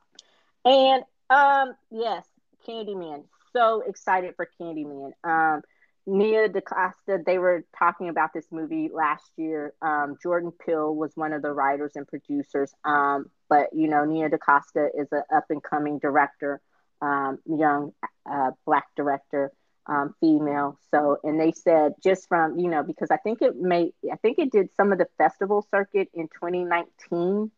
And 0.65 1.03
um, 1.29 1.75
yes, 1.89 2.25
Candyman. 2.67 3.23
So 3.53 3.81
excited 3.87 4.35
for 4.35 4.49
Candyman. 4.59 5.11
Um, 5.23 5.61
Nia 6.07 6.47
DaCosta, 6.47 7.19
they 7.25 7.37
were 7.37 7.65
talking 7.77 8.07
about 8.07 8.33
this 8.33 8.45
movie 8.49 8.89
last 8.91 9.29
year. 9.35 9.73
Um, 9.81 10.17
Jordan 10.23 10.53
Peele 10.65 10.95
was 10.95 11.11
one 11.15 11.33
of 11.33 11.41
the 11.41 11.51
writers 11.51 11.91
and 11.95 12.07
producers. 12.07 12.73
Um, 12.85 13.29
but, 13.49 13.67
you 13.73 13.89
know, 13.89 14.05
Nia 14.05 14.29
DaCosta 14.29 14.89
is 14.97 15.09
an 15.11 15.23
up 15.35 15.45
and 15.49 15.61
coming 15.61 15.99
director, 15.99 16.61
um, 17.01 17.39
young 17.45 17.91
uh, 18.25 18.51
Black 18.65 18.85
director, 18.95 19.51
um, 19.85 20.15
female. 20.21 20.79
So, 20.91 21.17
and 21.23 21.37
they 21.37 21.51
said 21.51 21.93
just 22.01 22.29
from, 22.29 22.57
you 22.57 22.69
know, 22.69 22.83
because 22.83 23.11
I 23.11 23.17
think 23.17 23.41
it 23.41 23.57
may, 23.57 23.91
I 24.11 24.15
think 24.15 24.39
it 24.39 24.49
did 24.49 24.69
some 24.77 24.93
of 24.93 24.99
the 24.99 25.07
festival 25.17 25.67
circuit 25.69 26.09
in 26.13 26.29
2019. 26.29 27.51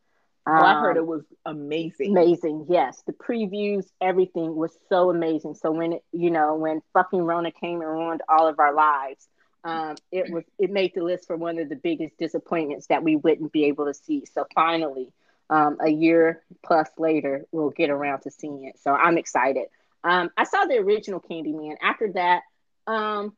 Oh, 0.50 0.64
I 0.64 0.80
heard 0.80 0.97
it 0.97 1.02
um, 1.02 1.08
was 1.08 1.24
amazing. 1.45 2.12
Amazing, 2.12 2.66
yes. 2.70 3.04
The 3.06 3.14
previews, 3.14 3.86
everything 4.02 4.56
was 4.56 4.76
so 4.89 5.10
amazing. 5.10 5.56
So 5.56 5.72
when 5.72 5.93
it, 5.93 6.04
you 6.12 6.32
know, 6.32 6.56
when 6.56 6.82
fucking 6.93 7.22
Rona 7.22 7.52
came 7.52 7.82
and 7.82 7.89
ruined 7.89 8.22
all 8.28 8.47
of 8.47 8.60
our 8.60 8.74
lives, 8.74 9.28
um, 9.64 9.95
it 10.12 10.32
was 10.32 10.45
it 10.58 10.72
made 10.72 10.93
the 10.95 11.04
list 11.04 11.28
for 11.28 11.36
one 11.36 11.60
of 11.60 11.70
the 11.70 11.76
biggest 11.76 12.18
disappointments 12.18 12.88
that 12.88 13.04
we 13.04 13.16
wouldn't 13.16 13.52
be 13.52 13.66
able 13.66 13.86
to 13.86 13.93
see. 13.93 14.24
So 14.34 14.45
finally, 14.56 15.12
um, 15.50 15.78
a 15.82 15.89
year 15.89 16.43
plus 16.66 16.89
later, 16.97 17.45
we'll 17.52 17.72
get 17.72 17.89
around 17.89 18.22
to 18.22 18.32
seeing 18.32 18.66
it. 18.66 18.80
So 18.80 18.93
I'm 18.93 19.18
excited. 19.18 19.66
Um, 20.04 20.30
I 20.38 20.45
saw 20.45 20.66
the 20.66 20.78
original 20.78 21.20
Candyman. 21.20 21.76
After 21.82 22.12
that, 22.14 22.43
um, 22.88 23.36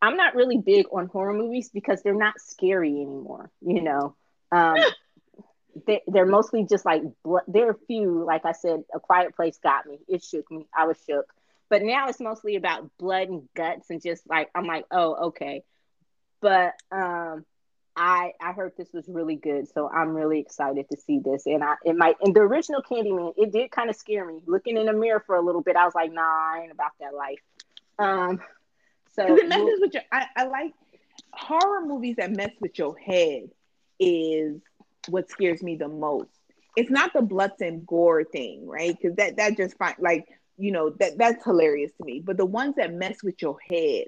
I'm 0.00 0.16
not 0.16 0.34
really 0.34 0.58
big 0.58 0.86
on 0.92 1.06
horror 1.06 1.34
movies 1.34 1.70
because 1.72 2.02
they're 2.02 2.14
not 2.14 2.40
scary 2.40 2.90
anymore. 2.90 3.50
You 3.60 3.82
know, 3.82 4.16
um, 4.52 4.76
they, 5.86 6.02
they're 6.06 6.26
mostly 6.26 6.64
just 6.64 6.84
like 6.84 7.02
there 7.48 7.68
are 7.68 7.72
a 7.72 7.86
few 7.86 8.24
like 8.24 8.44
i 8.44 8.52
said 8.52 8.84
a 8.94 9.00
quiet 9.00 9.34
place 9.34 9.58
got 9.62 9.86
me. 9.86 9.98
It 10.08 10.22
shook 10.22 10.50
me. 10.50 10.66
I 10.76 10.86
was 10.86 10.96
shook. 11.06 11.32
But 11.68 11.82
now 11.82 12.08
it's 12.08 12.20
mostly 12.20 12.56
about 12.56 12.90
blood 12.98 13.28
and 13.28 13.48
guts 13.54 13.90
and 13.90 14.02
just 14.02 14.28
like 14.28 14.50
i'm 14.54 14.66
like 14.66 14.86
oh 14.90 15.28
okay. 15.28 15.62
But 16.40 16.74
um 16.90 17.44
i 17.96 18.32
i 18.40 18.52
heard 18.52 18.72
this 18.76 18.92
was 18.92 19.08
really 19.08 19.36
good 19.36 19.68
so 19.68 19.88
i'm 19.88 20.14
really 20.14 20.40
excited 20.40 20.88
to 20.90 20.96
see 20.96 21.18
this. 21.18 21.46
And 21.46 21.62
i 21.62 21.74
it 21.84 21.96
might 21.96 22.16
and 22.20 22.34
the 22.34 22.40
original 22.40 22.82
candyman 22.82 23.34
it 23.36 23.52
did 23.52 23.70
kind 23.70 23.90
of 23.90 23.96
scare 23.96 24.26
me. 24.26 24.40
Looking 24.46 24.76
in 24.76 24.86
the 24.86 24.92
mirror 24.92 25.22
for 25.26 25.36
a 25.36 25.42
little 25.42 25.62
bit 25.62 25.76
i 25.76 25.84
was 25.84 25.94
like 25.94 26.12
nah 26.12 26.22
i 26.22 26.60
ain't 26.62 26.72
about 26.72 26.92
that 27.00 27.14
life. 27.14 27.40
Um 27.98 28.40
so 29.16 29.36
it 29.36 29.48
messes 29.48 29.80
with 29.80 29.94
your 29.94 30.02
I, 30.12 30.26
I 30.36 30.44
like 30.44 30.72
horror 31.32 31.84
movies 31.84 32.16
that 32.16 32.30
mess 32.30 32.52
with 32.60 32.78
your 32.78 32.96
head 32.96 33.50
is 33.98 34.60
what 35.08 35.30
scares 35.30 35.62
me 35.62 35.76
the 35.76 35.88
most. 35.88 36.30
It's 36.76 36.90
not 36.90 37.12
the 37.12 37.22
blood 37.22 37.52
and 37.60 37.86
gore 37.86 38.24
thing, 38.24 38.66
right? 38.66 38.96
Because 39.00 39.16
that 39.16 39.36
that 39.36 39.56
just 39.56 39.76
fine, 39.76 39.94
like 39.98 40.26
you 40.56 40.72
know 40.72 40.90
that 40.98 41.18
that's 41.18 41.44
hilarious 41.44 41.92
to 41.98 42.04
me. 42.04 42.20
But 42.20 42.36
the 42.36 42.46
ones 42.46 42.74
that 42.76 42.92
mess 42.92 43.22
with 43.22 43.40
your 43.40 43.56
head, 43.68 44.06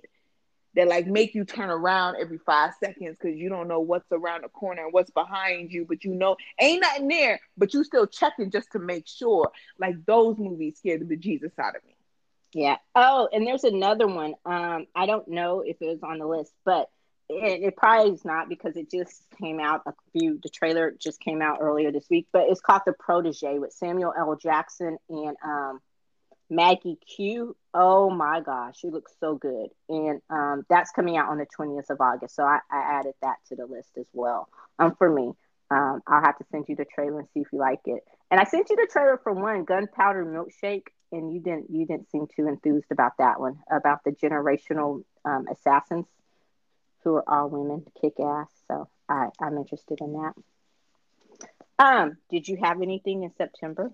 that 0.74 0.88
like 0.88 1.06
make 1.06 1.34
you 1.34 1.44
turn 1.44 1.70
around 1.70 2.16
every 2.20 2.38
five 2.38 2.72
seconds 2.82 3.16
because 3.20 3.36
you 3.38 3.48
don't 3.48 3.68
know 3.68 3.80
what's 3.80 4.10
around 4.12 4.44
the 4.44 4.48
corner 4.48 4.84
and 4.84 4.92
what's 4.92 5.10
behind 5.10 5.70
you, 5.70 5.86
but 5.88 6.04
you 6.04 6.14
know 6.14 6.36
ain't 6.60 6.82
nothing 6.82 7.08
there, 7.08 7.40
but 7.56 7.72
you 7.72 7.84
still 7.84 8.06
checking 8.06 8.50
just 8.50 8.72
to 8.72 8.78
make 8.78 9.06
sure. 9.06 9.50
Like 9.78 10.04
those 10.04 10.38
movies 10.38 10.78
scare 10.78 10.98
the 10.98 11.04
bejesus 11.04 11.58
out 11.58 11.76
of 11.76 11.84
me. 11.84 11.96
Yeah. 12.52 12.76
Oh, 12.94 13.28
and 13.32 13.46
there's 13.46 13.64
another 13.64 14.06
one. 14.06 14.34
Um, 14.44 14.86
I 14.94 15.06
don't 15.06 15.28
know 15.28 15.60
if 15.60 15.76
it 15.80 15.88
was 15.88 16.02
on 16.02 16.18
the 16.18 16.26
list, 16.26 16.52
but 16.64 16.88
it, 17.28 17.62
it, 17.62 17.76
probably 17.76 18.12
is 18.12 18.24
not 18.24 18.48
because 18.48 18.76
it 18.76 18.90
just 18.90 19.22
came 19.40 19.58
out 19.58 19.82
a 19.86 19.92
few 20.12 20.38
the 20.42 20.48
trailer 20.48 20.94
just 20.98 21.20
came 21.20 21.42
out 21.42 21.58
earlier 21.60 21.90
this 21.90 22.06
week 22.10 22.26
but 22.32 22.44
it's 22.48 22.60
called 22.60 22.82
the 22.86 22.92
protege 22.92 23.58
with 23.58 23.72
samuel 23.72 24.12
l. 24.16 24.36
Jackson 24.36 24.96
and 25.08 25.36
um, 25.44 25.80
maggie 26.48 26.98
q. 27.16 27.56
Oh 27.74 28.10
my 28.10 28.40
gosh 28.40 28.78
she 28.78 28.88
looks 28.88 29.12
so 29.18 29.34
good. 29.34 29.68
And 29.88 30.20
um, 30.30 30.64
that's 30.68 30.92
coming 30.92 31.16
out 31.16 31.28
on 31.28 31.38
the 31.38 31.46
20th 31.58 31.90
of 31.90 32.00
august 32.00 32.36
so 32.36 32.44
I, 32.44 32.60
I, 32.70 32.98
added 32.98 33.14
that 33.22 33.36
to 33.48 33.56
the 33.56 33.66
list 33.66 33.90
as 33.98 34.06
well 34.12 34.48
um, 34.78 34.94
for 34.96 35.10
me. 35.10 35.32
Um, 35.68 36.00
i'll 36.06 36.22
have 36.22 36.38
to 36.38 36.44
send 36.52 36.66
you 36.68 36.76
the 36.76 36.84
trailer 36.84 37.18
and 37.18 37.28
see 37.34 37.40
if 37.40 37.48
you 37.52 37.58
like 37.58 37.80
it. 37.86 38.04
And 38.30 38.40
i 38.40 38.44
sent 38.44 38.70
you 38.70 38.76
the 38.76 38.88
trailer 38.90 39.18
for 39.22 39.32
one 39.32 39.64
gunpowder 39.64 40.24
milkshake 40.24 40.86
and 41.12 41.32
you 41.32 41.40
didn't 41.40 41.66
you 41.70 41.86
didn't 41.86 42.10
seem 42.10 42.26
too 42.34 42.46
enthused 42.46 42.90
about 42.92 43.12
that 43.18 43.40
one 43.40 43.58
about 43.70 44.04
the 44.04 44.12
generational 44.12 45.02
um, 45.24 45.46
assassins 45.50 46.06
who 47.06 47.14
are 47.14 47.28
all 47.28 47.48
women, 47.48 47.86
kick 48.00 48.14
ass. 48.18 48.48
So 48.66 48.88
I, 49.08 49.28
I'm 49.40 49.56
interested 49.58 50.00
in 50.00 50.12
that. 50.14 50.34
Um, 51.78 52.16
did 52.30 52.48
you 52.48 52.58
have 52.60 52.82
anything 52.82 53.22
in 53.22 53.30
September? 53.38 53.92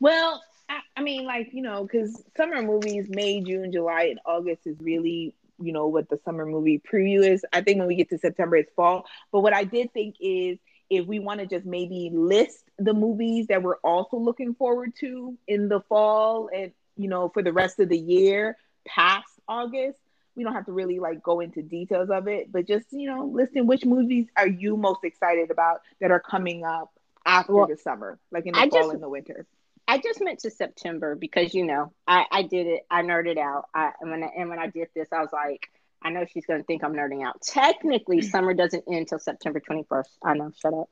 Well, 0.00 0.42
I, 0.66 0.80
I 0.96 1.02
mean, 1.02 1.26
like 1.26 1.50
you 1.52 1.60
know, 1.60 1.82
because 1.82 2.22
summer 2.34 2.62
movies, 2.62 3.06
May, 3.10 3.42
June, 3.42 3.70
July, 3.70 4.04
and 4.04 4.20
August 4.24 4.66
is 4.66 4.76
really 4.80 5.34
you 5.58 5.72
know 5.72 5.88
what 5.88 6.08
the 6.08 6.18
summer 6.24 6.46
movie 6.46 6.80
preview 6.80 7.22
is. 7.22 7.44
I 7.52 7.60
think 7.60 7.78
when 7.78 7.88
we 7.88 7.96
get 7.96 8.08
to 8.08 8.18
September, 8.18 8.56
it's 8.56 8.72
fall. 8.72 9.04
But 9.30 9.40
what 9.40 9.52
I 9.52 9.64
did 9.64 9.92
think 9.92 10.16
is 10.18 10.58
if 10.88 11.06
we 11.06 11.18
want 11.18 11.40
to 11.40 11.46
just 11.46 11.66
maybe 11.66 12.10
list 12.14 12.64
the 12.78 12.94
movies 12.94 13.48
that 13.48 13.62
we're 13.62 13.76
also 13.78 14.16
looking 14.16 14.54
forward 14.54 14.92
to 15.00 15.36
in 15.46 15.68
the 15.68 15.80
fall 15.80 16.48
and 16.54 16.72
you 16.96 17.08
know 17.08 17.28
for 17.28 17.42
the 17.42 17.52
rest 17.52 17.78
of 17.78 17.90
the 17.90 17.98
year 17.98 18.56
past 18.86 19.28
August, 19.46 19.98
we 20.36 20.44
don't 20.44 20.52
have 20.52 20.66
to 20.66 20.72
really 20.72 20.98
like 20.98 21.22
go 21.22 21.40
into 21.40 21.62
details 21.62 22.10
of 22.10 22.28
it, 22.28 22.52
but 22.52 22.66
just 22.66 22.92
you 22.92 23.08
know, 23.08 23.24
listing 23.24 23.66
which 23.66 23.84
movies 23.84 24.26
are 24.36 24.46
you 24.46 24.76
most 24.76 25.00
excited 25.02 25.50
about 25.50 25.80
that 26.00 26.10
are 26.10 26.20
coming 26.20 26.64
up 26.64 26.92
after 27.24 27.54
well, 27.54 27.66
the 27.66 27.76
summer, 27.76 28.18
like 28.30 28.46
in 28.46 28.52
the 28.52 28.58
I 28.58 28.68
fall 28.68 28.82
just, 28.82 28.94
and 28.94 29.02
the 29.02 29.08
winter. 29.08 29.46
I 29.88 29.98
just 29.98 30.20
meant 30.20 30.40
to 30.40 30.50
September 30.50 31.14
because 31.14 31.54
you 31.54 31.64
know 31.64 31.92
I 32.06 32.26
I 32.30 32.42
did 32.42 32.66
it. 32.66 32.86
I 32.90 33.02
nerded 33.02 33.38
out. 33.38 33.64
I 33.74 33.92
and 34.00 34.10
when 34.10 34.22
I, 34.22 34.28
and 34.36 34.50
when 34.50 34.58
I 34.58 34.68
did 34.68 34.88
this, 34.94 35.08
I 35.12 35.20
was 35.20 35.30
like, 35.32 35.70
I 36.02 36.10
know 36.10 36.24
she's 36.24 36.46
going 36.46 36.60
to 36.60 36.64
think 36.64 36.84
I'm 36.84 36.94
nerding 36.94 37.26
out. 37.26 37.40
Technically, 37.42 38.20
summer 38.22 38.54
doesn't 38.54 38.84
end 38.86 38.98
until 38.98 39.18
September 39.18 39.60
21st. 39.60 40.08
I 40.22 40.34
know. 40.34 40.52
Shut 40.60 40.74
up. 40.74 40.88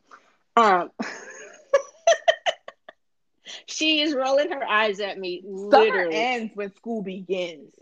Um. 0.57 0.90
she 3.66 4.01
is 4.01 4.14
rolling 4.14 4.51
her 4.51 4.64
eyes 4.64 5.01
at 5.01 5.18
me. 5.18 5.42
Summer 5.42 5.84
literally. 5.84 6.16
ends 6.16 6.53
when 6.55 6.74
school 6.74 7.03
begins, 7.03 7.74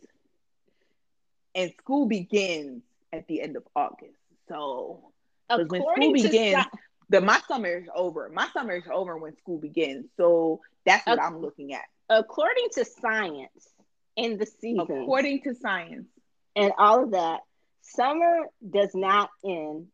and 1.55 1.73
school 1.79 2.07
begins 2.07 2.83
at 3.13 3.27
the 3.27 3.43
end 3.43 3.57
of 3.57 3.65
August. 3.75 4.19
So, 4.49 5.13
because 5.49 5.69
when 5.69 5.83
school 5.83 6.13
begins, 6.13 6.65
the 7.09 7.21
my 7.21 7.41
summer 7.47 7.69
is 7.69 7.89
over. 7.95 8.31
My 8.33 8.49
summer 8.53 8.75
is 8.75 8.85
over 8.93 9.17
when 9.17 9.37
school 9.37 9.59
begins. 9.59 10.07
So 10.17 10.61
that's 10.85 11.07
what 11.07 11.21
I'm 11.21 11.41
looking 11.41 11.75
at. 11.75 11.85
According 12.09 12.69
to 12.75 12.85
science, 12.85 13.69
in 14.17 14.39
the 14.39 14.47
season, 14.47 14.81
according 14.81 15.43
to 15.43 15.55
science, 15.55 16.09
and 16.57 16.73
all 16.79 17.05
of 17.05 17.11
that, 17.13 17.41
summer 17.83 18.47
does 18.69 18.95
not 18.95 19.31
end 19.45 19.89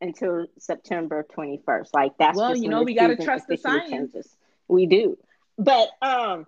until 0.00 0.46
September 0.58 1.26
21st. 1.36 1.88
Like 1.92 2.12
that's 2.18 2.36
well, 2.36 2.56
you 2.56 2.68
know, 2.68 2.82
we 2.82 2.94
got 2.94 3.08
to 3.08 3.16
trust 3.16 3.46
the 3.48 3.56
science. 3.56 3.90
Changes. 3.90 4.36
We 4.68 4.86
do, 4.86 5.18
but 5.58 5.88
um, 6.02 6.46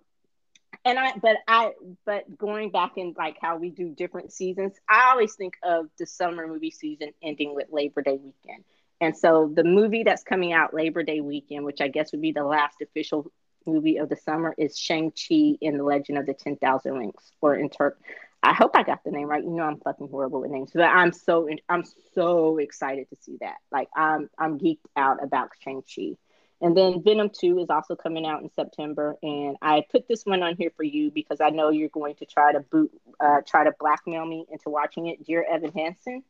and 0.85 0.99
I, 0.99 1.13
but 1.21 1.37
I, 1.47 1.73
but 2.07 2.39
going 2.39 2.71
back 2.71 2.93
in 2.97 3.15
like 3.17 3.37
how 3.41 3.57
we 3.59 3.71
do 3.71 3.91
different 3.91 4.33
seasons, 4.33 4.75
I 4.89 5.11
always 5.11 5.35
think 5.35 5.55
of 5.63 5.87
the 5.99 6.07
summer 6.07 6.47
movie 6.47 6.71
season 6.71 7.11
ending 7.23 7.55
with 7.55 7.67
Labor 7.71 8.03
Day 8.03 8.19
weekend. 8.23 8.65
And 9.01 9.17
so 9.17 9.51
the 9.55 9.65
movie 9.65 10.03
that's 10.03 10.23
coming 10.23 10.53
out 10.53 10.75
Labor 10.75 11.03
Day 11.03 11.21
weekend, 11.21 11.65
which 11.65 11.81
I 11.81 11.89
guess 11.89 12.13
would 12.13 12.21
be 12.21 12.33
the 12.33 12.45
last 12.45 12.77
official 12.83 13.31
movie 13.67 13.97
of 13.97 14.09
the 14.09 14.17
summer, 14.17 14.55
is 14.59 14.79
Shang-Chi 14.79 15.57
in 15.61 15.77
the 15.79 15.85
Legend 15.85 16.19
of 16.19 16.27
the 16.27 16.35
10,000 16.35 16.93
Rings, 16.93 17.33
or 17.41 17.55
in 17.55 17.71
Turk. 17.71 17.99
I 18.43 18.55
hope 18.55 18.71
I 18.75 18.83
got 18.83 19.05
the 19.05 19.11
name 19.11 19.29
right. 19.29 19.43
You 19.43 19.51
know, 19.51 19.65
I'm 19.65 19.81
fucking 19.81 20.09
horrible 20.09 20.41
with 20.41 20.51
names, 20.51 20.71
but 20.75 20.85
I'm 20.85 21.13
so 21.13 21.49
I'm 21.69 21.85
so 22.15 22.57
excited 22.57 23.09
to 23.11 23.17
see 23.21 23.37
that. 23.41 23.57
Like, 23.71 23.89
I'm 23.95 24.31
I'm 24.39 24.59
geeked 24.59 24.79
out 24.97 25.23
about 25.23 25.51
Shang 25.63 25.83
Chi, 25.83 26.17
and 26.61 26.77
then 26.77 27.03
Venom 27.03 27.31
Two 27.31 27.59
is 27.59 27.71
also 27.71 27.97
coming 27.97 28.27
out 28.27 28.43
in 28.43 28.51
September. 28.51 29.17
And 29.23 29.57
I 29.63 29.85
put 29.91 30.07
this 30.09 30.25
one 30.25 30.43
on 30.43 30.57
here 30.57 30.71
for 30.77 30.83
you 30.83 31.11
because 31.11 31.41
I 31.41 31.51
know 31.51 31.71
you're 31.71 31.89
going 31.89 32.17
to 32.17 32.27
try 32.27 32.53
to 32.53 32.61
boot, 32.61 32.91
uh, 33.19 33.41
try 33.47 33.65
to 33.65 33.73
blackmail 33.79 34.27
me 34.27 34.47
into 34.51 34.69
watching 34.69 35.07
it. 35.07 35.25
Dear 35.25 35.45
Evan 35.49 35.73
Hansen. 35.73 36.23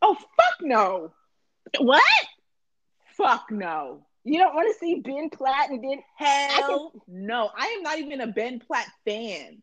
Oh 0.00 0.14
fuck 0.14 0.56
no! 0.60 1.12
What? 1.78 2.02
Fuck 3.16 3.50
no. 3.50 4.06
You 4.24 4.38
don't 4.38 4.54
want 4.54 4.72
to 4.72 4.78
see 4.78 5.00
Ben 5.00 5.28
Platt 5.30 5.70
and 5.70 5.84
then 5.84 6.02
hell 6.16 6.90
can, 6.90 7.00
no. 7.26 7.50
I 7.56 7.66
am 7.76 7.82
not 7.82 7.98
even 7.98 8.20
a 8.20 8.26
Ben 8.26 8.58
Platt 8.58 8.86
fan. 9.04 9.62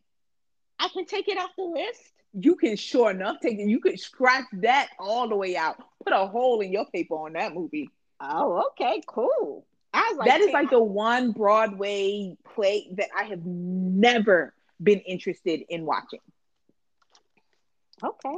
I 0.78 0.88
can 0.88 1.04
take 1.04 1.28
it 1.28 1.38
off 1.38 1.50
the 1.56 1.64
list. 1.64 2.00
You 2.34 2.56
can 2.56 2.76
sure 2.76 3.10
enough 3.10 3.36
take 3.42 3.58
it. 3.58 3.68
You 3.68 3.80
could 3.80 4.00
scratch 4.00 4.44
that 4.54 4.88
all 4.98 5.28
the 5.28 5.36
way 5.36 5.56
out. 5.56 5.76
Put 6.04 6.12
a 6.12 6.26
hole 6.26 6.60
in 6.60 6.72
your 6.72 6.86
paper 6.86 7.14
on 7.14 7.34
that 7.34 7.54
movie. 7.54 7.90
Oh, 8.22 8.68
okay, 8.70 9.02
cool. 9.06 9.66
I 9.92 10.14
like, 10.16 10.28
that 10.28 10.40
is 10.40 10.52
like 10.52 10.70
the 10.70 10.82
one 10.82 11.32
Broadway 11.32 12.36
play 12.54 12.88
that 12.96 13.08
I 13.16 13.24
have 13.24 13.44
never 13.44 14.54
been 14.82 15.00
interested 15.00 15.64
in 15.68 15.84
watching. 15.84 16.20
Okay. 18.02 18.36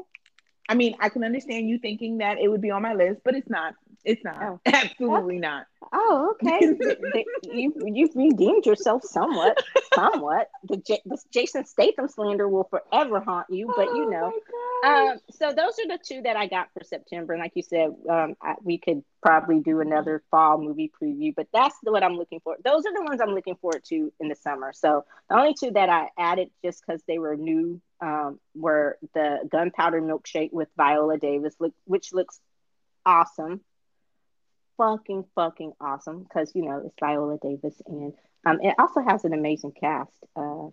I 0.68 0.74
mean, 0.74 0.96
I 1.00 1.10
can 1.10 1.22
understand 1.22 1.68
you 1.68 1.78
thinking 1.78 2.18
that 2.18 2.38
it 2.38 2.48
would 2.48 2.62
be 2.62 2.70
on 2.70 2.82
my 2.82 2.94
list, 2.94 3.20
but 3.24 3.34
it's 3.34 3.48
not. 3.48 3.74
It's 4.04 4.22
not. 4.24 4.42
Oh. 4.42 4.60
Absolutely 4.66 5.38
not. 5.38 5.66
Oh, 5.92 6.34
okay. 6.34 6.60
you 7.42 7.72
you've 7.86 8.14
redeemed 8.14 8.66
yourself 8.66 9.02
somewhat. 9.04 9.62
Somewhat. 9.94 10.48
The 10.64 10.76
J- 10.78 11.02
this 11.04 11.24
Jason 11.32 11.64
Statham 11.64 12.08
slander 12.08 12.48
will 12.48 12.64
forever 12.64 13.20
haunt 13.20 13.46
you, 13.50 13.72
but 13.76 13.86
you 13.86 14.06
oh 14.06 14.10
know. 14.10 14.32
Um, 14.84 15.18
so 15.30 15.52
those 15.52 15.78
are 15.78 15.88
the 15.88 15.98
two 16.02 16.22
that 16.22 16.36
I 16.36 16.46
got 16.46 16.68
for 16.74 16.84
September. 16.84 17.32
And 17.32 17.40
like 17.42 17.52
you 17.54 17.62
said, 17.62 17.94
um, 18.08 18.34
I, 18.42 18.54
we 18.62 18.76
could 18.76 19.02
probably 19.22 19.60
do 19.60 19.80
another 19.80 20.22
fall 20.30 20.60
movie 20.60 20.92
preview, 21.00 21.34
but 21.34 21.46
that's 21.54 21.76
the, 21.82 21.90
what 21.90 22.02
I'm 22.02 22.16
looking 22.16 22.40
for. 22.40 22.56
Those 22.62 22.84
are 22.84 22.92
the 22.92 23.02
ones 23.02 23.20
I'm 23.20 23.34
looking 23.34 23.56
forward 23.56 23.84
to 23.84 24.12
in 24.20 24.28
the 24.28 24.34
summer. 24.34 24.72
So 24.74 25.04
the 25.30 25.36
only 25.36 25.54
two 25.58 25.70
that 25.70 25.88
I 25.88 26.08
added 26.18 26.50
just 26.62 26.82
because 26.86 27.02
they 27.08 27.18
were 27.18 27.36
new 27.36 27.80
um, 28.00 28.38
were 28.54 28.98
the 29.14 29.48
Gunpowder 29.50 30.02
Milkshake 30.02 30.52
with 30.52 30.68
Viola 30.76 31.16
Davis, 31.16 31.54
look, 31.58 31.72
which 31.86 32.12
looks 32.12 32.40
awesome 33.06 33.60
fucking 34.76 35.24
fucking 35.34 35.72
awesome 35.80 36.22
because 36.22 36.52
you 36.54 36.62
know 36.62 36.82
it's 36.84 36.94
Viola 37.00 37.38
Davis 37.38 37.80
and 37.86 38.12
um, 38.46 38.60
it 38.60 38.74
also 38.78 39.00
has 39.00 39.24
an 39.24 39.32
amazing 39.32 39.72
cast 39.72 40.12
uh, 40.36 40.68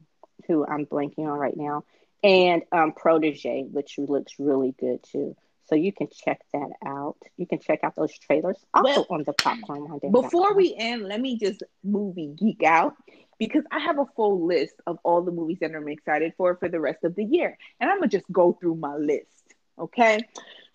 who 0.47 0.65
I'm 0.65 0.85
blanking 0.85 1.27
on 1.27 1.37
right 1.37 1.55
now 1.55 1.83
and 2.23 2.63
um, 2.71 2.93
Protege 2.93 3.65
which 3.71 3.97
looks 3.97 4.33
really 4.39 4.73
good 4.79 5.03
too. 5.03 5.35
So 5.65 5.75
you 5.75 5.93
can 5.93 6.09
check 6.11 6.41
that 6.51 6.69
out. 6.85 7.15
You 7.37 7.47
can 7.47 7.59
check 7.59 7.79
out 7.83 7.95
those 7.95 8.17
trailers 8.17 8.57
also 8.73 8.89
well, 8.89 9.07
on 9.09 9.23
the 9.23 9.31
popcorn. 9.31 9.87
Before 10.11 10.53
we 10.53 10.75
end, 10.77 11.03
let 11.03 11.21
me 11.21 11.37
just 11.37 11.63
movie 11.81 12.27
geek 12.35 12.61
out 12.61 12.95
because 13.39 13.63
I 13.71 13.79
have 13.79 13.97
a 13.97 14.05
full 14.15 14.45
list 14.45 14.75
of 14.85 14.99
all 15.03 15.23
the 15.23 15.31
movies 15.31 15.59
that 15.61 15.73
I'm 15.73 15.87
excited 15.87 16.33
for 16.37 16.57
for 16.57 16.67
the 16.67 16.79
rest 16.79 17.03
of 17.03 17.15
the 17.15 17.23
year, 17.23 17.57
and 17.79 17.89
I'm 17.89 17.97
gonna 17.97 18.09
just 18.09 18.29
go 18.31 18.57
through 18.59 18.75
my 18.75 18.95
list. 18.95 19.55
Okay, 19.79 20.19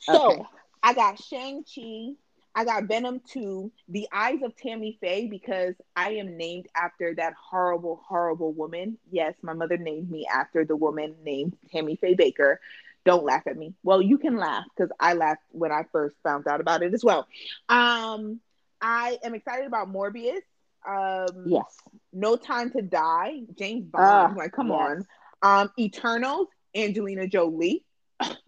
so 0.01 0.33
okay. 0.33 0.43
I 0.83 0.95
got 0.95 1.23
Shang 1.23 1.63
Chi, 1.63 2.15
I 2.57 2.65
got 2.65 2.85
Venom 2.85 3.21
2, 3.33 3.71
The 3.91 4.09
Eyes 4.11 4.39
of 4.43 4.57
Tammy 4.57 4.97
Faye, 4.99 5.27
because 5.27 5.75
I 5.95 6.13
am 6.13 6.39
named 6.39 6.69
after 6.75 7.15
that 7.17 7.35
horrible, 7.35 8.01
horrible 8.09 8.55
woman. 8.55 8.97
Yes, 9.11 9.35
my 9.43 9.53
mother 9.53 9.77
named 9.77 10.11
me 10.11 10.27
after 10.27 10.65
the 10.65 10.75
woman 10.75 11.17
named 11.23 11.55
Tammy 11.71 11.97
Faye 11.97 12.17
Bakker. 12.17 12.57
Don't 13.05 13.25
laugh 13.25 13.47
at 13.47 13.59
me. 13.59 13.75
Well, 13.83 14.01
you 14.01 14.17
can 14.17 14.39
laugh 14.39 14.65
because 14.75 14.91
I 14.99 15.13
laughed 15.13 15.43
when 15.51 15.71
I 15.71 15.83
first 15.93 16.17
found 16.25 16.49
out 16.49 16.63
about 16.63 16.83
it 16.83 16.95
as 16.95 17.05
well. 17.05 17.29
Um, 17.69 18.41
I 18.81 19.19
am 19.23 19.35
excited 19.35 19.67
about 19.67 19.93
Morbius. 19.93 20.41
Um, 20.89 21.45
yes. 21.47 21.77
No 22.15 22.37
Time 22.37 22.71
to 22.71 22.81
Die, 22.81 23.43
James 23.59 23.85
Bond. 23.85 24.33
Uh, 24.33 24.39
like, 24.39 24.53
come 24.53 24.69
yes. 24.69 25.05
on. 25.43 25.61
Um, 25.61 25.71
Eternals, 25.79 26.49
Angelina 26.75 27.27
Jolie. 27.27 27.85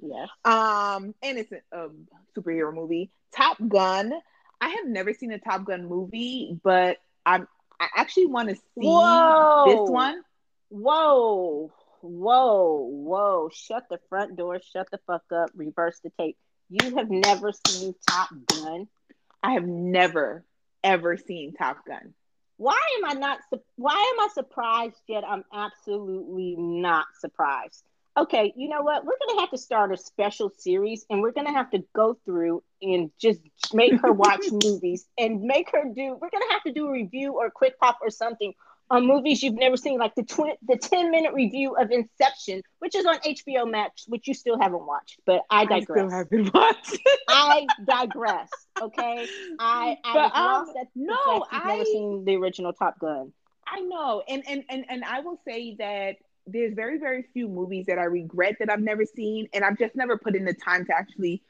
Yes. 0.00 0.28
Um, 0.44 1.14
and 1.22 1.38
it's 1.38 1.52
a, 1.72 1.88
superhero 2.36 2.72
movie. 2.72 3.10
Top 3.34 3.56
Gun. 3.66 4.12
I 4.60 4.68
have 4.68 4.86
never 4.86 5.12
seen 5.12 5.32
a 5.32 5.38
Top 5.38 5.64
Gun 5.64 5.86
movie, 5.86 6.58
but 6.62 6.98
I'm 7.26 7.46
I 7.80 7.88
actually 7.96 8.26
want 8.26 8.48
to 8.48 8.54
see 8.54 8.62
whoa. 8.76 9.64
this 9.66 9.90
one. 9.90 10.22
Whoa, 10.70 11.70
whoa, 12.00 12.88
whoa! 12.90 13.50
Shut 13.52 13.88
the 13.88 14.00
front 14.08 14.36
door. 14.36 14.60
Shut 14.72 14.90
the 14.90 14.98
fuck 15.06 15.24
up. 15.32 15.50
Reverse 15.54 16.00
the 16.02 16.10
tape. 16.18 16.36
You 16.70 16.96
have 16.96 17.10
never 17.10 17.52
seen 17.66 17.94
Top 18.08 18.30
Gun. 18.46 18.88
I 19.42 19.52
have 19.52 19.66
never 19.66 20.44
ever 20.82 21.16
seen 21.16 21.54
Top 21.54 21.86
Gun. 21.86 22.14
Why 22.56 22.80
am 22.98 23.10
I 23.10 23.14
not? 23.14 23.38
Why 23.76 23.92
am 23.92 24.20
I 24.20 24.28
surprised? 24.34 25.00
Yet 25.06 25.24
I'm 25.24 25.44
absolutely 25.52 26.56
not 26.56 27.06
surprised 27.20 27.84
okay, 28.18 28.52
you 28.56 28.68
know 28.68 28.82
what? 28.82 29.04
We're 29.04 29.18
going 29.18 29.36
to 29.36 29.40
have 29.40 29.50
to 29.50 29.58
start 29.58 29.92
a 29.92 29.96
special 29.96 30.50
series 30.56 31.04
and 31.08 31.20
we're 31.20 31.32
going 31.32 31.46
to 31.46 31.52
have 31.52 31.70
to 31.70 31.84
go 31.94 32.18
through 32.24 32.62
and 32.82 33.10
just 33.18 33.40
make 33.72 34.00
her 34.00 34.12
watch 34.12 34.44
movies 34.64 35.06
and 35.16 35.42
make 35.42 35.70
her 35.72 35.84
do, 35.84 36.18
we're 36.20 36.30
going 36.30 36.42
to 36.48 36.52
have 36.52 36.62
to 36.64 36.72
do 36.72 36.88
a 36.88 36.92
review 36.92 37.34
or 37.34 37.46
a 37.46 37.50
quick 37.50 37.78
pop 37.78 37.98
or 38.02 38.10
something 38.10 38.52
on 38.90 39.06
movies 39.06 39.42
you've 39.42 39.54
never 39.54 39.76
seen, 39.76 39.98
like 39.98 40.14
the 40.14 40.22
tw- 40.22 40.58
the 40.66 40.76
10 40.76 41.10
minute 41.10 41.34
review 41.34 41.76
of 41.76 41.90
Inception, 41.90 42.62
which 42.78 42.94
is 42.94 43.04
on 43.04 43.18
HBO 43.18 43.70
Max, 43.70 44.04
which 44.08 44.26
you 44.26 44.34
still 44.34 44.58
haven't 44.58 44.86
watched, 44.86 45.20
but 45.26 45.42
I 45.50 45.66
digress. 45.66 45.90
I 45.90 45.94
still 45.94 46.10
haven't 46.10 46.54
watched. 46.54 46.98
I 47.28 47.66
digress. 47.84 48.48
Okay. 48.80 49.28
I, 49.58 49.98
I 50.04 50.12
but, 50.14 50.34
um, 50.34 50.74
no, 50.94 51.44
I've 51.50 51.66
never 51.66 51.84
seen 51.84 52.24
the 52.24 52.36
original 52.36 52.72
Top 52.72 52.98
Gun. 52.98 53.32
I 53.66 53.80
know. 53.80 54.22
And, 54.26 54.42
and, 54.48 54.64
and, 54.70 54.86
and 54.88 55.04
I 55.04 55.20
will 55.20 55.38
say 55.46 55.76
that 55.78 56.16
there's 56.52 56.74
very 56.74 56.98
very 56.98 57.24
few 57.32 57.48
movies 57.48 57.86
that 57.86 57.98
I 57.98 58.04
regret 58.04 58.56
that 58.58 58.70
I've 58.70 58.80
never 58.80 59.04
seen, 59.04 59.48
and 59.52 59.64
I've 59.64 59.78
just 59.78 59.94
never 59.94 60.18
put 60.18 60.34
in 60.34 60.44
the 60.44 60.54
time 60.54 60.84
to 60.86 60.94
actually 60.94 61.42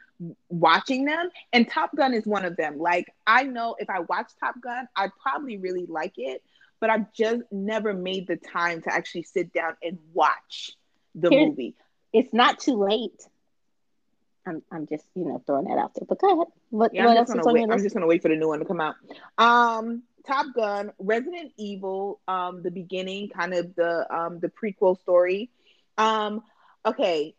watching 0.49 1.05
them. 1.05 1.31
And 1.53 1.69
Top 1.69 1.95
Gun 1.97 2.13
is 2.13 2.27
one 2.27 2.45
of 2.45 2.57
them. 2.57 2.79
Like 2.79 3.13
I 3.27 3.45
know 3.45 3.77
if 3.79 3.89
I 3.89 4.01
watch 4.01 4.31
Top 4.41 4.61
Gun, 4.61 4.89
I'd 4.97 5.11
probably 5.23 5.57
really 5.57 5.87
like 5.87 6.15
it, 6.17 6.43
but 6.81 6.91
I've 6.91 7.13
just 7.13 7.43
never 7.51 7.95
made 7.95 8.27
the 8.27 8.37
time 8.37 8.83
to 8.83 8.93
actually 8.93 9.25
sit 9.25 9.53
down 9.53 9.77
and 9.83 9.99
watch 10.13 10.73
the 11.15 11.31
Here's, 11.31 11.49
movie. 11.49 11.75
It's 12.13 12.33
not 12.33 12.59
too 12.59 12.75
late. 12.75 13.23
I'm, 14.47 14.63
I'm 14.73 14.87
just 14.87 15.05
you 15.15 15.25
know 15.25 15.43
throwing 15.47 15.67
that 15.67 15.79
out 15.79 15.95
there. 15.95 16.07
But 16.09 16.21
go 16.21 16.35
ahead. 16.35 16.53
What, 16.71 16.95
yeah, 16.95 17.07
what 17.07 17.17
I'm, 17.19 17.27
just 17.27 17.47
wait, 17.47 17.71
I'm 17.71 17.83
just 17.83 17.95
gonna 17.95 18.07
wait 18.07 18.23
for 18.23 18.29
the 18.29 18.37
new 18.37 18.49
one 18.49 18.59
to 18.59 18.65
come 18.65 18.81
out. 18.81 18.97
Um, 19.37 20.03
Top 20.29 20.47
Gun, 20.55 20.93
Resident 20.99 21.53
Evil, 21.57 22.21
um, 22.29 22.63
the 22.63 22.71
beginning, 22.71 23.31
kind 23.31 23.55
of 23.55 23.75
the 23.75 24.15
um 24.15 24.39
the 24.41 24.49
prequel 24.49 25.01
story. 25.01 25.51
Um, 25.97 26.43
okay, 26.85 27.35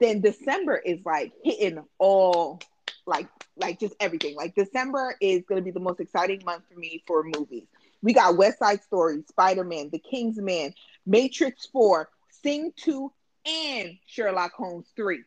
then 0.00 0.20
December 0.20 0.76
is 0.76 1.00
like 1.04 1.32
hitting 1.42 1.84
all 1.98 2.60
like 3.06 3.28
like 3.56 3.80
just 3.80 3.94
everything. 4.00 4.36
Like 4.36 4.54
December 4.54 5.16
is 5.20 5.44
gonna 5.48 5.62
be 5.62 5.72
the 5.72 5.80
most 5.80 6.00
exciting 6.00 6.42
month 6.44 6.64
for 6.72 6.78
me 6.78 7.02
for 7.06 7.24
movies. 7.24 7.66
We 8.02 8.12
got 8.12 8.36
West 8.36 8.58
Side 8.60 8.82
Story, 8.84 9.24
Spider 9.28 9.64
Man, 9.64 9.90
The 9.90 9.98
King's 9.98 10.38
Man, 10.38 10.74
Matrix 11.04 11.66
Four, 11.66 12.08
Sing 12.42 12.72
Two, 12.76 13.12
and 13.44 13.98
Sherlock 14.06 14.52
Holmes 14.52 14.86
Three. 14.94 15.22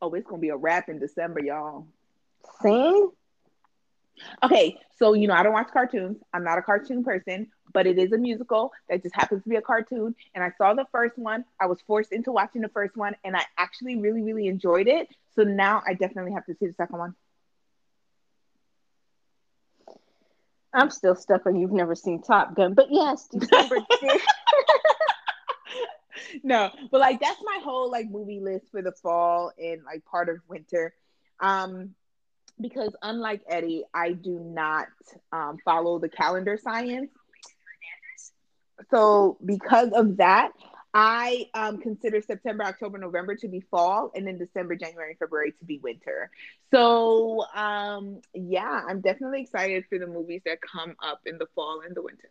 Oh, 0.00 0.12
it's 0.14 0.26
gonna 0.26 0.40
be 0.40 0.50
a 0.50 0.56
wrap 0.56 0.88
in 0.88 1.00
December, 1.00 1.42
y'all. 1.42 1.86
Sing? 2.62 3.10
Okay, 4.42 4.78
so 4.96 5.14
you 5.14 5.28
know 5.28 5.34
I 5.34 5.42
don't 5.42 5.52
watch 5.52 5.68
cartoons. 5.72 6.18
I'm 6.32 6.44
not 6.44 6.58
a 6.58 6.62
cartoon 6.62 7.04
person, 7.04 7.48
but 7.72 7.86
it 7.86 7.98
is 7.98 8.12
a 8.12 8.18
musical 8.18 8.72
that 8.88 9.02
just 9.02 9.14
happens 9.14 9.42
to 9.42 9.48
be 9.48 9.56
a 9.56 9.62
cartoon. 9.62 10.14
And 10.34 10.44
I 10.44 10.52
saw 10.58 10.74
the 10.74 10.86
first 10.92 11.18
one. 11.18 11.44
I 11.60 11.66
was 11.66 11.80
forced 11.86 12.12
into 12.12 12.32
watching 12.32 12.62
the 12.62 12.68
first 12.68 12.96
one, 12.96 13.14
and 13.24 13.36
I 13.36 13.42
actually 13.56 13.96
really, 13.96 14.22
really 14.22 14.46
enjoyed 14.46 14.88
it. 14.88 15.08
So 15.34 15.42
now 15.42 15.82
I 15.86 15.94
definitely 15.94 16.32
have 16.32 16.46
to 16.46 16.54
see 16.54 16.66
the 16.66 16.74
second 16.74 16.98
one. 16.98 17.14
I'm 20.72 20.90
still 20.90 21.14
stuck 21.14 21.46
on 21.46 21.56
you've 21.56 21.72
never 21.72 21.94
seen 21.94 22.22
Top 22.22 22.54
Gun, 22.54 22.74
but 22.74 22.88
yes, 22.90 23.28
December 23.28 23.76
no, 26.42 26.70
but 26.90 27.00
like 27.00 27.20
that's 27.20 27.40
my 27.42 27.60
whole 27.62 27.90
like 27.90 28.10
movie 28.10 28.40
list 28.40 28.70
for 28.70 28.82
the 28.82 28.92
fall 28.92 29.52
and 29.58 29.82
like 29.84 30.04
part 30.04 30.28
of 30.28 30.38
winter. 30.48 30.94
Um, 31.40 31.94
because 32.60 32.94
unlike 33.02 33.42
Eddie, 33.48 33.84
I 33.94 34.12
do 34.12 34.38
not 34.38 34.88
um, 35.32 35.58
follow 35.64 35.98
the 35.98 36.08
calendar 36.08 36.58
science. 36.62 37.10
So 38.90 39.38
because 39.44 39.90
of 39.92 40.18
that, 40.18 40.52
I 40.94 41.48
um, 41.54 41.78
consider 41.78 42.20
September, 42.22 42.64
October, 42.64 42.98
November 42.98 43.34
to 43.36 43.48
be 43.48 43.60
fall, 43.60 44.10
and 44.14 44.26
then 44.26 44.38
December, 44.38 44.74
January, 44.74 45.16
February 45.18 45.52
to 45.58 45.64
be 45.64 45.78
winter. 45.78 46.30
So 46.70 47.44
um, 47.54 48.20
yeah, 48.34 48.82
I'm 48.88 49.00
definitely 49.00 49.42
excited 49.42 49.84
for 49.88 49.98
the 49.98 50.06
movies 50.06 50.42
that 50.46 50.58
come 50.60 50.96
up 51.02 51.20
in 51.26 51.38
the 51.38 51.46
fall 51.54 51.82
and 51.86 51.94
the 51.94 52.02
winter. 52.02 52.30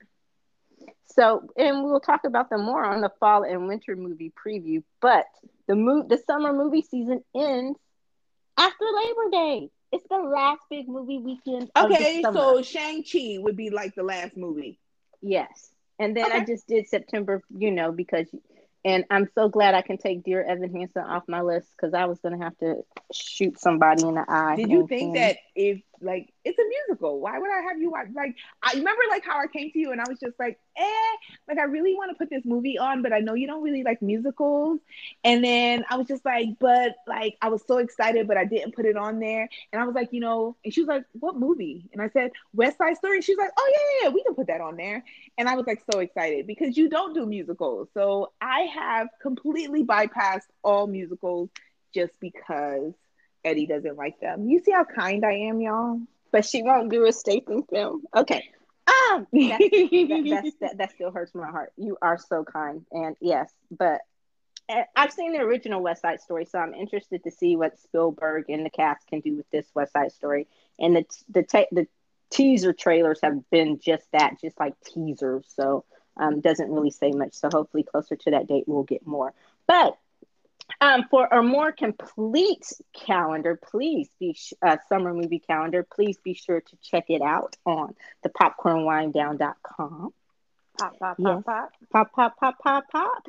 So, 1.05 1.47
and 1.57 1.83
we'll 1.83 1.99
talk 1.99 2.23
about 2.25 2.49
them 2.49 2.63
more 2.63 2.83
on 2.83 3.01
the 3.01 3.11
fall 3.19 3.43
and 3.43 3.67
winter 3.67 3.95
movie 3.95 4.31
preview. 4.31 4.83
But 5.01 5.25
the 5.67 5.75
move, 5.75 6.09
the 6.09 6.17
summer 6.17 6.53
movie 6.53 6.81
season 6.81 7.23
ends 7.35 7.79
after 8.57 8.85
Labor 8.85 9.29
Day. 9.31 9.69
It's 9.91 10.05
the 10.09 10.17
last 10.17 10.61
big 10.69 10.87
movie 10.87 11.19
weekend. 11.19 11.71
Okay, 11.75 12.21
so 12.21 12.61
Shang 12.61 13.03
Chi 13.03 13.37
would 13.39 13.55
be 13.55 13.69
like 13.69 13.95
the 13.95 14.03
last 14.03 14.35
movie. 14.35 14.79
Yes, 15.21 15.69
and 15.97 16.15
then 16.15 16.25
okay. 16.25 16.39
I 16.39 16.45
just 16.45 16.67
did 16.67 16.87
September. 16.87 17.41
You 17.49 17.71
know, 17.71 17.91
because 17.91 18.27
and 18.83 19.05
I'm 19.09 19.29
so 19.35 19.49
glad 19.49 19.73
I 19.73 19.81
can 19.81 19.97
take 19.97 20.23
Dear 20.23 20.43
Evan 20.43 20.73
Hansen 20.73 21.03
off 21.03 21.23
my 21.27 21.41
list 21.41 21.67
because 21.75 21.93
I 21.93 22.05
was 22.05 22.19
gonna 22.19 22.43
have 22.43 22.57
to 22.59 22.83
shoot 23.13 23.59
somebody 23.59 24.03
in 24.03 24.15
the 24.15 24.25
eye. 24.27 24.55
Did 24.55 24.71
you 24.71 24.87
think 24.87 25.15
that 25.15 25.37
if 25.55 25.81
like 26.01 26.33
it's 26.45 26.57
a 26.57 26.63
musical, 26.87 27.19
why 27.19 27.37
would 27.37 27.49
I 27.49 27.61
have 27.69 27.79
you 27.79 27.91
watch? 27.91 28.07
Like 28.13 28.35
I 28.61 28.73
remember 28.73 29.01
like 29.09 29.25
how 29.25 29.39
I 29.39 29.47
came 29.47 29.71
to 29.71 29.79
you 29.79 29.91
and 29.91 30.01
I 30.01 30.05
was 30.07 30.19
just 30.19 30.39
like, 30.39 30.59
eh, 30.77 31.15
like 31.47 31.57
I 31.57 31.63
really 31.63 31.93
want 31.95 32.11
to 32.11 32.15
put 32.15 32.29
this 32.29 32.45
movie 32.45 32.77
on, 32.77 33.01
but 33.01 33.13
I 33.13 33.19
know 33.19 33.33
you 33.33 33.47
don't 33.47 33.63
really 33.63 33.83
like 33.83 34.01
musicals. 34.01 34.79
And 35.23 35.43
then 35.43 35.85
I 35.89 35.97
was 35.97 36.07
just 36.07 36.25
like, 36.25 36.47
but 36.59 36.95
like 37.07 37.37
I 37.41 37.49
was 37.49 37.63
so 37.67 37.77
excited, 37.77 38.27
but 38.27 38.37
I 38.37 38.45
didn't 38.45 38.75
put 38.75 38.85
it 38.85 38.97
on 38.97 39.19
there. 39.19 39.49
And 39.71 39.81
I 39.81 39.85
was 39.85 39.95
like, 39.95 40.09
you 40.11 40.19
know, 40.19 40.55
and 40.63 40.73
she 40.73 40.81
was 40.81 40.87
like, 40.87 41.05
what 41.13 41.35
movie? 41.35 41.89
And 41.93 42.01
I 42.01 42.09
said 42.09 42.31
West 42.53 42.77
Side 42.77 42.97
Story. 42.97 43.21
She's 43.21 43.37
like, 43.37 43.51
oh 43.57 43.71
yeah, 43.71 43.77
yeah, 43.77 44.09
yeah, 44.09 44.13
we 44.13 44.23
can 44.23 44.35
put 44.35 44.47
that 44.47 44.61
on 44.61 44.77
there. 44.77 45.03
And 45.37 45.49
I 45.49 45.55
was 45.55 45.65
like 45.67 45.83
so 45.91 45.99
excited 45.99 46.47
because 46.47 46.77
you 46.77 46.89
don't 46.89 47.13
do 47.13 47.25
musicals, 47.25 47.89
so 47.93 48.31
I 48.41 48.61
have 48.61 49.07
completely 49.21 49.83
bypassed 49.83 50.47
all 50.63 50.87
musicals 50.87 51.49
just 51.93 52.13
because 52.19 52.93
Eddie 53.47 53.65
doesn't 53.65 53.97
like 53.97 54.19
them. 54.19 54.47
You 54.47 54.59
see 54.59 54.71
how 54.71 54.83
kind 54.83 55.25
I 55.25 55.33
am, 55.33 55.61
y'all? 55.61 55.99
But 56.31 56.45
she 56.45 56.61
won't 56.61 56.91
do 56.91 57.05
a 57.05 57.11
Statham 57.11 57.63
film. 57.63 58.03
Okay. 58.15 58.49
Um, 58.87 59.27
that, 59.33 59.59
that, 59.59 60.53
that, 60.61 60.77
that 60.77 60.91
still 60.91 61.11
hurts 61.11 61.33
my 61.33 61.49
heart. 61.49 61.73
You 61.77 61.97
are 62.01 62.17
so 62.17 62.43
kind. 62.43 62.85
And 62.91 63.15
yes, 63.19 63.51
but 63.71 64.01
eh, 64.69 64.83
I've 64.95 65.11
seen 65.11 65.33
the 65.33 65.39
original 65.39 65.81
West 65.81 66.01
Side 66.01 66.21
Story, 66.21 66.45
so 66.45 66.59
I'm 66.59 66.73
interested 66.73 67.23
to 67.23 67.31
see 67.31 67.55
what 67.55 67.79
Spielberg 67.79 68.45
and 68.49 68.65
the 68.65 68.69
cast 68.69 69.07
can 69.07 69.21
do 69.21 69.35
with 69.35 69.49
this 69.51 69.67
West 69.73 69.93
Side 69.93 70.11
Story. 70.11 70.47
And 70.79 70.95
the 70.95 71.05
the 71.29 71.43
te- 71.43 71.67
the 71.71 71.87
teaser 72.29 72.73
trailers 72.73 73.19
have 73.23 73.49
been 73.49 73.79
just 73.79 74.05
that, 74.11 74.39
just 74.41 74.59
like 74.59 74.73
teasers. 74.81 75.45
So 75.55 75.85
um, 76.17 76.41
doesn't 76.41 76.71
really 76.71 76.91
say 76.91 77.11
much. 77.11 77.33
So 77.33 77.49
hopefully, 77.51 77.83
closer 77.83 78.15
to 78.15 78.31
that 78.31 78.47
date, 78.47 78.65
we'll 78.67 78.83
get 78.83 79.05
more. 79.05 79.33
But 79.67 79.97
um, 80.81 81.05
for 81.09 81.27
a 81.27 81.41
more 81.41 81.71
complete 81.71 82.65
calendar, 82.93 83.59
please 83.71 84.09
be 84.19 84.37
uh, 84.61 84.77
summer 84.89 85.13
movie 85.13 85.39
calendar. 85.39 85.83
Please 85.83 86.17
be 86.23 86.33
sure 86.33 86.61
to 86.61 86.77
check 86.81 87.05
it 87.09 87.21
out 87.21 87.55
on 87.65 87.95
the 88.23 88.29
popcornwinedown.com. 88.29 90.13
Pop, 90.77 90.99
pop, 90.99 91.15
yes. 91.17 91.43
pop, 91.43 91.71
pop, 91.91 92.13
pop, 92.13 92.13
pop, 92.13 92.39
pop, 92.39 92.59
pop, 92.59 92.91
pop. 92.91 93.27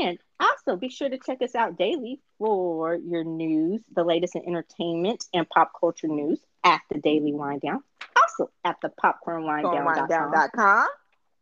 And 0.00 0.18
also 0.40 0.76
be 0.76 0.88
sure 0.88 1.08
to 1.08 1.18
check 1.18 1.42
us 1.42 1.54
out 1.54 1.76
daily 1.76 2.20
for 2.38 2.94
your 2.94 3.24
news, 3.24 3.82
the 3.94 4.04
latest 4.04 4.36
in 4.36 4.46
entertainment 4.46 5.26
and 5.34 5.46
pop 5.48 5.72
culture 5.78 6.08
news 6.08 6.40
at 6.64 6.80
the 6.90 6.98
Daily 6.98 7.34
Wine 7.34 7.58
Down. 7.58 7.82
Also 8.16 8.50
at 8.64 8.76
the 8.80 8.88
popcornwinedown.com. 8.88 10.88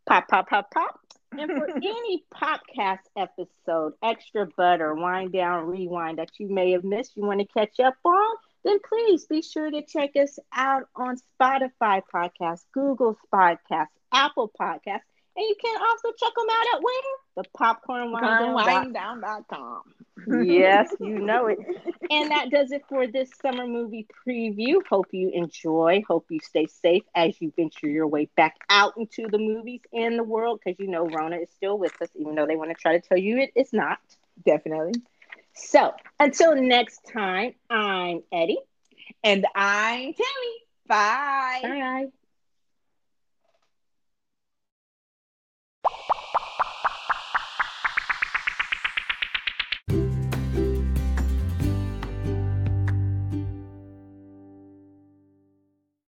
Pop, 0.07 0.28
pop, 0.28 0.49
pop, 0.49 0.70
pop. 0.72 1.01
And 1.33 1.51
for 1.51 1.68
any 1.77 2.24
podcast 2.33 3.01
episode, 3.16 3.95
extra 4.03 4.47
butter, 4.57 4.95
wind 4.95 5.33
down, 5.33 5.66
rewind 5.66 6.18
that 6.18 6.31
you 6.39 6.49
may 6.49 6.72
have 6.72 6.85
missed, 6.85 7.16
you 7.16 7.24
want 7.24 7.41
to 7.41 7.47
catch 7.47 7.79
up 7.81 7.95
on, 8.05 8.37
then 8.64 8.79
please 8.89 9.27
be 9.27 9.43
sure 9.43 9.70
to 9.70 9.83
check 9.83 10.16
us 10.16 10.39
out 10.55 10.89
on 10.95 11.16
Spotify 11.41 12.03
Podcast, 12.12 12.62
Google 12.72 13.18
Podcast, 13.33 13.89
Apple 14.12 14.51
Podcast, 14.59 15.01
and 15.37 15.47
you 15.47 15.55
can 15.61 15.78
also 15.80 16.09
check 16.18 16.32
them 16.34 16.47
out 16.51 16.66
at 16.74 16.82
where? 16.82 17.03
The 17.37 17.45
popcornwinedown.com. 17.59 19.82
yes, 20.47 20.89
you 21.01 21.18
know 21.20 21.47
it. 21.47 21.59
And 22.11 22.30
that 22.30 22.51
does 22.51 22.70
it 22.70 22.84
for 22.89 23.07
this 23.09 23.30
summer 23.43 23.66
movie 23.66 24.07
preview. 24.26 24.76
Hope 24.89 25.09
you 25.12 25.30
enjoy. 25.34 26.03
Hope 26.07 26.26
you 26.30 26.39
stay 26.41 26.66
safe 26.66 27.03
as 27.14 27.41
you 27.41 27.53
venture 27.57 27.89
your 27.89 28.07
way 28.07 28.28
back 28.37 28.55
out 28.70 28.95
into 28.97 29.26
the 29.28 29.39
movies 29.39 29.80
and 29.93 30.16
the 30.18 30.22
world 30.22 30.61
because 30.64 30.78
you 30.78 30.87
know 30.87 31.09
Rona 31.09 31.37
is 31.39 31.51
still 31.51 31.76
with 31.78 32.01
us, 32.01 32.09
even 32.14 32.37
though 32.37 32.47
they 32.47 32.55
want 32.57 32.70
to 32.70 32.76
try 32.76 32.97
to 32.99 33.07
tell 33.07 33.18
you 33.18 33.39
it 33.39 33.51
is 33.57 33.72
not. 33.72 33.99
Definitely. 34.45 34.95
So 35.55 35.93
until 36.20 36.55
next 36.55 37.01
time, 37.12 37.55
I'm 37.68 38.22
Eddie. 38.32 38.61
And 39.24 39.45
I'm 39.55 40.12
Tammy. 40.14 40.55
Bye. 40.87 41.61
Bye. 41.62 42.07
you 45.87 46.26